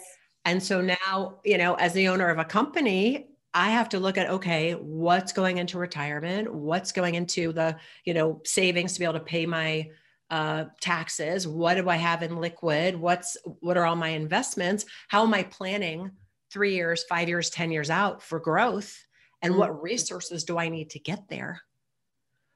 And 0.44 0.62
so 0.62 0.80
now, 0.80 1.38
you 1.44 1.58
know, 1.58 1.74
as 1.74 1.92
the 1.92 2.08
owner 2.08 2.28
of 2.28 2.38
a 2.38 2.44
company, 2.44 3.28
I 3.52 3.70
have 3.70 3.88
to 3.90 4.00
look 4.00 4.16
at 4.16 4.30
okay, 4.30 4.72
what's 4.72 5.32
going 5.32 5.58
into 5.58 5.78
retirement, 5.78 6.52
what's 6.52 6.92
going 6.92 7.14
into 7.14 7.52
the 7.52 7.76
you 8.04 8.14
know 8.14 8.40
savings 8.44 8.94
to 8.94 9.00
be 9.00 9.04
able 9.04 9.14
to 9.14 9.20
pay 9.20 9.46
my 9.46 9.90
uh, 10.30 10.66
taxes, 10.80 11.46
what 11.46 11.74
do 11.74 11.88
I 11.88 11.96
have 11.96 12.22
in 12.22 12.36
liquid, 12.36 12.96
what's 12.96 13.36
what 13.60 13.76
are 13.76 13.84
all 13.84 13.96
my 13.96 14.10
investments, 14.10 14.84
how 15.08 15.24
am 15.24 15.34
I 15.34 15.42
planning 15.42 16.12
three 16.52 16.74
years, 16.74 17.04
five 17.04 17.28
years, 17.28 17.50
ten 17.50 17.70
years 17.70 17.90
out 17.90 18.22
for 18.22 18.38
growth, 18.38 18.96
and 19.42 19.56
what 19.56 19.82
resources 19.82 20.44
do 20.44 20.58
I 20.58 20.68
need 20.68 20.90
to 20.90 20.98
get 20.98 21.28
there? 21.28 21.60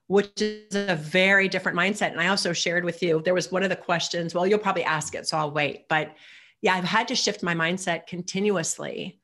Which 0.07 0.41
is 0.41 0.75
a 0.75 0.97
very 0.97 1.49
different 1.49 1.79
mindset. 1.79 2.13
And 2.13 2.21
I 2.21 2.29
also 2.29 2.53
shared 2.53 2.85
with 2.85 3.03
you 3.03 3.23
there 3.25 3.35
was 3.35 3.51
one 3.51 3.63
of 3.63 3.71
the 3.71 3.77
questions. 3.77 4.35
Well, 4.35 4.47
you'll 4.47 4.59
probably 4.59 4.85
ask 4.85 5.15
it, 5.15 5.27
so 5.27 5.39
I'll 5.39 5.51
wait. 5.51 5.89
But 5.89 6.15
yeah, 6.61 6.75
I've 6.75 6.85
had 6.85 7.09
to 7.09 7.15
shift 7.15 7.43
my 7.43 7.55
mindset 7.55 8.07
continuously 8.07 9.21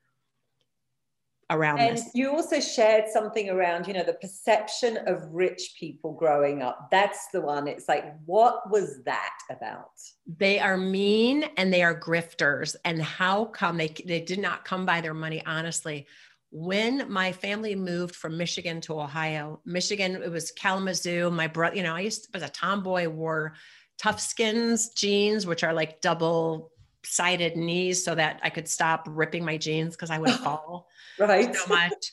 around 1.51 1.79
and 1.79 1.97
this. 1.97 2.09
you 2.13 2.31
also 2.31 2.59
shared 2.59 3.05
something 3.11 3.49
around 3.49 3.85
you 3.85 3.93
know 3.93 4.03
the 4.03 4.13
perception 4.13 4.97
of 5.05 5.23
rich 5.31 5.75
people 5.77 6.13
growing 6.13 6.61
up. 6.61 6.87
That's 6.89 7.27
the 7.31 7.41
one. 7.41 7.67
It's 7.67 7.87
like 7.87 8.15
what 8.25 8.69
was 8.71 9.03
that 9.03 9.37
about? 9.51 9.91
They 10.37 10.59
are 10.59 10.77
mean 10.77 11.45
and 11.57 11.71
they 11.71 11.83
are 11.83 11.99
grifters. 11.99 12.75
And 12.85 13.01
how 13.01 13.45
come 13.45 13.77
they 13.77 13.93
they 14.05 14.21
did 14.21 14.39
not 14.39 14.65
come 14.65 14.85
by 14.85 15.01
their 15.01 15.13
money 15.13 15.43
honestly. 15.45 16.07
When 16.53 17.09
my 17.09 17.31
family 17.31 17.75
moved 17.75 18.13
from 18.15 18.37
Michigan 18.37 18.81
to 18.81 18.99
Ohio 18.99 19.61
Michigan 19.65 20.15
it 20.15 20.31
was 20.31 20.51
Kalamazoo. 20.51 21.29
My 21.29 21.47
brother 21.47 21.75
you 21.75 21.83
know 21.83 21.95
I 21.95 22.01
used 22.01 22.25
to, 22.25 22.29
was 22.33 22.43
a 22.43 22.49
tomboy 22.49 23.07
wore 23.07 23.53
Toughskins 24.01 24.93
jeans 24.95 25.45
which 25.45 25.63
are 25.63 25.73
like 25.73 26.01
double 26.01 26.71
sided 27.03 27.57
knees 27.57 28.03
so 28.03 28.15
that 28.15 28.39
I 28.43 28.49
could 28.49 28.67
stop 28.67 29.07
ripping 29.09 29.43
my 29.43 29.57
jeans 29.57 29.95
because 29.95 30.11
I 30.11 30.19
would 30.19 30.31
fall 30.45 30.87
right 31.21 31.55
so 31.55 31.67
much. 31.73 32.11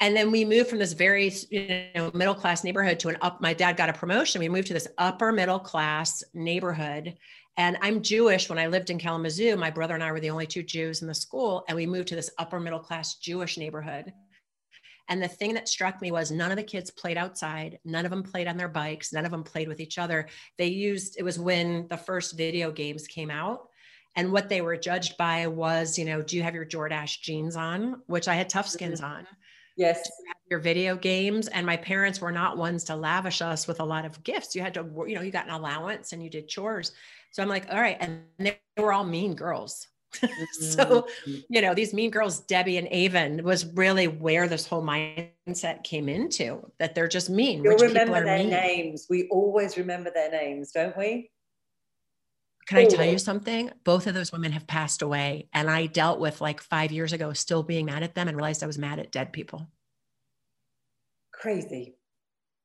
And 0.00 0.14
then 0.14 0.30
we 0.30 0.44
moved 0.44 0.68
from 0.68 0.78
this 0.78 0.92
very 0.92 1.32
you 1.50 1.86
know 1.94 2.10
middle 2.12 2.34
class 2.34 2.64
neighborhood 2.64 2.98
to 3.00 3.08
an 3.08 3.16
up. 3.22 3.40
My 3.40 3.54
dad 3.54 3.76
got 3.76 3.88
a 3.88 3.94
promotion. 3.94 4.40
We 4.40 4.48
moved 4.48 4.66
to 4.68 4.74
this 4.74 4.88
upper 4.98 5.32
middle 5.32 5.58
class 5.58 6.22
neighborhood. 6.34 7.14
And 7.58 7.78
I'm 7.80 8.02
Jewish. 8.02 8.50
When 8.50 8.58
I 8.58 8.66
lived 8.66 8.90
in 8.90 8.98
Kalamazoo, 8.98 9.56
my 9.56 9.70
brother 9.70 9.94
and 9.94 10.04
I 10.04 10.12
were 10.12 10.20
the 10.20 10.30
only 10.30 10.46
two 10.46 10.62
Jews 10.62 11.00
in 11.00 11.08
the 11.08 11.14
school, 11.14 11.64
and 11.68 11.76
we 11.76 11.86
moved 11.86 12.08
to 12.08 12.16
this 12.16 12.30
upper 12.38 12.60
middle 12.60 12.78
class 12.78 13.14
Jewish 13.16 13.56
neighborhood. 13.56 14.12
And 15.08 15.22
the 15.22 15.28
thing 15.28 15.54
that 15.54 15.68
struck 15.68 16.02
me 16.02 16.10
was 16.10 16.30
none 16.30 16.50
of 16.50 16.56
the 16.56 16.62
kids 16.62 16.90
played 16.90 17.16
outside. 17.16 17.78
None 17.84 18.04
of 18.04 18.10
them 18.10 18.22
played 18.22 18.48
on 18.48 18.56
their 18.56 18.68
bikes. 18.68 19.12
None 19.12 19.24
of 19.24 19.30
them 19.30 19.44
played 19.44 19.68
with 19.68 19.80
each 19.80 19.98
other. 19.98 20.26
They 20.58 20.66
used, 20.66 21.16
it 21.18 21.22
was 21.22 21.38
when 21.38 21.86
the 21.88 21.96
first 21.96 22.36
video 22.36 22.72
games 22.72 23.06
came 23.06 23.30
out. 23.30 23.68
And 24.16 24.32
what 24.32 24.48
they 24.48 24.62
were 24.62 24.76
judged 24.76 25.16
by 25.18 25.46
was, 25.46 25.98
you 25.98 26.06
know, 26.06 26.22
do 26.22 26.36
you 26.36 26.42
have 26.42 26.54
your 26.54 26.64
Jordache 26.64 27.20
jeans 27.20 27.54
on? 27.54 28.02
Which 28.06 28.28
I 28.28 28.34
had 28.34 28.48
Toughskins 28.48 29.00
mm-hmm. 29.00 29.12
on. 29.12 29.26
Yes. 29.76 30.10
Your 30.50 30.58
video 30.58 30.96
games. 30.96 31.48
And 31.48 31.66
my 31.66 31.76
parents 31.76 32.20
were 32.20 32.32
not 32.32 32.56
ones 32.56 32.82
to 32.84 32.96
lavish 32.96 33.42
us 33.42 33.68
with 33.68 33.80
a 33.80 33.84
lot 33.84 34.06
of 34.06 34.22
gifts. 34.24 34.56
You 34.56 34.62
had 34.62 34.72
to, 34.74 34.86
you 35.06 35.14
know, 35.14 35.20
you 35.20 35.30
got 35.30 35.46
an 35.46 35.52
allowance 35.52 36.12
and 36.12 36.22
you 36.22 36.30
did 36.30 36.48
chores. 36.48 36.92
So 37.30 37.42
I'm 37.42 37.48
like, 37.50 37.66
all 37.70 37.80
right. 37.80 37.98
And 38.00 38.22
they 38.38 38.58
were 38.78 38.94
all 38.94 39.04
mean 39.04 39.34
girls. 39.34 39.86
so, 40.52 41.02
mm-hmm. 41.02 41.34
you 41.50 41.60
know, 41.60 41.74
these 41.74 41.92
mean 41.92 42.10
girls, 42.10 42.40
Debbie 42.40 42.78
and 42.78 42.88
Avon, 42.90 43.42
was 43.44 43.66
really 43.66 44.08
where 44.08 44.48
this 44.48 44.66
whole 44.66 44.82
mindset 44.82 45.84
came 45.84 46.08
into 46.08 46.70
that 46.78 46.94
they're 46.94 47.08
just 47.08 47.28
mean. 47.28 47.62
You'll 47.62 47.76
remember 47.76 48.24
their 48.24 48.38
mean. 48.38 48.48
names. 48.48 49.06
We 49.10 49.28
always 49.28 49.76
remember 49.76 50.10
their 50.10 50.30
names, 50.30 50.72
don't 50.72 50.96
we? 50.96 51.30
Can 52.66 52.78
I 52.78 52.84
tell 52.84 53.04
you 53.04 53.18
something? 53.18 53.70
Both 53.84 54.06
of 54.08 54.14
those 54.14 54.32
women 54.32 54.52
have 54.52 54.66
passed 54.66 55.02
away. 55.02 55.48
And 55.52 55.70
I 55.70 55.86
dealt 55.86 56.18
with 56.18 56.40
like 56.40 56.60
five 56.60 56.90
years 56.90 57.12
ago, 57.12 57.32
still 57.32 57.62
being 57.62 57.86
mad 57.86 58.02
at 58.02 58.14
them 58.14 58.26
and 58.26 58.36
realized 58.36 58.62
I 58.62 58.66
was 58.66 58.78
mad 58.78 58.98
at 58.98 59.12
dead 59.12 59.32
people. 59.32 59.68
Crazy. 61.32 61.96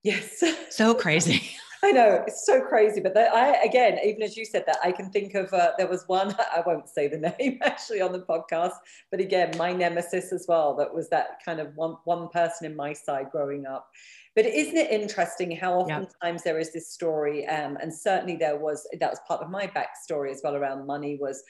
Yes. 0.03 0.43
So 0.71 0.95
crazy. 0.95 1.51
I 1.83 1.91
know 1.91 2.23
it's 2.27 2.45
so 2.45 2.61
crazy, 2.61 3.01
but 3.01 3.15
that, 3.15 3.33
I 3.33 3.55
again, 3.63 3.97
even 4.03 4.21
as 4.21 4.37
you 4.37 4.45
said 4.45 4.65
that, 4.67 4.77
I 4.83 4.91
can 4.91 5.09
think 5.09 5.33
of 5.33 5.51
uh, 5.51 5.71
there 5.77 5.87
was 5.87 6.03
one. 6.07 6.35
I 6.55 6.61
won't 6.65 6.87
say 6.87 7.07
the 7.07 7.17
name 7.39 7.59
actually 7.61 8.01
on 8.01 8.11
the 8.11 8.21
podcast, 8.21 8.75
but 9.09 9.19
again, 9.19 9.51
my 9.57 9.73
nemesis 9.73 10.31
as 10.31 10.45
well. 10.47 10.75
That 10.75 10.93
was 10.93 11.09
that 11.09 11.39
kind 11.43 11.59
of 11.59 11.75
one 11.75 11.95
one 12.03 12.29
person 12.29 12.69
in 12.69 12.75
my 12.75 12.93
side 12.93 13.31
growing 13.31 13.65
up. 13.65 13.87
But 14.35 14.45
isn't 14.45 14.77
it 14.77 14.91
interesting 14.91 15.55
how 15.55 15.73
oftentimes 15.73 16.43
yeah. 16.45 16.51
there 16.51 16.59
is 16.59 16.71
this 16.71 16.91
story, 16.91 17.47
um, 17.47 17.77
and 17.81 17.93
certainly 17.93 18.35
there 18.35 18.57
was 18.57 18.87
that 18.99 19.09
was 19.09 19.19
part 19.27 19.41
of 19.41 19.49
my 19.49 19.67
backstory 19.67 20.31
as 20.31 20.41
well 20.43 20.55
around 20.55 20.85
money 20.85 21.17
was 21.19 21.43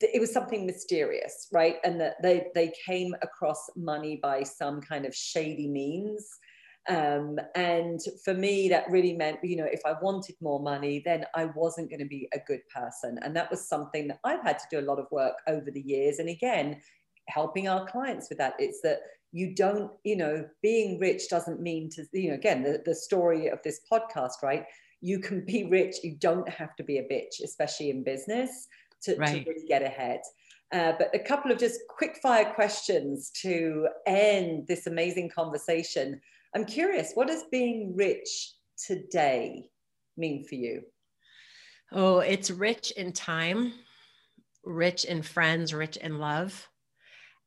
it 0.00 0.20
was 0.20 0.32
something 0.32 0.66
mysterious, 0.66 1.48
right? 1.52 1.76
And 1.84 2.00
that 2.00 2.14
they 2.22 2.46
they 2.54 2.72
came 2.86 3.14
across 3.22 3.70
money 3.76 4.18
by 4.20 4.42
some 4.42 4.80
kind 4.80 5.06
of 5.06 5.14
shady 5.14 5.68
means 5.68 6.28
um, 6.88 7.38
and 7.54 8.00
for 8.24 8.34
me, 8.34 8.68
that 8.70 8.90
really 8.90 9.12
meant, 9.12 9.38
you 9.42 9.56
know, 9.56 9.68
if 9.70 9.80
I 9.84 9.94
wanted 10.00 10.36
more 10.40 10.60
money, 10.60 11.02
then 11.04 11.26
I 11.34 11.46
wasn't 11.46 11.90
going 11.90 12.00
to 12.00 12.06
be 12.06 12.28
a 12.32 12.38
good 12.46 12.62
person. 12.74 13.18
And 13.22 13.36
that 13.36 13.50
was 13.50 13.68
something 13.68 14.08
that 14.08 14.18
I've 14.24 14.42
had 14.42 14.58
to 14.58 14.64
do 14.70 14.80
a 14.80 14.88
lot 14.88 14.98
of 14.98 15.06
work 15.10 15.34
over 15.46 15.70
the 15.70 15.82
years. 15.82 16.18
And 16.18 16.28
again, 16.28 16.80
helping 17.28 17.68
our 17.68 17.86
clients 17.86 18.28
with 18.28 18.38
that. 18.38 18.54
It's 18.58 18.80
that 18.82 19.00
you 19.32 19.54
don't, 19.54 19.92
you 20.04 20.16
know, 20.16 20.44
being 20.62 20.98
rich 20.98 21.28
doesn't 21.28 21.60
mean 21.60 21.88
to, 21.90 22.04
you 22.12 22.30
know, 22.30 22.34
again, 22.34 22.62
the, 22.62 22.82
the 22.84 22.94
story 22.94 23.48
of 23.48 23.60
this 23.62 23.80
podcast, 23.90 24.42
right? 24.42 24.64
You 25.00 25.18
can 25.18 25.44
be 25.44 25.64
rich, 25.64 25.96
you 26.02 26.16
don't 26.16 26.48
have 26.48 26.74
to 26.76 26.82
be 26.82 26.98
a 26.98 27.04
bitch, 27.04 27.42
especially 27.44 27.90
in 27.90 28.02
business, 28.02 28.66
to, 29.02 29.16
right. 29.16 29.44
to 29.44 29.50
really 29.50 29.66
get 29.66 29.82
ahead. 29.82 30.20
Uh, 30.72 30.92
but 30.98 31.14
a 31.14 31.18
couple 31.18 31.50
of 31.50 31.58
just 31.58 31.80
quick 31.88 32.18
fire 32.22 32.52
questions 32.54 33.30
to 33.42 33.88
end 34.06 34.66
this 34.68 34.86
amazing 34.86 35.28
conversation. 35.28 36.20
I'm 36.54 36.64
curious, 36.64 37.12
what 37.14 37.28
does 37.28 37.44
being 37.50 37.94
rich 37.96 38.54
today 38.86 39.66
mean 40.16 40.44
for 40.44 40.56
you? 40.56 40.82
Oh, 41.92 42.20
it's 42.20 42.50
rich 42.50 42.92
in 42.92 43.12
time, 43.12 43.72
rich 44.64 45.04
in 45.04 45.22
friends, 45.22 45.74
rich 45.74 45.96
in 45.96 46.18
love. 46.18 46.68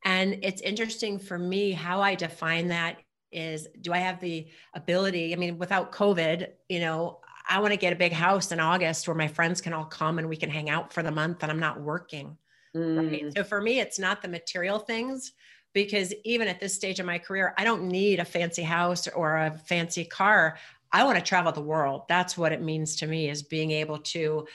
And 0.06 0.40
it's 0.44 0.62
interesting 0.62 1.18
for 1.20 1.38
me 1.38 1.72
how 1.72 2.02
I 2.02 2.16
define 2.16 2.70
that 2.70 2.98
is 3.32 3.68
do 3.82 3.94
I 3.94 4.00
have 4.00 4.20
the 4.20 4.48
ability? 4.76 5.34
I 5.34 5.38
mean, 5.38 5.58
without 5.58 5.92
COVID, 5.92 6.48
you 6.70 6.80
know, 6.80 7.20
I 7.50 7.60
want 7.60 7.72
to 7.72 7.78
get 7.78 7.94
a 7.94 7.98
big 7.98 8.14
house 8.14 8.52
in 8.52 8.60
August 8.60 9.08
where 9.08 9.16
my 9.16 9.28
friends 9.28 9.60
can 9.60 9.74
all 9.74 9.86
come 9.86 10.20
and 10.20 10.30
we 10.30 10.38
can 10.38 10.50
hang 10.50 10.70
out 10.70 10.94
for 10.94 11.04
the 11.04 11.12
month 11.12 11.42
and 11.42 11.52
I'm 11.52 11.60
not 11.60 11.82
working. 11.82 12.38
Mm. 12.76 13.12
Right? 13.12 13.34
So 13.36 13.44
for 13.44 13.62
me, 13.62 13.80
it's 13.80 14.00
not 14.00 14.22
the 14.22 14.28
material 14.28 14.80
things, 14.80 15.34
because 15.74 16.14
even 16.24 16.48
at 16.48 16.60
this 16.60 16.74
stage 16.74 17.00
of 17.00 17.06
my 17.06 17.20
career, 17.20 17.54
I 17.58 17.64
don't 17.64 17.84
need 17.84 18.20
a 18.20 18.26
fancy 18.26 18.64
house 18.64 19.08
or 19.08 19.38
a 19.38 19.58
fancy 19.66 20.06
car. 20.06 20.58
I 20.92 21.04
want 21.04 21.18
to 21.18 21.24
travel 21.24 21.52
the 21.52 21.62
world. 21.62 22.04
That's 22.08 22.38
what 22.38 22.52
it 22.52 22.62
means 22.62 22.96
to 22.98 23.08
me 23.08 23.30
is 23.30 23.42
being 23.42 23.72
able 23.72 23.98
to 24.00 24.48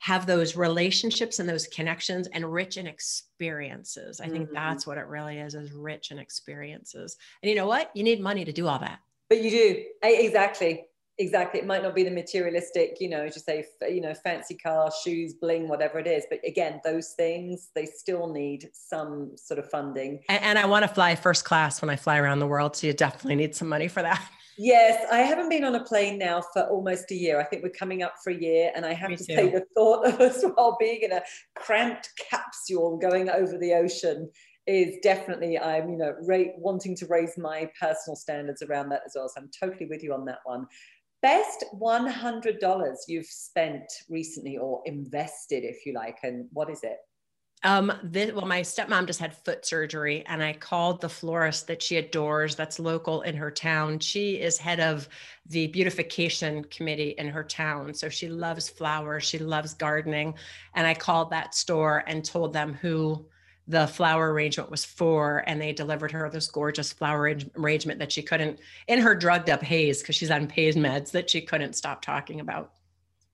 have 0.00 0.26
those 0.26 0.56
relationships 0.56 1.38
and 1.38 1.48
those 1.48 1.66
connections 1.68 2.26
and 2.28 2.52
rich 2.52 2.76
in 2.76 2.86
experiences. 2.86 4.20
I 4.20 4.28
think 4.28 4.46
mm-hmm. 4.46 4.54
that's 4.54 4.86
what 4.86 4.98
it 4.98 5.06
really 5.06 5.38
is, 5.38 5.54
is 5.54 5.72
rich 5.72 6.10
in 6.10 6.18
experiences. 6.18 7.16
And 7.42 7.48
you 7.48 7.56
know 7.56 7.66
what? 7.66 7.90
You 7.94 8.02
need 8.02 8.20
money 8.20 8.44
to 8.44 8.52
do 8.52 8.66
all 8.66 8.78
that. 8.80 8.98
But 9.30 9.42
you 9.42 9.50
do. 9.50 9.84
Exactly 10.02 10.84
exactly 11.18 11.60
it 11.60 11.66
might 11.66 11.82
not 11.82 11.94
be 11.94 12.02
the 12.02 12.10
materialistic 12.10 12.96
you 13.00 13.08
know 13.08 13.28
just 13.28 13.46
say 13.46 13.64
you 13.88 14.00
know 14.00 14.12
fancy 14.14 14.54
car 14.54 14.90
shoes 15.04 15.34
bling 15.34 15.68
whatever 15.68 15.98
it 15.98 16.06
is 16.06 16.24
but 16.28 16.40
again 16.46 16.80
those 16.84 17.10
things 17.16 17.70
they 17.74 17.86
still 17.86 18.32
need 18.32 18.68
some 18.72 19.30
sort 19.36 19.58
of 19.58 19.68
funding 19.70 20.20
and, 20.28 20.42
and 20.42 20.58
i 20.58 20.66
want 20.66 20.82
to 20.82 20.88
fly 20.88 21.14
first 21.14 21.44
class 21.44 21.80
when 21.80 21.88
i 21.88 21.96
fly 21.96 22.18
around 22.18 22.40
the 22.40 22.46
world 22.46 22.74
so 22.74 22.86
you 22.86 22.92
definitely 22.92 23.36
need 23.36 23.54
some 23.54 23.68
money 23.68 23.86
for 23.86 24.02
that 24.02 24.28
yes 24.58 25.06
i 25.12 25.18
haven't 25.18 25.48
been 25.48 25.64
on 25.64 25.76
a 25.76 25.84
plane 25.84 26.18
now 26.18 26.42
for 26.52 26.62
almost 26.62 27.10
a 27.12 27.14
year 27.14 27.40
i 27.40 27.44
think 27.44 27.62
we're 27.62 27.68
coming 27.68 28.02
up 28.02 28.14
for 28.22 28.30
a 28.30 28.36
year 28.36 28.72
and 28.74 28.84
i 28.84 28.92
have 28.92 29.10
Me 29.10 29.16
to 29.16 29.24
too. 29.24 29.34
say 29.34 29.50
the 29.50 29.64
thought 29.74 30.06
of 30.06 30.20
us 30.20 30.44
well 30.56 30.76
being 30.80 31.02
in 31.02 31.12
a 31.12 31.22
cramped 31.54 32.10
capsule 32.30 32.98
going 32.98 33.30
over 33.30 33.56
the 33.56 33.72
ocean 33.72 34.28
is 34.66 34.96
definitely 35.02 35.58
I'm 35.58 35.90
you 35.90 35.98
know 35.98 36.14
rate, 36.22 36.52
wanting 36.56 36.96
to 36.96 37.06
raise 37.06 37.36
my 37.36 37.70
personal 37.78 38.16
standards 38.16 38.62
around 38.62 38.88
that 38.90 39.02
as 39.04 39.12
well. 39.14 39.28
So 39.28 39.40
I'm 39.40 39.50
totally 39.58 39.86
with 39.86 40.02
you 40.02 40.14
on 40.14 40.24
that 40.24 40.38
one 40.44 40.66
best 41.24 41.64
$100 41.80 42.96
you've 43.08 43.24
spent 43.24 43.90
recently 44.10 44.58
or 44.58 44.82
invested, 44.84 45.64
if 45.64 45.86
you 45.86 45.94
like, 45.94 46.18
and 46.22 46.46
what 46.52 46.68
is 46.68 46.84
it? 46.84 46.98
Um, 47.62 47.90
this, 48.02 48.30
well, 48.30 48.44
my 48.44 48.60
stepmom 48.60 49.06
just 49.06 49.20
had 49.20 49.34
foot 49.34 49.64
surgery, 49.64 50.22
and 50.26 50.42
I 50.42 50.52
called 50.52 51.00
the 51.00 51.08
florist 51.08 51.66
that 51.68 51.82
she 51.82 51.96
adores, 51.96 52.56
that's 52.56 52.78
local 52.78 53.22
in 53.22 53.34
her 53.36 53.50
town. 53.50 54.00
She 54.00 54.34
is 54.34 54.58
head 54.58 54.80
of 54.80 55.08
the 55.46 55.68
beautification 55.68 56.62
committee 56.64 57.14
in 57.16 57.28
her 57.28 57.42
town. 57.42 57.94
So 57.94 58.10
she 58.10 58.28
loves 58.28 58.68
flowers, 58.68 59.24
she 59.24 59.38
loves 59.38 59.72
gardening. 59.72 60.34
And 60.74 60.86
I 60.86 60.92
called 60.92 61.30
that 61.30 61.54
store 61.54 62.04
and 62.06 62.22
told 62.22 62.52
them 62.52 62.74
who 62.74 63.24
the 63.66 63.86
flower 63.86 64.32
arrangement 64.32 64.70
was 64.70 64.84
for 64.84 65.42
and 65.46 65.60
they 65.60 65.72
delivered 65.72 66.12
her 66.12 66.28
this 66.28 66.48
gorgeous 66.48 66.92
flower 66.92 67.34
arrangement 67.56 67.98
that 67.98 68.12
she 68.12 68.22
couldn't 68.22 68.58
in 68.88 69.00
her 69.00 69.14
drugged 69.14 69.48
up 69.48 69.62
haze 69.62 70.02
because 70.02 70.16
she's 70.16 70.30
on 70.30 70.46
pain 70.46 70.74
meds 70.74 71.10
that 71.12 71.30
she 71.30 71.40
couldn't 71.40 71.74
stop 71.74 72.02
talking 72.02 72.40
about. 72.40 72.72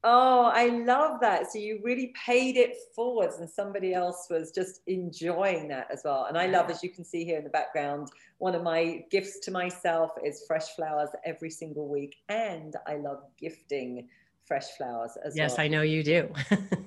Oh 0.03 0.51
i 0.55 0.69
love 0.69 1.21
that. 1.21 1.53
So 1.53 1.59
you 1.59 1.81
really 1.83 2.15
paid 2.27 2.57
it 2.57 2.77
forwards 2.95 3.39
and 3.39 3.51
somebody 3.51 3.93
else 3.93 4.29
was 4.31 4.51
just 4.51 4.81
enjoying 4.87 5.69
that 5.69 5.89
as 5.91 6.03
well. 6.05 6.27
And 6.27 6.39
i 6.39 6.47
love 6.47 6.71
as 6.71 6.83
you 6.83 6.91
can 6.91 7.05
see 7.05 7.25
here 7.25 7.39
in 7.39 7.45
the 7.45 7.51
background 7.51 8.11
one 8.39 8.55
of 8.55 8.63
my 8.63 9.05
gifts 9.11 9.39
to 9.41 9.51
myself 9.51 10.13
is 10.25 10.45
fresh 10.47 10.69
flowers 10.75 11.11
every 11.27 11.51
single 11.51 11.89
week 11.89 12.17
and 12.31 12.75
i 12.87 12.97
love 12.97 13.23
gifting 13.39 14.09
fresh 14.51 14.77
flowers 14.77 15.17
as 15.25 15.37
yes, 15.37 15.53
well. 15.53 15.59
Yes, 15.59 15.61
I 15.61 15.69
know 15.69 15.83
you 15.83 16.03
do. 16.03 16.29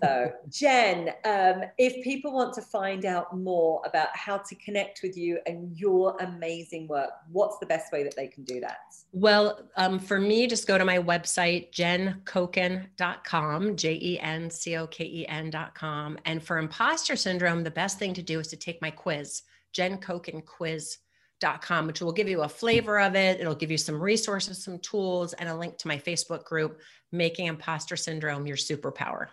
so, 0.04 0.34
Jen, 0.50 1.12
um, 1.24 1.62
if 1.78 2.04
people 2.04 2.34
want 2.34 2.54
to 2.56 2.62
find 2.62 3.06
out 3.06 3.38
more 3.38 3.82
about 3.86 4.10
how 4.14 4.36
to 4.36 4.56
connect 4.56 5.00
with 5.02 5.16
you 5.16 5.40
and 5.46 5.72
your 5.80 6.18
amazing 6.20 6.90
work, 6.90 7.12
what's 7.32 7.58
the 7.60 7.66
best 7.66 7.94
way 7.94 8.04
that 8.04 8.18
they 8.18 8.28
can 8.28 8.44
do 8.44 8.60
that? 8.60 8.80
Well, 9.14 9.62
um, 9.78 9.98
for 9.98 10.20
me, 10.20 10.46
just 10.46 10.68
go 10.68 10.78
to 10.78 10.84
my 10.84 10.98
website, 10.98 11.72
jencoken.com, 11.72 13.78
J 13.78 14.00
E 14.02 14.20
N 14.20 14.50
C 14.50 14.76
O 14.76 14.86
K 14.86 15.06
E 15.06 15.26
N.com. 15.30 16.18
And 16.26 16.44
for 16.44 16.58
imposter 16.58 17.16
syndrome, 17.16 17.64
the 17.64 17.72
best 17.72 17.98
thing 17.98 18.14
to 18.16 18.22
do 18.22 18.42
is 18.42 18.48
to 18.48 18.58
take 18.58 18.82
my 18.82 18.92
quiz, 18.92 19.44
Jen 19.72 20.00
Coken 20.00 20.46
quiz 20.46 20.98
com, 21.44 21.88
which 21.88 22.02
will 22.02 22.12
give 22.12 22.30
you 22.30 22.42
a 22.42 22.50
flavor 22.50 23.00
of 23.00 23.16
it. 23.16 23.40
It'll 23.40 23.54
give 23.54 23.70
you 23.70 23.78
some 23.78 24.02
resources, 24.02 24.64
some 24.64 24.80
tools, 24.80 25.34
and 25.34 25.50
a 25.50 25.56
link 25.56 25.78
to 25.80 25.88
my 25.88 25.98
Facebook 25.98 26.44
group, 26.46 26.80
Making 27.12 27.48
Imposter 27.48 27.96
Syndrome 27.96 28.48
Your 28.48 28.58
Superpower. 28.58 29.28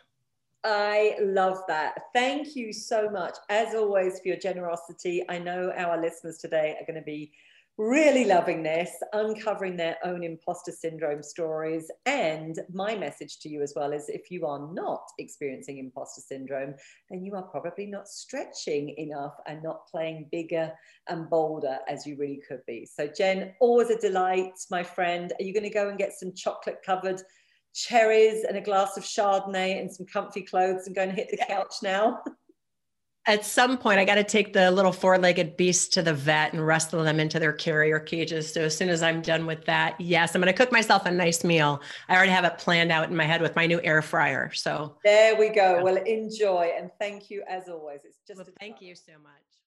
I 0.64 1.16
love 1.22 1.58
that. 1.68 1.94
Thank 2.14 2.54
you 2.54 2.72
so 2.72 3.08
much, 3.08 3.36
as 3.48 3.74
always, 3.74 4.20
for 4.20 4.28
your 4.28 4.36
generosity. 4.36 5.24
I 5.28 5.38
know 5.38 5.72
our 5.76 6.00
listeners 6.00 6.38
today 6.38 6.76
are 6.78 6.84
going 6.84 6.98
to 6.98 7.04
be 7.04 7.32
really 7.80 8.26
loving 8.26 8.62
this, 8.62 8.90
uncovering 9.14 9.74
their 9.74 9.96
own 10.04 10.22
imposter 10.22 10.70
syndrome 10.70 11.22
stories. 11.22 11.90
And 12.04 12.60
my 12.70 12.94
message 12.94 13.38
to 13.40 13.48
you 13.48 13.62
as 13.62 13.72
well 13.74 13.92
is 13.92 14.10
if 14.10 14.30
you 14.30 14.44
are 14.46 14.70
not 14.74 15.00
experiencing 15.18 15.78
imposter 15.78 16.20
syndrome, 16.20 16.74
then 17.08 17.24
you 17.24 17.34
are 17.34 17.42
probably 17.42 17.86
not 17.86 18.06
stretching 18.06 18.90
enough 18.98 19.34
and 19.46 19.62
not 19.62 19.86
playing 19.90 20.28
bigger 20.30 20.70
and 21.08 21.30
bolder 21.30 21.78
as 21.88 22.06
you 22.06 22.18
really 22.18 22.42
could 22.46 22.60
be. 22.66 22.84
So, 22.84 23.06
Jen, 23.06 23.54
always 23.60 23.88
a 23.88 23.98
delight, 23.98 24.52
my 24.70 24.82
friend. 24.82 25.32
Are 25.40 25.42
you 25.42 25.54
going 25.54 25.64
to 25.64 25.70
go 25.70 25.88
and 25.88 25.98
get 25.98 26.12
some 26.12 26.34
chocolate 26.34 26.80
covered? 26.84 27.22
cherries 27.72 28.42
and 28.42 28.56
a 28.56 28.60
glass 28.60 28.96
of 28.96 29.04
chardonnay 29.04 29.80
and 29.80 29.94
some 29.94 30.04
comfy 30.04 30.42
clothes 30.42 30.88
and 30.88 30.96
go 30.96 31.02
and 31.02 31.12
hit 31.12 31.30
the 31.30 31.36
couch 31.36 31.74
now 31.84 32.20
at 33.26 33.44
some 33.44 33.76
point 33.76 33.98
i 33.98 34.04
got 34.04 34.14
to 34.14 34.24
take 34.24 34.52
the 34.52 34.70
little 34.70 34.92
four-legged 34.92 35.56
beasts 35.56 35.88
to 35.88 36.02
the 36.02 36.14
vet 36.14 36.52
and 36.52 36.66
wrestle 36.66 37.04
them 37.04 37.20
into 37.20 37.38
their 37.38 37.52
carrier 37.52 38.00
cages. 38.00 38.52
So 38.52 38.62
as 38.62 38.76
soon 38.76 38.88
as 38.88 39.02
i'm 39.02 39.20
done 39.20 39.46
with 39.46 39.64
that 39.66 40.00
yes 40.00 40.34
i'm 40.34 40.40
going 40.40 40.52
to 40.52 40.56
cook 40.56 40.72
myself 40.72 41.06
a 41.06 41.10
nice 41.10 41.44
meal. 41.44 41.80
I 42.08 42.16
already 42.16 42.32
have 42.32 42.44
it 42.44 42.58
planned 42.58 42.90
out 42.90 43.08
in 43.08 43.16
my 43.16 43.24
head 43.24 43.42
with 43.42 43.56
my 43.56 43.66
new 43.66 43.80
air 43.82 44.02
fryer. 44.02 44.50
So 44.52 44.96
there 45.04 45.36
we 45.36 45.50
go. 45.50 45.82
Well 45.82 45.96
enjoy 45.96 46.72
and 46.76 46.90
thank 46.98 47.30
you 47.30 47.42
as 47.48 47.68
always. 47.68 48.00
It's 48.04 48.18
just 48.26 48.38
well, 48.38 48.46
thank 48.58 48.80
you 48.80 48.94
so 48.94 49.12
much 49.22 49.59